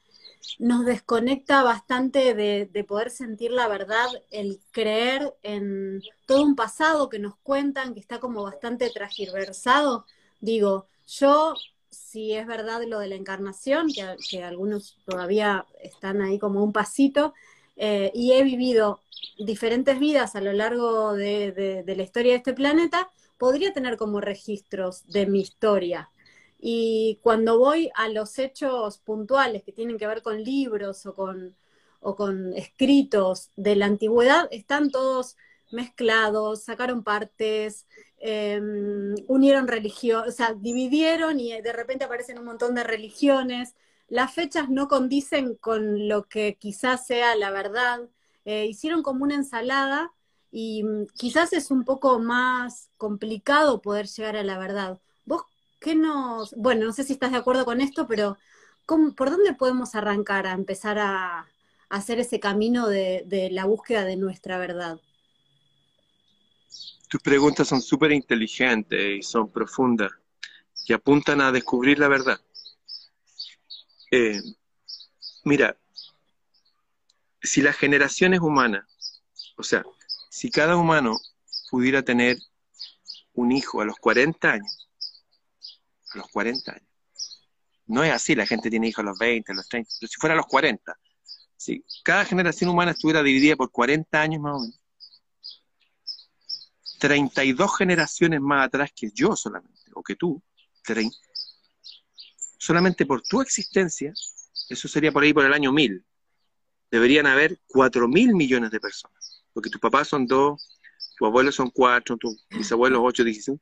nos 0.60 0.86
desconecta 0.86 1.64
bastante 1.64 2.36
de, 2.36 2.70
de, 2.72 2.84
poder 2.84 3.10
sentir 3.10 3.52
la 3.52 3.68
verdad, 3.68 4.08
el 4.30 4.62
creer 4.72 5.34
en 5.42 6.04
todo 6.28 6.44
un 6.44 6.56
pasado 6.56 7.10
que 7.10 7.18
nos 7.18 7.36
cuentan, 7.38 7.94
que 7.94 8.00
está 8.00 8.20
como 8.20 8.44
bastante 8.44 8.90
transversado? 8.92 10.06
Digo, 10.40 10.88
yo, 11.08 11.56
si 11.90 12.34
es 12.34 12.46
verdad 12.46 12.84
lo 12.88 13.00
de 13.00 13.08
la 13.08 13.16
encarnación, 13.16 13.88
que 14.30 14.44
algunos 14.44 14.98
todavía 15.06 15.66
están 15.82 16.22
ahí 16.22 16.38
como 16.38 16.64
un 16.64 16.74
pasito, 16.74 17.34
eh, 17.76 18.12
y 18.14 18.34
he 18.34 18.44
vivido 18.44 19.02
diferentes 19.38 20.00
vidas 20.00 20.36
a 20.36 20.42
lo 20.42 20.54
largo 20.54 21.14
de, 21.14 21.84
la 21.86 22.04
historia 22.04 22.34
de 22.34 22.38
este 22.38 22.54
planeta, 22.54 23.10
podría 23.38 23.74
tener 23.74 23.98
como 23.98 24.22
registros 24.22 25.06
de 25.08 25.26
mi 25.26 25.42
historia. 25.42 26.10
Y 26.60 27.20
cuando 27.22 27.60
voy 27.60 27.92
a 27.96 28.10
los 28.10 28.40
hechos 28.40 28.98
puntuales 29.00 29.64
que 29.64 29.74
tienen 29.74 29.98
que 29.98 30.08
ver 30.08 30.22
con 30.22 30.44
libros 30.44 31.06
o 31.06 31.16
con, 31.16 32.54
escritos 32.56 33.52
de 33.56 33.76
la 33.76 33.88
antigüedad, 33.88 34.48
están 34.52 34.90
todos 34.92 35.38
mezclados, 35.72 36.64
sacaron 36.64 37.04
partes, 37.04 37.88
em, 38.20 39.16
unieron 39.28 39.68
religión, 39.68 40.28
o 40.28 40.32
sea, 40.32 40.54
dividieron 40.54 41.40
y 41.40 41.62
de 41.62 41.74
repente 41.74 42.06
aparecen 42.06 42.40
un 42.40 42.46
montón 42.46 42.76
de 42.76 42.84
religiones 42.84 43.76
las 44.08 44.34
fechas 44.34 44.70
no 44.70 44.88
condicen 44.88 45.56
con 45.56 46.08
lo 46.08 46.24
que 46.28 46.58
quizás 46.60 47.06
sea 47.06 47.36
la 47.36 47.52
verdad. 47.52 48.02
Eh, 48.46 48.66
hicieron 48.66 49.02
como 49.02 49.24
una 49.24 49.36
ensalada 49.36 50.12
y 50.52 50.84
mm, 50.84 51.08
quizás 51.16 51.54
es 51.54 51.72
un 51.72 51.84
poco 51.84 52.20
más 52.20 52.90
complicado 52.98 53.82
poder 53.82 54.08
llegar 54.08 54.36
a 54.36 54.44
la 54.44 54.58
verdad. 54.58 55.00
¿Vos 55.26 55.44
qué 55.80 55.96
nos... 55.96 56.54
Bueno, 56.56 56.86
no 56.86 56.94
sé 56.94 57.04
si 57.04 57.14
estás 57.14 57.32
de 57.32 57.38
acuerdo 57.38 57.66
con 57.66 57.82
esto, 57.82 58.08
pero 58.08 58.38
¿por 58.86 59.32
dónde 59.32 59.54
podemos 59.54 59.96
arrancar 59.96 60.48
a 60.48 60.54
empezar 60.54 61.00
a, 61.00 61.48
hacer 61.90 62.20
ese 62.20 62.40
camino 62.40 62.88
de, 62.88 63.24
de 63.28 63.52
la 63.52 63.66
búsqueda 63.66 64.06
de 64.06 64.18
nuestra 64.18 64.58
verdad? 64.58 65.00
Tus 67.10 67.22
preguntas 67.22 67.68
son 67.68 67.82
súper 67.82 68.12
inteligentes 68.12 69.20
y 69.20 69.22
son 69.22 69.50
profundas 69.50 70.12
y 70.88 70.94
apuntan 70.94 71.42
a 71.42 71.52
descubrir 71.52 72.00
la 72.00 72.08
verdad. 72.08 72.40
Eh, 74.18 74.42
mira, 75.44 75.78
si 77.42 77.62
las 77.62 77.76
generaciones 77.76 78.40
humanas, 78.40 78.86
o 79.58 79.64
sea, 79.64 79.84
si 80.30 80.50
cada 80.50 80.78
humano 80.78 81.20
pudiera 81.70 82.02
tener 82.02 82.38
un 83.34 83.52
hijo 83.52 83.82
a 83.82 83.86
los 83.86 83.98
40 83.98 84.54
años, 84.54 84.90
a 86.14 86.20
los 86.20 86.30
40 86.30 86.72
años. 86.72 86.88
No 87.88 88.06
es 88.06 88.14
así, 88.14 88.36
la 88.36 88.48
gente 88.48 88.70
tiene 88.70 88.88
hijos 88.88 89.04
a 89.04 89.08
los 89.10 89.20
20, 89.20 89.52
a 89.52 89.56
los 89.56 89.68
30, 89.68 89.92
pero 90.00 90.10
si 90.10 90.16
fuera 90.18 90.34
a 90.34 90.38
los 90.38 90.48
40, 90.48 90.98
si 91.58 91.84
cada 92.02 92.24
generación 92.24 92.70
humana 92.70 92.92
estuviera 92.92 93.22
dividida 93.22 93.58
por 93.58 93.70
40 93.70 94.22
años 94.22 94.42
más 94.42 94.54
o 94.56 94.60
menos, 94.62 94.82
32 97.00 97.78
generaciones 97.78 98.40
más 98.40 98.68
atrás 98.68 98.92
que 98.96 99.12
yo 99.12 99.36
solamente, 99.36 99.92
o 99.94 100.02
que 100.02 100.16
tú, 100.16 100.42
solamente 102.66 103.06
por 103.06 103.22
tu 103.22 103.42
existencia, 103.42 104.12
eso 104.70 104.88
sería 104.88 105.12
por 105.12 105.22
ahí 105.22 105.34
por 105.34 105.46
el 105.46 105.54
año 105.54 105.72
1000, 105.72 106.04
deberían 106.90 107.28
haber 107.28 107.60
4 107.68 108.08
mil 108.08 108.34
millones 108.34 108.72
de 108.72 108.80
personas, 108.80 109.44
porque 109.54 109.70
tus 109.70 109.80
papás 109.80 110.08
son 110.08 110.26
dos, 110.26 110.80
tus 111.16 111.28
abuelos 111.28 111.54
son 111.54 111.70
cuatro, 111.70 112.18
tus 112.18 112.44
bisabuelos 112.50 113.02
ocho, 113.04 113.24
16. 113.24 113.60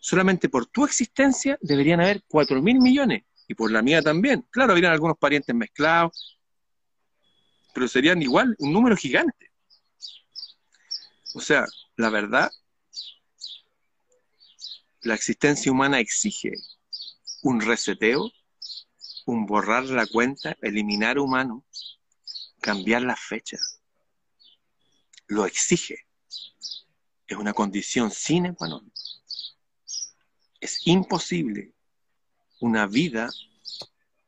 Solamente 0.00 0.48
por 0.48 0.66
tu 0.66 0.84
existencia 0.84 1.58
deberían 1.60 2.00
haber 2.00 2.24
4 2.26 2.60
mil 2.60 2.80
millones, 2.80 3.22
y 3.46 3.54
por 3.54 3.70
la 3.70 3.82
mía 3.82 4.02
también. 4.02 4.44
Claro, 4.50 4.72
habrían 4.72 4.92
algunos 4.92 5.16
parientes 5.16 5.54
mezclados, 5.54 6.40
pero 7.72 7.86
serían 7.86 8.20
igual 8.20 8.56
un 8.58 8.72
número 8.72 8.96
gigante. 8.96 9.52
O 11.34 11.40
sea, 11.40 11.66
la 11.96 12.10
verdad, 12.10 12.50
la 15.02 15.14
existencia 15.14 15.70
humana 15.70 16.00
exige 16.00 16.52
un 17.42 17.60
reseteo, 17.60 18.30
un 19.26 19.46
borrar 19.46 19.84
la 19.84 20.06
cuenta, 20.06 20.56
eliminar 20.62 21.18
humano, 21.18 21.64
cambiar 22.60 23.02
la 23.02 23.16
fecha. 23.16 23.58
Lo 25.26 25.46
exige. 25.46 26.06
Es 27.26 27.36
una 27.36 27.52
condición 27.52 28.10
sine 28.10 28.54
qua 28.54 28.68
non. 28.68 28.90
Es 30.60 30.86
imposible 30.86 31.74
una 32.60 32.86
vida, 32.86 33.28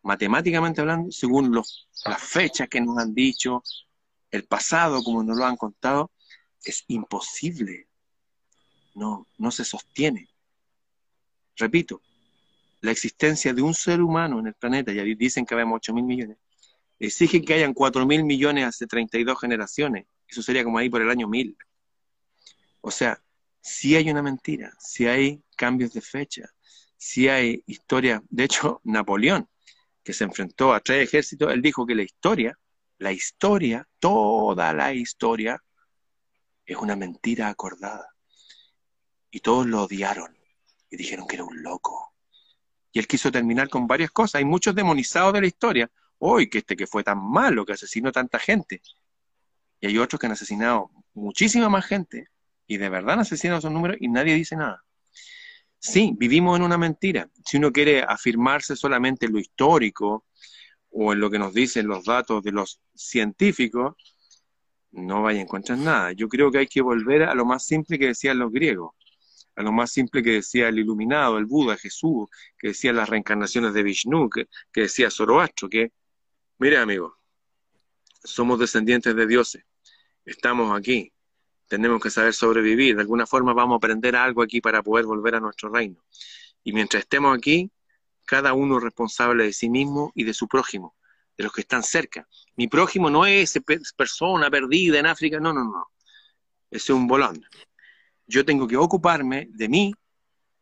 matemáticamente 0.03 0.81
hablando, 0.81 1.11
según 1.11 1.51
los, 1.51 1.89
las 2.05 2.23
fechas 2.23 2.69
que 2.69 2.81
nos 2.81 2.99
han 2.99 3.15
dicho, 3.15 3.65
el 4.31 4.45
pasado 4.45 5.03
como 5.03 5.23
nos 5.23 5.37
lo 5.37 5.45
han 5.45 5.57
contado, 5.57 6.13
es 6.63 6.85
imposible. 6.89 7.89
No, 8.95 9.27
no 9.39 9.51
se 9.51 9.65
sostiene. 9.65 10.29
Repito, 11.57 12.03
la 12.81 12.91
existencia 12.91 13.53
de 13.53 13.62
un 13.62 13.74
ser 13.74 14.01
humano 14.01 14.39
en 14.41 14.49
el 14.49 14.55
planeta, 14.55 14.93
ya 14.93 15.03
dicen 15.03 15.45
que 15.45 15.55
habemos 15.55 15.76
8 15.76 15.95
mil 15.95 16.05
millones, 16.05 16.39
exige 16.99 17.43
que 17.43 17.55
hayan 17.55 17.74
4 17.74 18.07
mil 18.07 18.24
millones 18.24 18.66
hace 18.66 18.87
32 18.87 19.39
generaciones. 19.39 20.07
Eso 20.26 20.43
sería 20.43 20.64
como 20.64 20.78
ahí 20.78 20.89
por 20.89 21.03
el 21.03 21.11
año 21.11 21.26
1000. 21.28 21.57
O 22.81 22.91
sea, 22.91 23.22
si 23.61 23.97
hay 23.97 24.11
una 24.11 24.22
mentira, 24.22 24.72
si 24.78 25.07
hay 25.07 25.43
cambios 25.57 25.93
de 25.93 26.01
fecha, 26.01 26.51
si 26.97 27.28
hay 27.28 27.62
historia. 27.66 28.22
De 28.28 28.45
hecho, 28.45 28.81
Napoleón, 28.85 29.49
que 30.03 30.12
se 30.12 30.24
enfrentó 30.24 30.72
a 30.72 30.81
tres 30.81 31.09
ejércitos, 31.09 31.53
él 31.53 31.62
dijo 31.62 31.87
que 31.87 31.95
la 31.95 32.03
historia, 32.03 32.59
la 32.99 33.12
historia, 33.12 33.87
toda 33.99 34.72
la 34.72 34.93
historia, 34.95 35.62
es 36.64 36.76
una 36.76 36.97
mentira 36.97 37.49
acordada. 37.49 38.14
Y 39.31 39.41
todos 39.41 39.66
lo 39.66 39.85
odiaron 39.85 40.37
y 40.91 40.97
dijeron 40.97 41.26
que 41.26 41.37
era 41.37 41.45
un 41.45 41.62
loco. 41.62 42.10
Y 42.93 42.99
él 42.99 43.07
quiso 43.07 43.30
terminar 43.30 43.68
con 43.68 43.86
varias 43.86 44.11
cosas. 44.11 44.36
Hay 44.36 44.45
muchos 44.45 44.74
demonizados 44.74 45.32
de 45.32 45.41
la 45.41 45.47
historia. 45.47 45.91
Hoy, 46.18 46.49
que 46.49 46.59
este 46.59 46.76
que 46.76 46.86
fue 46.86 47.03
tan 47.03 47.18
malo, 47.18 47.64
que 47.64 47.72
asesinó 47.72 48.12
tanta 48.12 48.38
gente. 48.38 48.82
Y 49.80 49.86
hay 49.86 49.99
otros 49.99 50.18
que 50.18 50.26
han 50.26 50.32
asesinado 50.32 50.91
muchísima 51.14 51.68
más 51.68 51.86
gente. 51.86 52.26
Y 52.66 52.76
de 52.76 52.88
verdad 52.88 53.14
han 53.14 53.20
asesinado 53.20 53.59
esos 53.59 53.72
números 53.72 53.97
y 54.01 54.09
nadie 54.09 54.34
dice 54.34 54.57
nada. 54.57 54.84
Sí, 55.78 56.14
vivimos 56.16 56.59
en 56.59 56.62
una 56.62 56.76
mentira. 56.76 57.28
Si 57.45 57.57
uno 57.57 57.72
quiere 57.72 58.03
afirmarse 58.03 58.76
solamente 58.76 59.26
en 59.26 59.32
lo 59.32 59.38
histórico 59.38 60.26
o 60.91 61.12
en 61.12 61.20
lo 61.20 61.30
que 61.30 61.38
nos 61.38 61.55
dicen 61.55 61.86
los 61.86 62.05
datos 62.05 62.43
de 62.43 62.53
los 62.53 62.80
científicos, 62.95 63.95
no 64.93 65.22
vaya 65.22 65.41
a 65.41 65.43
encontrar 65.43 65.78
nada. 65.78 66.12
Yo 66.12 66.28
creo 66.28 66.51
que 66.51 66.59
hay 66.59 66.66
que 66.66 66.82
volver 66.82 67.22
a 67.22 67.34
lo 67.34 67.47
más 67.47 67.64
simple 67.64 67.99
que 67.99 68.09
decían 68.09 68.38
los 68.38 68.53
griegos, 68.53 68.95
a 69.57 69.62
lo 69.62 69.72
más 69.72 69.92
simple 69.92 70.22
que 70.22 70.32
decía 70.32 70.68
el 70.68 70.78
iluminado, 70.78 71.38
el 71.38 71.46
Buda, 71.46 71.76
Jesús, 71.76 72.28
que 72.59 72.68
decía 72.68 72.92
las 72.92 73.09
reencarnaciones 73.09 73.74
de 73.74 73.82
Vishnu, 73.82 74.30
que, 74.30 74.48
decía 74.74 75.11
Zoroastro, 75.11 75.68
que, 75.68 75.92
mire 76.59 76.78
amigo, 76.78 77.18
somos 78.22 78.59
descendientes 78.59 79.14
de 79.14 79.26
dioses, 79.26 79.64
estamos 80.24 80.76
aquí, 80.78 81.12
tenemos 81.68 82.03
que 82.03 82.11
saber 82.11 82.34
sobrevivir, 82.34 82.96
de 82.96 83.03
alguna 83.03 83.26
forma 83.26 83.53
vamos 83.53 83.74
a 83.74 83.76
aprender 83.78 84.16
algo 84.16 84.42
aquí 84.42 84.61
para 84.61 84.82
poder 84.82 85.07
volver 85.07 85.36
a 85.36 85.40
nuestro 85.40 85.70
reino. 85.70 86.05
Y 86.64 86.72
mientras 86.72 87.03
estemos 87.03 87.36
aquí, 87.36 87.70
cada 88.26 88.53
uno 88.53 88.78
es 88.78 88.84
responsable 88.84 89.44
de 89.44 89.53
sí 89.53 89.70
mismo 89.70 90.12
y 90.14 90.24
de 90.24 90.34
su 90.34 90.48
prójimo 90.48 90.96
de 91.40 91.44
los 91.44 91.55
que 91.55 91.62
están 91.62 91.82
cerca. 91.82 92.28
Mi 92.57 92.68
prójimo 92.68 93.09
no 93.09 93.24
es 93.24 93.57
esa 93.57 93.61
persona 93.96 94.51
perdida 94.51 94.98
en 94.98 95.07
África, 95.07 95.40
no, 95.40 95.55
no, 95.55 95.64
no. 95.64 95.86
Ese 96.70 96.92
es 96.92 96.98
un 96.98 97.07
bolón. 97.07 97.42
Yo 98.31 98.45
tengo 98.45 98.68
que 98.68 98.76
ocuparme 98.76 99.49
de 99.51 99.68
mí 99.68 99.93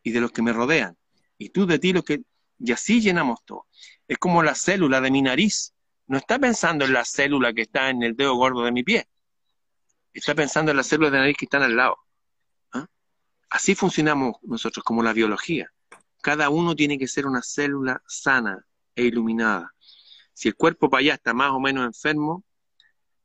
y 0.02 0.10
de 0.10 0.22
los 0.22 0.32
que 0.32 0.40
me 0.40 0.54
rodean. 0.54 0.96
Y 1.36 1.50
tú 1.50 1.66
de 1.66 1.78
ti 1.78 1.92
los 1.92 2.02
que... 2.02 2.22
Y 2.58 2.72
así 2.72 3.02
llenamos 3.02 3.44
todo. 3.44 3.66
Es 4.08 4.16
como 4.16 4.42
la 4.42 4.54
célula 4.54 5.02
de 5.02 5.10
mi 5.10 5.20
nariz. 5.20 5.74
No 6.06 6.16
está 6.16 6.38
pensando 6.38 6.86
en 6.86 6.94
la 6.94 7.04
célula 7.04 7.52
que 7.52 7.62
está 7.62 7.90
en 7.90 8.02
el 8.02 8.16
dedo 8.16 8.34
gordo 8.36 8.64
de 8.64 8.72
mi 8.72 8.84
pie. 8.84 9.06
Está 10.14 10.34
pensando 10.34 10.70
en 10.70 10.78
las 10.78 10.86
células 10.86 11.12
de 11.12 11.18
nariz 11.18 11.36
que 11.36 11.44
están 11.44 11.62
al 11.62 11.76
lado. 11.76 11.98
¿Ah? 12.72 12.86
Así 13.50 13.74
funcionamos 13.74 14.36
nosotros, 14.42 14.82
como 14.82 15.02
la 15.02 15.12
biología. 15.12 15.70
Cada 16.22 16.48
uno 16.48 16.74
tiene 16.74 16.98
que 16.98 17.06
ser 17.06 17.26
una 17.26 17.42
célula 17.42 18.02
sana 18.06 18.66
e 18.94 19.04
iluminada. 19.04 19.74
Si 20.32 20.48
el 20.48 20.56
cuerpo 20.56 20.88
para 20.88 21.00
allá 21.00 21.14
está 21.14 21.34
más 21.34 21.50
o 21.50 21.60
menos 21.60 21.84
enfermo, 21.84 22.44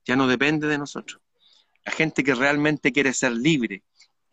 ya 0.04 0.18
no 0.18 0.28
depende 0.28 0.68
de 0.68 0.78
nosotros. 0.78 1.22
La 1.86 1.94
gente 1.94 2.26
que 2.26 2.36
realmente 2.36 2.92
quiere 2.92 3.14
ser 3.14 3.32
libre 3.32 3.84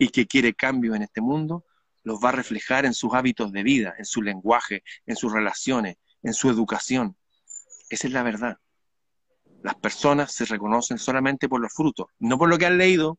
y 0.00 0.08
que 0.08 0.26
quiere 0.26 0.54
cambio 0.54 0.94
en 0.94 1.02
este 1.02 1.20
mundo, 1.20 1.66
los 2.04 2.18
va 2.24 2.30
a 2.30 2.32
reflejar 2.32 2.86
en 2.86 2.94
sus 2.94 3.12
hábitos 3.12 3.52
de 3.52 3.62
vida, 3.62 3.94
en 3.98 4.06
su 4.06 4.22
lenguaje, 4.22 4.82
en 5.04 5.14
sus 5.14 5.30
relaciones, 5.30 5.96
en 6.22 6.32
su 6.32 6.48
educación. 6.48 7.18
Esa 7.90 8.06
es 8.06 8.12
la 8.14 8.22
verdad. 8.22 8.56
Las 9.62 9.74
personas 9.74 10.32
se 10.32 10.46
reconocen 10.46 10.96
solamente 10.96 11.50
por 11.50 11.60
los 11.60 11.74
frutos, 11.74 12.06
no 12.18 12.38
por 12.38 12.48
lo 12.48 12.56
que 12.56 12.64
han 12.64 12.78
leído, 12.78 13.18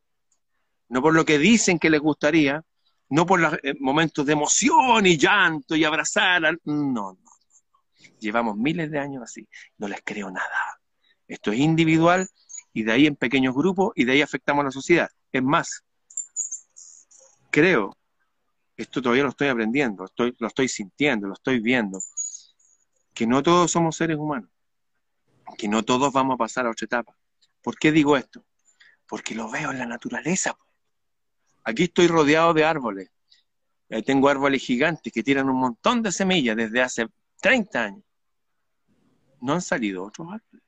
no 0.90 1.04
por 1.04 1.14
lo 1.14 1.24
que 1.24 1.38
dicen 1.38 1.78
que 1.78 1.92
les 1.92 2.02
gustaría, 2.02 2.64
no 3.10 3.28
por 3.28 3.40
los 3.40 3.54
eh, 3.62 3.76
momentos 3.80 4.26
de 4.26 4.34
emoción 4.34 5.06
y 5.06 5.18
llanto 5.18 5.76
y 5.76 5.84
abrazar. 5.84 6.42
No, 6.64 7.14
no. 7.14 7.20
Llevamos 8.20 8.58
miles 8.58 8.90
de 8.90 8.98
años 8.98 9.22
así. 9.22 9.48
No 9.78 9.88
les 9.88 10.02
creo 10.04 10.32
nada. 10.32 10.80
Esto 11.28 11.52
es 11.52 11.60
individual 11.60 12.28
y 12.74 12.82
de 12.82 12.92
ahí 12.92 13.06
en 13.06 13.16
pequeños 13.16 13.54
grupos 13.54 13.92
y 13.96 14.04
de 14.04 14.14
ahí 14.14 14.22
afectamos 14.24 14.64
a 14.64 14.66
la 14.66 14.72
sociedad. 14.72 15.10
Es 15.32 15.44
más, 15.44 15.84
creo, 17.52 17.96
esto 18.76 19.02
todavía 19.02 19.24
lo 19.24 19.30
estoy 19.30 19.50
aprendiendo, 19.50 20.06
estoy, 20.06 20.36
lo 20.40 20.48
estoy 20.48 20.68
sintiendo, 20.68 21.28
lo 21.28 21.34
estoy 21.34 21.60
viendo, 21.60 22.00
que 23.14 23.28
no 23.28 23.44
todos 23.44 23.72
somos 23.72 23.96
seres 23.96 24.18
humanos, 24.18 24.50
que 25.58 25.68
no 25.68 25.84
todos 25.84 26.12
vamos 26.12 26.36
a 26.36 26.38
pasar 26.38 26.66
a 26.66 26.72
otra 26.72 26.86
etapa. 26.86 27.16
¿Por 27.62 27.78
qué 27.78 27.92
digo 27.92 28.18
esto? 28.18 28.44
Porque 29.08 29.36
lo 29.36 29.52
veo 29.52 29.72
en 29.72 29.80
la 29.80 29.86
naturaleza. 29.86 30.58
Aquí 31.64 31.84
estoy 31.84 32.08
rodeado 32.08 32.54
de 32.54 32.66
árboles. 32.66 33.10
Ahí 33.90 34.02
tengo 34.02 34.30
árboles 34.30 34.64
gigantes 34.64 35.12
que 35.12 35.22
tiran 35.22 35.50
un 35.50 35.60
montón 35.60 36.02
de 36.02 36.12
semillas 36.12 36.56
desde 36.56 36.82
hace 36.82 37.08
30 37.42 37.84
años 37.84 38.04
no 39.42 39.54
han 39.54 39.62
salido 39.62 40.06
otros 40.06 40.28
árboles. 40.28 40.66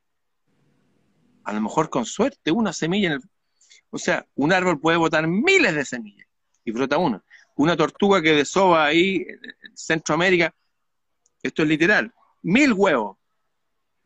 A 1.44 1.54
lo 1.54 1.62
mejor 1.62 1.90
con 1.90 2.06
suerte, 2.06 2.52
una 2.52 2.74
semilla 2.74 3.08
en 3.08 3.14
el... 3.14 3.22
O 3.90 3.98
sea, 3.98 4.26
un 4.36 4.52
árbol 4.52 4.80
puede 4.80 4.98
botar 4.98 5.28
miles 5.28 5.76
de 5.76 5.86
semillas 5.86 6.28
y 6.64 6.72
brota 6.72 6.98
una. 6.98 7.24
Una 7.56 7.78
tortuga 7.78 8.22
que 8.22 8.34
desova 8.34 8.86
ahí 8.86 9.26
en 9.28 9.78
Centroamérica, 9.78 10.54
esto 11.42 11.64
es 11.64 11.68
literal, 11.68 12.14
mil 12.42 12.74
huevos, 12.74 13.18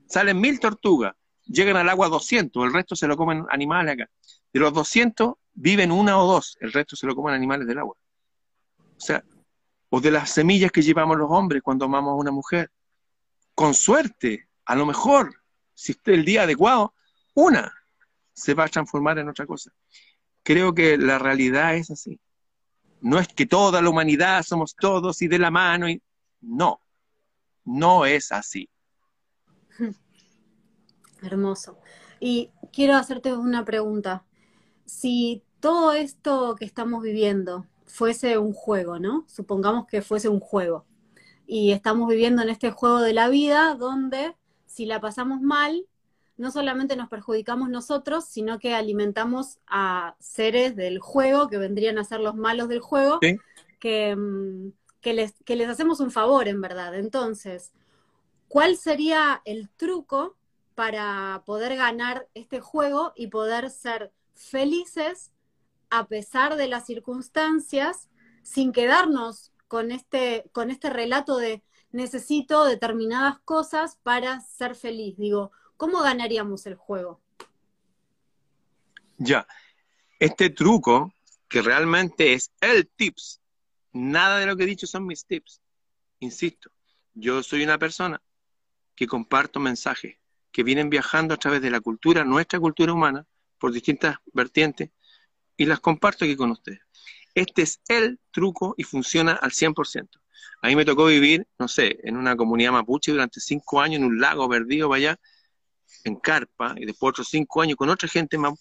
salen 0.08 0.39
mil 0.39 0.60
tortugas, 0.60 1.16
llegan 1.45 1.78
al 1.78 1.89
agua 1.89 2.10
200, 2.10 2.66
el 2.66 2.74
resto 2.74 2.95
se 2.95 3.08
lo 3.08 3.16
comen 3.16 3.45
animales 3.49 3.93
acá. 3.93 4.10
De 4.51 4.60
los 4.60 4.74
200 4.74 5.36
viven 5.53 5.91
una 5.91 6.20
o 6.20 6.28
dos, 6.28 6.58
el 6.60 6.72
resto 6.72 6.95
se 6.95 7.08
lo 7.08 7.16
comen 7.16 7.34
animales 7.34 7.68
del 7.68 7.80
agua. 7.80 7.95
O 8.80 8.99
sea, 8.99 9.24
o 9.89 10.01
de 10.01 10.12
las 10.12 10.32
semillas 10.32 10.72
que 10.72 10.82
llevamos 10.82 11.18
los 11.18 11.30
hombres 11.30 11.62
cuando 11.62 11.86
amamos 11.86 12.12
a 12.12 12.16
una 12.16 12.32
mujer. 12.32 12.72
Con 13.53 13.74
suerte, 13.74 14.47
a 14.66 14.76
lo 14.76 14.86
mejor, 14.86 15.34
si 15.74 15.93
esté 15.93 16.14
el 16.14 16.26
día 16.26 16.43
adecuado, 16.43 16.93
una 17.34 17.74
se 18.34 18.53
va 18.53 18.66
a 18.66 18.70
transformar 18.70 19.18
en 19.20 19.30
otra 19.30 19.45
cosa. 19.45 19.72
Creo 20.43 20.74
que 20.74 20.97
la 20.97 21.18
realidad 21.20 21.76
es 21.76 21.89
así. 21.91 22.20
No 23.02 23.20
es 23.20 23.28
que 23.28 23.45
toda 23.45 23.82
la 23.82 23.89
humanidad 23.89 24.43
somos 24.43 24.76
todos 24.76 25.22
y 25.22 25.28
de 25.28 25.39
la 25.39 25.52
mano. 25.52 25.89
Y... 25.89 26.02
No, 26.41 26.82
no 27.66 28.06
es 28.06 28.32
así. 28.32 28.70
Hermoso. 31.22 31.80
Y 32.20 32.52
quiero 32.72 32.95
hacerte 32.95 33.34
una 33.34 33.66
pregunta. 33.66 34.26
Si 34.86 35.43
todo 35.60 35.93
esto 35.93 36.56
que 36.58 36.66
estamos 36.66 37.04
viviendo 37.04 37.66
fuese 37.86 38.38
un 38.38 38.54
juego, 38.54 39.00
¿no? 39.00 39.26
Supongamos 39.28 39.88
que 39.88 40.02
fuese 40.02 40.30
un 40.30 40.39
juego. 40.39 40.86
y 41.50 41.72
estamos 41.72 42.10
viviendo 42.10 42.41
en 42.41 42.50
este 42.50 42.72
juego 42.72 43.00
de 43.00 43.14
la 43.14 43.30
vida 43.30 43.74
donde 43.76 44.36
si 44.66 44.86
la 44.86 45.00
pasamos 45.00 45.41
mal, 45.41 45.88
no 46.38 46.51
solamente 46.51 46.95
nos 46.95 47.09
perjudicamos 47.09 47.69
nosotros, 47.69 48.25
sino 48.25 48.59
que 48.59 48.75
alimentamos 48.75 49.57
a 49.67 50.15
seres 50.19 50.75
del 50.75 50.99
juego, 50.99 51.49
que 51.49 51.57
vendrían 51.57 51.97
a 51.97 52.03
ser 52.03 52.19
los 52.19 52.35
malos 52.35 52.69
del 52.69 52.79
juego, 52.79 53.19
que, 53.79 54.15
mm, 54.15 54.71
que, 55.01 55.13
les, 55.13 55.33
que 55.43 55.55
les 55.55 55.67
hacemos 55.67 55.99
un 55.99 56.11
favor, 56.11 56.47
en 56.47 56.61
verdad. 56.61 56.95
Entonces, 56.95 57.71
¿cuál 58.47 58.77
sería 58.77 59.41
el 59.45 59.69
truco 59.69 60.35
para 60.75 61.41
poder 61.45 61.75
ganar 61.75 62.27
este 62.35 62.59
juego 62.59 63.13
y 63.15 63.27
poder 63.27 63.71
ser 63.71 64.11
felices 64.35 65.31
a 65.89 66.07
pesar 66.07 66.55
de 66.55 66.67
las 66.67 66.85
circunstancias, 66.85 68.09
sin 68.43 68.71
quedarnos 68.71 69.51
con 69.67 69.91
este, 69.91 70.49
con 70.51 70.69
este 70.69 70.89
relato 70.91 71.38
de 71.38 71.63
necesito 71.91 72.63
determinadas 72.65 73.39
cosas 73.39 73.97
para 74.03 74.41
ser 74.41 74.75
feliz? 74.75 75.17
Digo, 75.17 75.51
¿cómo 75.78 76.01
ganaríamos 76.01 76.65
el 76.65 76.75
juego? 76.75 77.21
Ya, 79.17 79.47
este 80.19 80.49
truco 80.49 81.13
que 81.47 81.61
realmente 81.61 82.34
es 82.34 82.51
el 82.59 82.88
tips, 82.88 83.41
nada 83.93 84.39
de 84.39 84.45
lo 84.45 84.57
que 84.57 84.63
he 84.63 84.67
dicho 84.67 84.86
son 84.86 85.05
mis 85.05 85.25
tips. 85.25 85.61
Insisto, 86.19 86.69
yo 87.13 87.41
soy 87.41 87.63
una 87.63 87.78
persona 87.78 88.21
que 88.95 89.07
comparto 89.07 89.59
mensajes 89.59 90.17
que 90.51 90.63
vienen 90.63 90.89
viajando 90.89 91.34
a 91.34 91.38
través 91.38 91.61
de 91.61 91.69
la 91.69 91.80
cultura, 91.80 92.25
nuestra 92.25 92.59
cultura 92.59 92.93
humana, 92.93 93.25
por 93.59 93.71
distintas 93.71 94.17
vertientes, 94.34 94.89
y 95.55 95.65
las 95.65 95.80
comparto 95.80 96.25
aquí 96.25 96.36
con 96.36 96.51
ustedes. 96.51 96.82
Este 97.34 97.61
es 97.61 97.82
el 97.88 98.19
truco 98.32 98.73
y 98.78 98.84
funciona 98.84 99.34
al 99.34 99.51
100%. 99.51 100.19
A 100.61 100.67
mí 100.67 100.75
me 100.75 100.86
tocó 100.86 101.05
vivir, 101.05 101.47
no 101.59 101.67
sé, 101.67 101.99
en 102.03 102.17
una 102.17 102.36
comunidad 102.36 102.71
mapuche 102.71 103.11
durante 103.11 103.39
cinco 103.39 103.80
años 103.82 103.97
en 103.97 104.05
un 104.05 104.19
lago 104.19 104.49
perdido 104.49 104.89
para 104.89 104.97
allá, 104.97 105.19
en 106.03 106.15
carpa, 106.17 106.75
y 106.77 106.85
después 106.85 107.11
otros 107.11 107.27
cinco 107.29 107.61
años 107.61 107.75
con 107.75 107.89
otra 107.89 108.07
gente 108.07 108.38
más. 108.38 108.53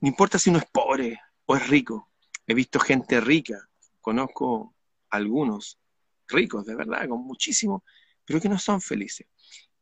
No 0.00 0.08
importa 0.08 0.38
si 0.38 0.50
uno 0.50 0.58
es 0.58 0.66
pobre 0.70 1.20
o 1.46 1.56
es 1.56 1.68
rico. 1.68 2.10
He 2.46 2.54
visto 2.54 2.78
gente 2.80 3.20
rica, 3.20 3.68
conozco 4.00 4.74
algunos 5.10 5.78
ricos, 6.28 6.64
de 6.66 6.74
verdad, 6.74 7.08
con 7.08 7.24
muchísimo, 7.24 7.84
pero 8.24 8.40
que 8.40 8.48
no 8.48 8.58
son 8.58 8.80
felices. 8.80 9.26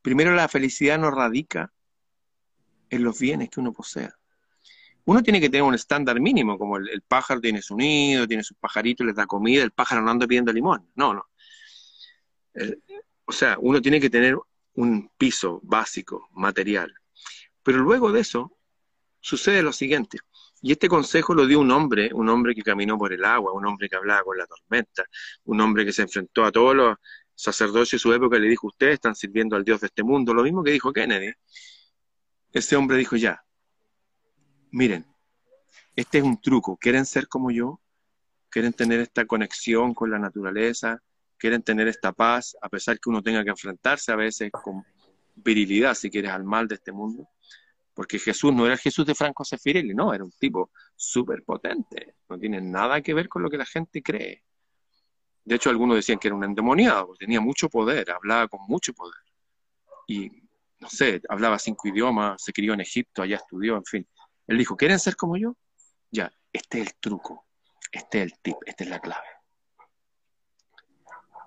Primero, 0.02 0.34
la 0.34 0.48
felicidad 0.48 0.98
no 0.98 1.10
radica 1.10 1.72
en 2.90 3.02
los 3.02 3.18
bienes 3.18 3.50
que 3.50 3.60
uno 3.60 3.72
posea. 3.72 4.14
Uno 5.04 5.22
tiene 5.22 5.40
que 5.40 5.48
tener 5.48 5.62
un 5.62 5.74
estándar 5.74 6.20
mínimo, 6.20 6.58
como 6.58 6.78
el, 6.78 7.02
pájaro 7.02 7.40
tiene 7.40 7.62
su 7.62 7.76
nido, 7.76 8.26
tiene 8.26 8.42
sus 8.42 8.56
pajaritos, 8.56 9.06
les 9.06 9.14
da 9.14 9.26
comida, 9.26 9.62
el 9.62 9.70
pájaro 9.70 10.02
no 10.02 10.10
anda 10.10 10.26
pidiendo 10.26 10.52
limón. 10.52 10.90
No, 10.96 11.14
no. 11.14 11.24
o 13.24 13.32
sea, 13.32 13.56
uno 13.60 13.80
tiene 13.80 14.00
que 14.00 14.10
tener 14.10 14.36
un 14.76 15.10
piso 15.18 15.60
básico, 15.62 16.28
material. 16.32 16.94
Pero 17.62 17.78
luego 17.78 18.12
de 18.12 18.20
eso, 18.20 18.56
sucede 19.20 19.62
lo 19.62 19.72
siguiente. 19.72 20.18
Y 20.62 20.72
este 20.72 20.88
consejo 20.88 21.34
lo 21.34 21.46
dio 21.46 21.60
un 21.60 21.70
hombre, 21.70 22.10
un 22.12 22.28
hombre 22.28 22.54
que 22.54 22.62
caminó 22.62 22.96
por 22.96 23.12
el 23.12 23.24
agua, 23.24 23.52
un 23.52 23.66
hombre 23.66 23.88
que 23.88 23.96
hablaba 23.96 24.22
con 24.22 24.38
la 24.38 24.46
tormenta, 24.46 25.04
un 25.44 25.60
hombre 25.60 25.84
que 25.84 25.92
se 25.92 26.02
enfrentó 26.02 26.44
a 26.44 26.52
todos 26.52 26.74
los 26.76 26.96
sacerdotes 27.34 27.90
de 27.90 27.98
su 27.98 28.12
época 28.12 28.36
y 28.36 28.40
le 28.40 28.48
dijo, 28.48 28.68
ustedes 28.68 28.94
están 28.94 29.14
sirviendo 29.14 29.56
al 29.56 29.64
Dios 29.64 29.80
de 29.80 29.88
este 29.88 30.02
mundo, 30.02 30.32
lo 30.32 30.42
mismo 30.42 30.62
que 30.62 30.70
dijo 30.70 30.92
Kennedy. 30.92 31.32
Este 32.52 32.76
hombre 32.76 32.96
dijo, 32.96 33.16
ya, 33.16 33.44
miren, 34.70 35.06
este 35.94 36.18
es 36.18 36.24
un 36.24 36.40
truco, 36.40 36.76
¿quieren 36.76 37.04
ser 37.04 37.28
como 37.28 37.50
yo? 37.50 37.80
¿Quieren 38.48 38.72
tener 38.72 39.00
esta 39.00 39.26
conexión 39.26 39.92
con 39.92 40.10
la 40.10 40.18
naturaleza? 40.18 41.02
Quieren 41.38 41.62
tener 41.62 41.88
esta 41.88 42.12
paz, 42.12 42.56
a 42.60 42.68
pesar 42.68 42.98
que 42.98 43.08
uno 43.08 43.22
tenga 43.22 43.44
que 43.44 43.50
enfrentarse 43.50 44.12
a 44.12 44.16
veces 44.16 44.50
con 44.50 44.84
virilidad, 45.34 45.94
si 45.94 46.10
quieres, 46.10 46.30
al 46.30 46.44
mal 46.44 46.66
de 46.66 46.76
este 46.76 46.92
mundo. 46.92 47.28
Porque 47.94 48.18
Jesús 48.18 48.52
no 48.52 48.64
era 48.64 48.74
el 48.74 48.80
Jesús 48.80 49.06
de 49.06 49.14
Franco 49.14 49.44
Sefirelli, 49.44 49.94
no, 49.94 50.12
era 50.12 50.24
un 50.24 50.32
tipo 50.32 50.70
súper 50.94 51.42
potente, 51.42 52.16
no 52.28 52.38
tiene 52.38 52.60
nada 52.60 53.00
que 53.00 53.14
ver 53.14 53.28
con 53.28 53.42
lo 53.42 53.50
que 53.50 53.56
la 53.56 53.64
gente 53.64 54.02
cree. 54.02 54.42
De 55.44 55.54
hecho, 55.54 55.70
algunos 55.70 55.96
decían 55.96 56.18
que 56.18 56.28
era 56.28 56.34
un 56.34 56.44
endemoniado, 56.44 57.14
tenía 57.18 57.40
mucho 57.40 57.68
poder, 57.68 58.10
hablaba 58.10 58.48
con 58.48 58.60
mucho 58.66 58.92
poder. 58.92 59.20
Y, 60.08 60.30
no 60.80 60.88
sé, 60.88 61.22
hablaba 61.28 61.58
cinco 61.58 61.88
idiomas, 61.88 62.42
se 62.42 62.52
crió 62.52 62.74
en 62.74 62.80
Egipto, 62.80 63.22
allá 63.22 63.36
estudió, 63.36 63.76
en 63.76 63.84
fin. 63.84 64.08
Él 64.46 64.58
dijo, 64.58 64.76
¿quieren 64.76 64.98
ser 64.98 65.16
como 65.16 65.36
yo? 65.36 65.56
Ya, 66.10 66.30
este 66.52 66.80
es 66.80 66.88
el 66.88 66.94
truco, 66.96 67.46
este 67.92 68.18
es 68.18 68.32
el 68.32 68.38
tip, 68.40 68.56
esta 68.66 68.84
es 68.84 68.90
la 68.90 69.00
clave 69.00 69.35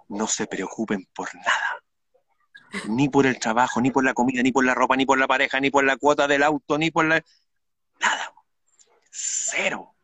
no 0.09 0.27
se 0.27 0.47
preocupen 0.47 1.07
por 1.13 1.33
nada. 1.35 1.83
Ni 2.87 3.09
por 3.09 3.25
el 3.25 3.39
trabajo, 3.39 3.81
ni 3.81 3.89
por 3.89 4.03
la 4.03 4.13
comida, 4.13 4.43
ni 4.43 4.51
por 4.51 4.65
la 4.65 4.75
ropa, 4.75 4.95
ni 4.95 5.05
por 5.05 5.17
la 5.17 5.27
pareja, 5.27 5.59
ni 5.59 5.71
por 5.71 5.83
la 5.83 5.97
cuota 5.97 6.27
del 6.27 6.43
auto, 6.43 6.77
ni 6.77 6.91
por 6.91 7.05
la... 7.05 7.23
Nada. 7.99 8.33
Cero. 9.09 9.95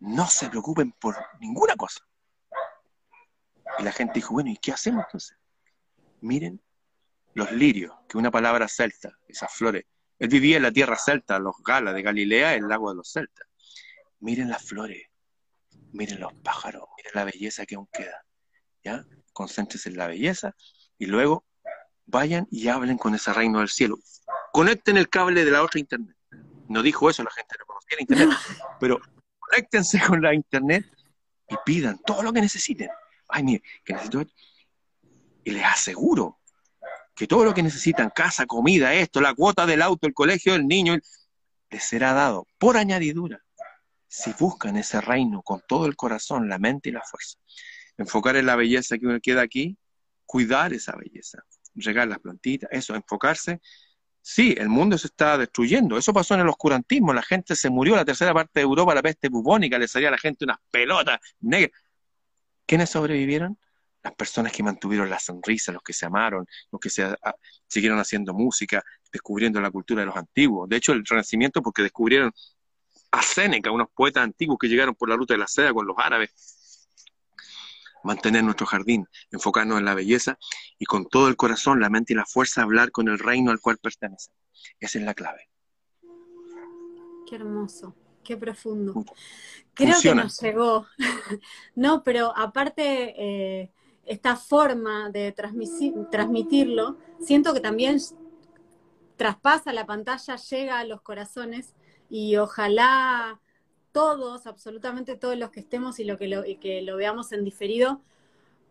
No 0.00 0.26
se 0.26 0.48
preocupen 0.48 0.92
por 0.92 1.16
ninguna 1.40 1.76
cosa. 1.76 2.00
Y 3.78 3.82
la 3.82 3.92
gente 3.92 4.14
dijo, 4.14 4.34
bueno, 4.34 4.50
¿y 4.50 4.56
qué 4.56 4.72
hacemos 4.72 5.04
entonces? 5.06 5.36
Miren 6.20 6.60
los 7.34 7.50
lirios, 7.52 7.94
que 8.08 8.18
una 8.18 8.30
palabra 8.30 8.68
celta, 8.68 9.18
esas 9.28 9.52
flores. 9.52 9.84
Él 10.18 10.28
vivía 10.28 10.56
en 10.56 10.62
la 10.62 10.72
tierra 10.72 10.96
celta, 10.96 11.38
los 11.38 11.56
galas 11.64 11.94
de 11.94 12.02
Galilea, 12.02 12.54
el 12.54 12.68
lago 12.68 12.90
de 12.90 12.96
los 12.96 13.10
celtas. 13.10 13.46
Miren 14.20 14.48
las 14.48 14.64
flores, 14.64 15.08
miren 15.92 16.20
los 16.20 16.32
pájaros, 16.34 16.84
miren 16.96 17.12
la 17.14 17.24
belleza 17.24 17.66
que 17.66 17.74
aún 17.74 17.88
queda. 17.92 18.24
¿Ya? 18.84 19.04
Concéntrese 19.34 19.90
en 19.90 19.98
la 19.98 20.06
belleza 20.06 20.54
y 20.96 21.06
luego 21.06 21.44
vayan 22.06 22.46
y 22.50 22.68
hablen 22.68 22.96
con 22.96 23.14
ese 23.14 23.32
reino 23.34 23.58
del 23.58 23.68
cielo. 23.68 23.98
Conecten 24.52 24.96
el 24.96 25.10
cable 25.10 25.44
de 25.44 25.50
la 25.50 25.62
otra 25.62 25.80
internet. 25.80 26.16
No 26.68 26.82
dijo 26.82 27.10
eso 27.10 27.22
la 27.22 27.30
gente, 27.30 27.56
no 27.58 27.66
conocía 27.66 27.96
la 27.96 28.02
internet, 28.02 28.38
pero 28.80 29.00
conéctense 29.38 30.00
con 30.00 30.22
la 30.22 30.32
internet 30.32 30.86
y 31.48 31.56
pidan 31.66 31.98
todo 32.06 32.22
lo 32.22 32.32
que 32.32 32.40
necesiten. 32.40 32.88
Ay, 33.28 33.42
mire, 33.42 33.62
que 33.84 33.92
necesito 33.92 34.20
esto. 34.22 34.34
Y 35.44 35.50
les 35.50 35.64
aseguro 35.64 36.40
que 37.14 37.26
todo 37.26 37.44
lo 37.44 37.52
que 37.52 37.62
necesitan, 37.62 38.10
casa, 38.10 38.46
comida, 38.46 38.94
esto, 38.94 39.20
la 39.20 39.34
cuota 39.34 39.66
del 39.66 39.82
auto, 39.82 40.06
el 40.06 40.14
colegio 40.14 40.54
del 40.54 40.66
niño, 40.66 40.96
les 41.70 41.84
será 41.84 42.12
dado 42.12 42.46
por 42.58 42.76
añadidura 42.76 43.44
si 44.06 44.32
buscan 44.38 44.76
ese 44.76 45.00
reino 45.00 45.42
con 45.42 45.62
todo 45.66 45.86
el 45.86 45.96
corazón, 45.96 46.48
la 46.48 46.58
mente 46.58 46.88
y 46.88 46.92
la 46.92 47.02
fuerza 47.02 47.36
enfocar 47.98 48.36
en 48.36 48.46
la 48.46 48.56
belleza 48.56 48.98
que 48.98 49.06
uno 49.06 49.20
queda 49.20 49.42
aquí, 49.42 49.76
cuidar 50.26 50.72
esa 50.72 50.96
belleza, 50.96 51.44
regar 51.74 52.08
las 52.08 52.18
plantitas, 52.18 52.68
eso, 52.72 52.94
enfocarse. 52.94 53.60
Sí, 54.20 54.54
el 54.56 54.70
mundo 54.70 54.96
se 54.96 55.08
está 55.08 55.36
destruyendo. 55.36 55.98
Eso 55.98 56.12
pasó 56.12 56.34
en 56.34 56.40
el 56.40 56.48
oscurantismo. 56.48 57.12
La 57.12 57.22
gente 57.22 57.54
se 57.54 57.68
murió. 57.68 57.94
La 57.94 58.06
tercera 58.06 58.32
parte 58.32 58.60
de 58.60 58.62
Europa, 58.62 58.94
la 58.94 59.02
peste 59.02 59.28
bubónica, 59.28 59.78
le 59.78 59.86
salía 59.86 60.08
a 60.08 60.12
la 60.12 60.18
gente 60.18 60.44
unas 60.44 60.58
pelotas 60.70 61.20
negras. 61.40 61.78
¿Quiénes 62.66 62.88
sobrevivieron? 62.88 63.58
Las 64.02 64.14
personas 64.14 64.52
que 64.52 64.62
mantuvieron 64.62 65.10
la 65.10 65.18
sonrisa, 65.18 65.72
los 65.72 65.82
que 65.82 65.92
se 65.92 66.06
amaron, 66.06 66.46
los 66.72 66.80
que 66.80 66.88
se, 66.88 67.14
siguieron 67.66 67.98
haciendo 67.98 68.32
música, 68.32 68.82
descubriendo 69.12 69.60
la 69.60 69.70
cultura 69.70 70.00
de 70.00 70.06
los 70.06 70.16
antiguos. 70.16 70.68
De 70.68 70.76
hecho, 70.76 70.92
el 70.92 71.04
Renacimiento, 71.04 71.62
porque 71.62 71.82
descubrieron 71.82 72.32
a 73.10 73.22
Séneca, 73.22 73.70
unos 73.70 73.88
poetas 73.94 74.24
antiguos 74.24 74.58
que 74.58 74.68
llegaron 74.68 74.94
por 74.94 75.08
la 75.08 75.16
ruta 75.16 75.34
de 75.34 75.38
la 75.38 75.46
seda 75.46 75.72
con 75.72 75.86
los 75.86 75.96
árabes, 75.98 76.30
mantener 78.04 78.44
nuestro 78.44 78.66
jardín, 78.66 79.06
enfocarnos 79.30 79.78
en 79.78 79.84
la 79.84 79.94
belleza 79.94 80.38
y 80.78 80.84
con 80.84 81.06
todo 81.06 81.28
el 81.28 81.36
corazón, 81.36 81.80
la 81.80 81.90
mente 81.90 82.12
y 82.12 82.16
la 82.16 82.26
fuerza 82.26 82.62
hablar 82.62 82.90
con 82.90 83.08
el 83.08 83.18
reino 83.18 83.50
al 83.50 83.60
cual 83.60 83.78
pertenece. 83.78 84.30
Esa 84.78 84.98
es 84.98 85.04
la 85.04 85.14
clave. 85.14 85.48
Qué 87.26 87.36
hermoso, 87.36 87.96
qué 88.22 88.36
profundo. 88.36 89.04
Creo 89.72 90.00
que 90.00 90.14
nos 90.14 90.40
llegó. 90.40 90.86
no, 91.74 92.02
pero 92.04 92.32
aparte, 92.36 93.14
eh, 93.16 93.72
esta 94.04 94.36
forma 94.36 95.10
de 95.10 95.32
transmitirlo, 95.32 96.98
siento 97.20 97.54
que 97.54 97.60
también 97.60 97.98
traspasa 99.16 99.72
la 99.72 99.86
pantalla, 99.86 100.36
llega 100.36 100.78
a 100.78 100.84
los 100.84 101.00
corazones 101.00 101.74
y 102.08 102.36
ojalá 102.36 103.40
todos, 103.94 104.48
absolutamente 104.48 105.14
todos 105.14 105.38
los 105.38 105.50
que 105.50 105.60
estemos 105.60 106.00
y, 106.00 106.04
lo 106.04 106.18
que, 106.18 106.26
lo, 106.26 106.42
que 106.42 106.82
lo 106.82 106.96
veamos 106.96 107.30
en 107.30 107.44
diferido, 107.44 108.02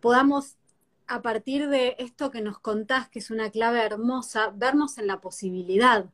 podamos 0.00 0.58
a 1.06 1.22
partir 1.22 1.68
de 1.70 1.96
esto 1.98 2.30
que 2.30 2.42
nos 2.42 2.58
contás, 2.58 3.08
que 3.08 3.20
es 3.20 3.30
una 3.30 3.50
clave 3.50 3.80
hermosa, 3.80 4.52
vernos 4.54 4.98
en 4.98 5.06
la 5.06 5.22
posibilidad, 5.22 6.04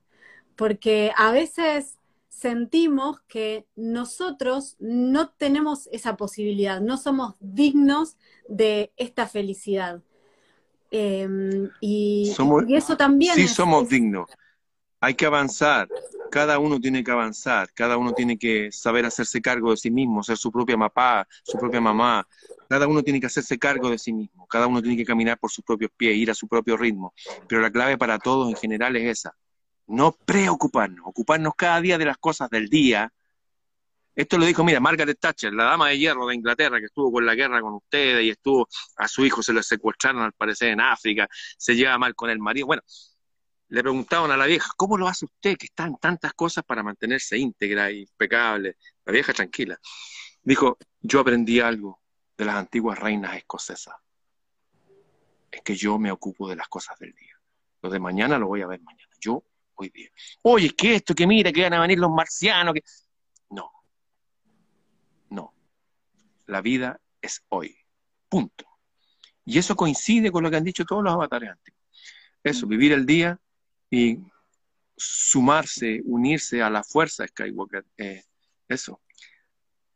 porque 0.55 1.13
a 1.17 1.33
veces 1.33 1.97
sentimos 2.29 3.21
que 3.27 3.67
nosotros 3.75 4.77
no 4.79 5.31
tenemos 5.31 5.89
esa 5.91 6.17
posibilidad, 6.17 6.81
no 6.81 6.97
somos 6.97 7.35
dignos 7.41 8.17
de 8.49 8.93
esta 8.97 9.27
felicidad. 9.27 10.03
Em, 10.93 11.69
y, 11.81 12.33
eso 12.69 12.97
también... 12.97 13.35
Sí 13.35 13.49
somos 13.49 13.89
dignos, 13.89 14.31
hay 15.01 15.15
que 15.15 15.27
avanzar, 15.27 15.89
cada 16.31 16.59
uno 16.59 16.81
tiene 16.81 17.03
que 17.05 17.11
avanzar, 17.11 17.72
cada 17.74 17.97
uno 17.97 18.12
tiene 18.12 18.39
que 18.39 18.70
saber 18.72 19.05
hacerse 19.05 19.43
cargo 19.43 19.72
de 19.72 19.76
sí 19.76 19.91
mismo, 19.91 20.22
ser 20.22 20.37
su 20.37 20.51
propia 20.51 20.78
papá, 20.78 21.26
su 21.43 21.59
propia 21.59 21.81
mamá. 21.81 22.26
Cada 22.68 22.87
uno 22.87 23.03
tiene 23.03 23.20
que 23.20 23.26
hacerse 23.26 23.59
cargo 23.59 23.91
de 23.91 23.99
sí 23.99 24.12
mismo, 24.12 24.47
cada 24.47 24.66
uno 24.66 24.81
tiene 24.81 24.97
que 24.97 25.05
caminar 25.05 25.39
por 25.39 25.51
sus 25.51 25.64
propios 25.64 25.91
pies, 25.97 26.16
ir 26.16 26.31
a 26.31 26.35
su 26.35 26.47
propio 26.49 26.76
ritmo. 26.76 27.12
Pero 27.49 27.61
la 27.61 27.70
clave 27.70 27.99
para 27.99 28.18
todos 28.18 28.49
en 28.49 28.57
general 28.57 28.97
es 28.97 29.18
esa, 29.18 29.37
no 29.87 30.12
preocuparnos, 30.12 31.05
ocuparnos 31.05 31.55
cada 31.57 31.81
día 31.81 31.99
de 31.99 32.05
las 32.05 32.18
cosas 32.18 32.49
del 32.49 32.68
día. 32.68 33.12
Esto 34.14 34.39
lo 34.39 34.47
dijo, 34.47 34.62
mira, 34.62 34.81
Margaret 34.81 35.18
Thatcher, 35.18 35.53
la 35.53 35.64
dama 35.64 35.89
de 35.89 35.99
hierro 35.99 36.26
de 36.26 36.35
Inglaterra, 36.35 36.78
que 36.78 36.87
estuvo 36.87 37.11
con 37.11 37.26
la 37.26 37.35
guerra 37.35 37.61
con 37.61 37.74
ustedes 37.74 38.24
y 38.24 38.31
estuvo, 38.31 38.68
a 38.97 39.09
su 39.09 39.24
hijo 39.24 39.43
se 39.43 39.53
lo 39.53 39.62
secuestraron 39.62 40.22
al 40.22 40.33
parecer 40.33 40.68
en 40.68 40.81
África, 40.81 41.28
se 41.31 41.74
lleva 41.74 41.99
mal 41.99 42.14
con 42.14 42.31
el 42.31 42.39
marido. 42.39 42.66
Bueno, 42.66 42.83
le 43.71 43.83
preguntaban 43.83 44.31
a 44.33 44.37
la 44.37 44.47
vieja, 44.47 44.68
¿cómo 44.77 44.99
lo 44.99 45.07
hace 45.07 45.25
usted 45.25 45.57
que 45.57 45.66
está 45.66 45.87
en 45.87 45.97
tantas 45.97 46.35
cosas 46.35 46.64
para 46.64 46.83
mantenerse 46.83 47.39
íntegra 47.39 47.91
y 47.91 48.01
impecable? 48.01 48.77
La 49.05 49.12
vieja 49.12 49.33
tranquila. 49.33 49.79
Dijo, 50.43 50.77
yo 51.01 51.21
aprendí 51.21 51.61
algo 51.61 52.01
de 52.37 52.45
las 52.47 52.57
antiguas 52.57 52.99
reinas 52.99 53.37
escocesas. 53.37 53.95
Es 55.53 55.62
que 55.62 55.77
yo 55.77 55.99
me 55.99 56.11
ocupo 56.11 56.49
de 56.49 56.57
las 56.57 56.68
cosas 56.68 56.99
del 56.99 57.12
día. 57.12 57.41
Lo 57.83 57.91
de 57.91 58.01
mañana 58.01 58.39
lo 58.39 58.49
voy 58.49 58.62
a 58.62 58.66
ver 58.66 58.81
mañana. 58.81 59.12
Yo 59.21 59.45
hoy 59.77 59.91
día. 59.91 60.11
Oye, 60.43 60.71
que 60.71 60.97
esto, 60.97 61.14
que 61.14 61.27
mira, 61.27 61.53
que 61.53 61.62
van 61.62 61.75
a 61.75 61.81
venir 61.81 61.99
los 61.99 62.11
marcianos. 62.11 62.75
Que... 62.75 62.83
No. 63.51 63.71
No. 65.29 65.55
La 66.47 66.61
vida 66.61 67.01
es 67.23 67.45
hoy. 67.51 67.77
Punto. 68.29 68.66
Y 69.45 69.59
eso 69.59 69.77
coincide 69.77 70.33
con 70.33 70.43
lo 70.43 70.51
que 70.51 70.57
han 70.57 70.64
dicho 70.64 70.85
todos 70.85 71.05
los 71.05 71.12
avatares 71.12 71.51
antiguos. 71.51 71.81
Eso, 72.43 72.66
vivir 72.66 72.93
el 72.93 73.07
día 73.07 73.39
y 73.91 74.18
sumarse, 74.97 76.01
unirse 76.05 76.62
a 76.62 76.70
la 76.70 76.82
fuerza 76.84 77.26
Skywalker, 77.26 77.84
eh, 77.97 78.22
eso, 78.68 79.01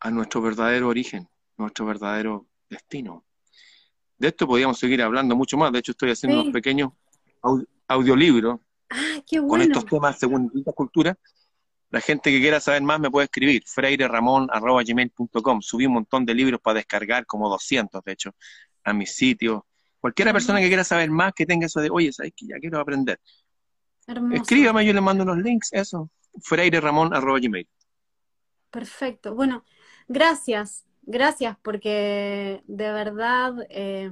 a 0.01 0.11
nuestro 0.11 0.42
verdadero 0.42 0.88
origen, 0.88 1.28
nuestro 1.57 1.86
verdadero 1.86 2.47
destino. 2.68 3.24
De 4.18 4.28
esto 4.28 4.47
podríamos 4.47 4.78
seguir 4.78 5.03
hablando 5.03 5.36
mucho 5.36 5.57
más, 5.57 5.72
de 5.72 5.78
hecho 5.80 5.92
estoy 5.92 6.11
haciendo 6.11 6.40
unos 6.40 6.53
pequeños 6.53 6.90
audiolibros 7.88 8.61
ah, 8.90 9.22
con 9.47 9.61
estos 9.61 9.84
temas 9.86 10.18
según 10.18 10.51
la 10.64 10.72
cultura. 10.72 11.18
La 11.90 12.01
gente 12.01 12.30
que 12.32 12.40
quiera 12.40 12.59
saber 12.59 12.82
más 12.82 12.99
me 12.99 13.11
puede 13.11 13.26
escribir, 13.26 13.62
freireramon.gmail.com. 13.66 15.61
Subí 15.62 15.86
un 15.86 15.92
montón 15.92 16.24
de 16.24 16.34
libros 16.34 16.61
para 16.61 16.78
descargar, 16.78 17.24
como 17.24 17.49
200 17.49 18.03
de 18.03 18.12
hecho, 18.12 18.34
a 18.82 18.92
mi 18.92 19.07
sitio. 19.07 19.66
Cualquiera 20.01 20.32
persona 20.32 20.61
que 20.61 20.66
quiera 20.66 20.82
saber 20.82 21.11
más, 21.11 21.32
que 21.34 21.47
tenga 21.47 21.66
eso 21.66 21.80
de, 21.80 21.90
oye, 21.90 22.12
¿sabes 22.12 22.32
que 22.36 22.47
ya 22.47 22.57
quiero 22.59 22.80
aprender? 22.80 23.20
Escríbame, 24.33 24.85
yo 24.85 24.93
le 24.93 25.01
mando 25.01 25.25
unos 25.25 25.39
links, 25.39 25.73
eso. 25.73 26.11
FreireRamón.gmail. 26.43 27.69
Perfecto. 28.71 29.35
Bueno, 29.35 29.65
gracias. 30.09 30.85
Gracias 31.03 31.57
porque 31.63 32.63
de 32.67 32.93
verdad 32.93 33.55
eh, 33.71 34.11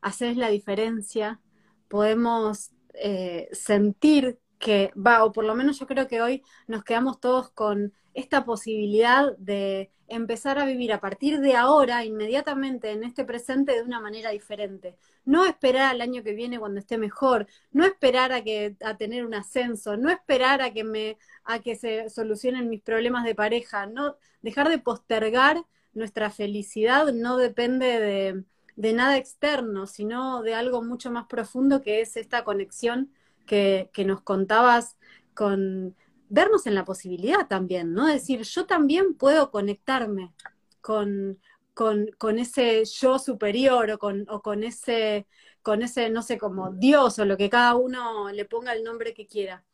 haces 0.00 0.36
la 0.36 0.48
diferencia. 0.48 1.40
Podemos 1.88 2.70
eh, 2.94 3.48
sentir 3.52 4.38
que 4.60 4.92
va, 4.94 5.24
o 5.24 5.32
por 5.32 5.44
lo 5.44 5.54
menos 5.56 5.78
yo 5.80 5.86
creo 5.86 6.06
que 6.06 6.22
hoy 6.22 6.42
nos 6.68 6.84
quedamos 6.84 7.18
todos 7.18 7.50
con 7.50 7.92
esta 8.14 8.44
posibilidad 8.44 9.36
de 9.38 9.90
empezar 10.06 10.58
a 10.58 10.66
vivir 10.66 10.92
a 10.92 11.00
partir 11.00 11.40
de 11.40 11.56
ahora, 11.56 12.04
inmediatamente, 12.04 12.90
en 12.90 13.04
este 13.04 13.24
presente, 13.24 13.72
de 13.72 13.82
una 13.82 14.00
manera 14.00 14.30
diferente. 14.30 14.96
No 15.24 15.46
esperar 15.46 15.90
al 15.90 16.00
año 16.00 16.22
que 16.22 16.34
viene 16.34 16.58
cuando 16.58 16.80
esté 16.80 16.98
mejor, 16.98 17.46
no 17.72 17.84
esperar 17.84 18.32
a, 18.32 18.42
que, 18.42 18.76
a 18.84 18.96
tener 18.96 19.24
un 19.24 19.34
ascenso, 19.34 19.96
no 19.96 20.10
esperar 20.10 20.62
a 20.62 20.72
que, 20.72 20.84
me, 20.84 21.16
a 21.44 21.60
que 21.60 21.76
se 21.76 22.10
solucionen 22.10 22.68
mis 22.68 22.82
problemas 22.82 23.24
de 23.24 23.34
pareja, 23.34 23.86
no 23.86 24.16
dejar 24.42 24.68
de 24.68 24.78
postergar 24.78 25.64
nuestra 25.92 26.30
felicidad 26.30 27.12
no 27.12 27.36
depende 27.36 27.98
de, 28.00 28.44
de 28.76 28.92
nada 28.92 29.16
externo, 29.16 29.86
sino 29.86 30.42
de 30.42 30.54
algo 30.54 30.82
mucho 30.82 31.10
más 31.10 31.26
profundo 31.26 31.82
que 31.82 32.00
es 32.00 32.16
esta 32.16 32.44
conexión 32.44 33.10
que, 33.46 33.90
nos 34.04 34.22
contabas 34.22 34.96
con 35.34 35.96
vernos 36.28 36.66
en 36.66 36.74
la 36.74 36.84
posibilidad 36.84 37.48
también, 37.48 37.92
¿no? 37.92 38.06
Decir, 38.06 38.42
yo 38.42 38.66
también 38.66 39.14
puedo 39.14 39.50
conectarme 39.50 40.32
con, 40.80 41.40
con, 41.74 42.38
ese 42.38 42.84
yo 42.84 43.18
superior 43.18 43.90
o 43.90 43.98
con, 43.98 44.26
o 44.28 44.42
con 44.42 44.62
ese, 44.64 45.26
con 45.62 45.82
ese, 45.82 46.10
no 46.10 46.22
sé, 46.22 46.38
como 46.38 46.72
Dios 46.72 47.18
o 47.18 47.24
lo 47.24 47.36
que 47.36 47.50
cada 47.50 47.74
uno 47.74 48.30
le 48.30 48.44
ponga 48.44 48.72
el 48.72 48.84
nombre 48.84 49.14
que 49.14 49.26
quiera. 49.26 49.64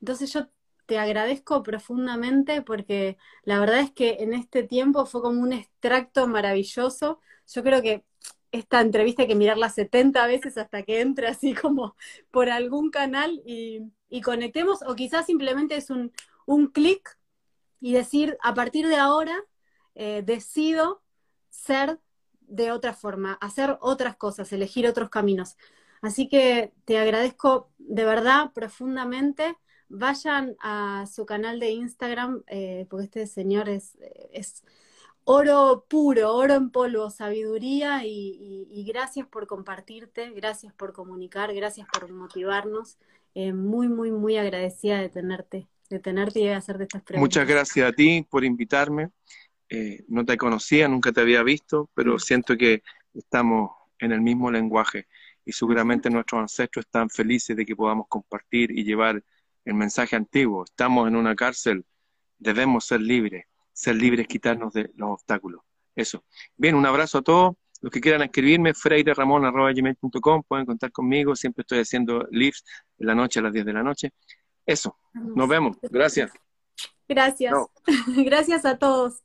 Entonces 0.00 0.32
yo 0.32 0.48
te 0.86 0.98
agradezco 0.98 1.62
profundamente 1.62 2.62
porque 2.62 3.18
la 3.42 3.58
verdad 3.58 3.80
es 3.80 3.90
que 3.92 4.18
en 4.20 4.32
este 4.34 4.62
tiempo 4.62 5.04
fue 5.06 5.20
como 5.20 5.42
un 5.42 5.52
extracto 5.52 6.26
maravilloso. 6.28 7.20
Yo 7.52 7.62
creo 7.62 7.82
que 7.82 8.04
esta 8.58 8.80
entrevista 8.80 9.22
hay 9.22 9.28
que 9.28 9.34
mirarla 9.34 9.70
70 9.70 10.26
veces 10.26 10.58
hasta 10.58 10.82
que 10.82 11.00
entre 11.00 11.28
así 11.28 11.54
como 11.54 11.96
por 12.30 12.50
algún 12.50 12.90
canal 12.90 13.42
y, 13.44 13.82
y 14.08 14.20
conectemos, 14.20 14.80
o 14.86 14.94
quizás 14.94 15.26
simplemente 15.26 15.76
es 15.76 15.90
un, 15.90 16.12
un 16.46 16.68
clic 16.68 17.18
y 17.80 17.92
decir, 17.92 18.36
a 18.42 18.54
partir 18.54 18.88
de 18.88 18.96
ahora 18.96 19.36
eh, 19.94 20.22
decido 20.24 21.02
ser 21.50 22.00
de 22.40 22.70
otra 22.70 22.94
forma, 22.94 23.38
hacer 23.40 23.76
otras 23.80 24.16
cosas, 24.16 24.52
elegir 24.52 24.86
otros 24.86 25.10
caminos. 25.10 25.56
Así 26.02 26.28
que 26.28 26.72
te 26.84 26.98
agradezco 26.98 27.70
de 27.78 28.04
verdad 28.04 28.52
profundamente. 28.52 29.56
Vayan 29.88 30.56
a 30.60 31.06
su 31.06 31.26
canal 31.26 31.60
de 31.60 31.70
Instagram, 31.70 32.42
eh, 32.46 32.86
porque 32.90 33.04
este 33.04 33.26
señor 33.26 33.68
es, 33.68 33.96
es 34.32 34.64
oro 35.28 35.84
puro, 35.88 36.34
oro 36.34 36.54
en 36.54 36.70
polvo, 36.70 37.10
sabiduría 37.10 38.02
y, 38.04 38.84
gracias 38.86 39.26
por 39.26 39.48
compartirte, 39.48 40.30
gracias 40.30 40.72
por 40.72 40.92
comunicar, 40.92 41.52
gracias 41.52 41.88
por 41.92 42.10
motivarnos. 42.10 42.96
Eh, 43.34 43.52
muy, 43.52 43.88
muy, 43.88 44.12
muy 44.12 44.36
agradecida 44.36 45.00
de 45.00 45.08
tenerte, 45.08 45.66
de 45.90 45.98
tenerte 45.98 46.40
y 46.40 46.46
de 46.46 46.54
hacerte 46.54 46.84
estas 46.84 47.02
preguntas. 47.02 47.20
Muchas 47.20 47.48
gracias 47.48 47.88
a 47.88 47.92
ti 47.92 48.24
por 48.30 48.44
invitarme. 48.44 49.10
Eh, 49.68 50.04
no 50.08 50.24
te 50.24 50.38
conocía, 50.38 50.86
nunca 50.86 51.10
te 51.12 51.20
había 51.20 51.42
visto, 51.42 51.90
pero 51.92 52.14
mm. 52.14 52.18
siento 52.20 52.56
que 52.56 52.82
estamos 53.12 53.72
en 53.98 54.12
el 54.12 54.20
mismo 54.20 54.50
lenguaje 54.50 55.08
y 55.44 55.52
seguramente 55.52 56.08
nuestros 56.08 56.40
ancestros 56.40 56.86
están 56.86 57.10
felices 57.10 57.56
de 57.56 57.66
que 57.66 57.74
podamos 57.74 58.06
compartir 58.08 58.70
y 58.70 58.84
llevar 58.84 59.22
el 59.64 59.74
mensaje 59.74 60.14
antiguo. 60.14 60.64
Estamos 60.64 61.08
en 61.08 61.16
una 61.16 61.34
cárcel, 61.34 61.84
debemos 62.38 62.84
ser 62.84 63.00
libres 63.00 63.46
ser 63.76 63.94
libres, 63.94 64.26
quitarnos 64.26 64.72
de 64.72 64.90
los 64.96 65.10
obstáculos. 65.10 65.60
Eso. 65.94 66.24
Bien, 66.56 66.74
un 66.74 66.86
abrazo 66.86 67.18
a 67.18 67.22
todos. 67.22 67.56
Los 67.82 67.92
que 67.92 68.00
quieran 68.00 68.22
escribirme, 68.22 68.72
freireramon.com, 68.72 70.42
pueden 70.48 70.64
contar 70.64 70.90
conmigo. 70.90 71.36
Siempre 71.36 71.60
estoy 71.60 71.80
haciendo 71.80 72.26
lives 72.30 72.64
en 72.98 73.06
la 73.06 73.14
noche 73.14 73.40
a 73.40 73.42
las 73.42 73.52
10 73.52 73.66
de 73.66 73.72
la 73.74 73.82
noche. 73.82 74.10
Eso. 74.64 74.96
Nos 75.12 75.48
vemos. 75.48 75.76
Gracias. 75.82 76.32
Gracias. 77.06 77.54
Gracias 78.06 78.64
a 78.64 78.78
todos. 78.78 79.22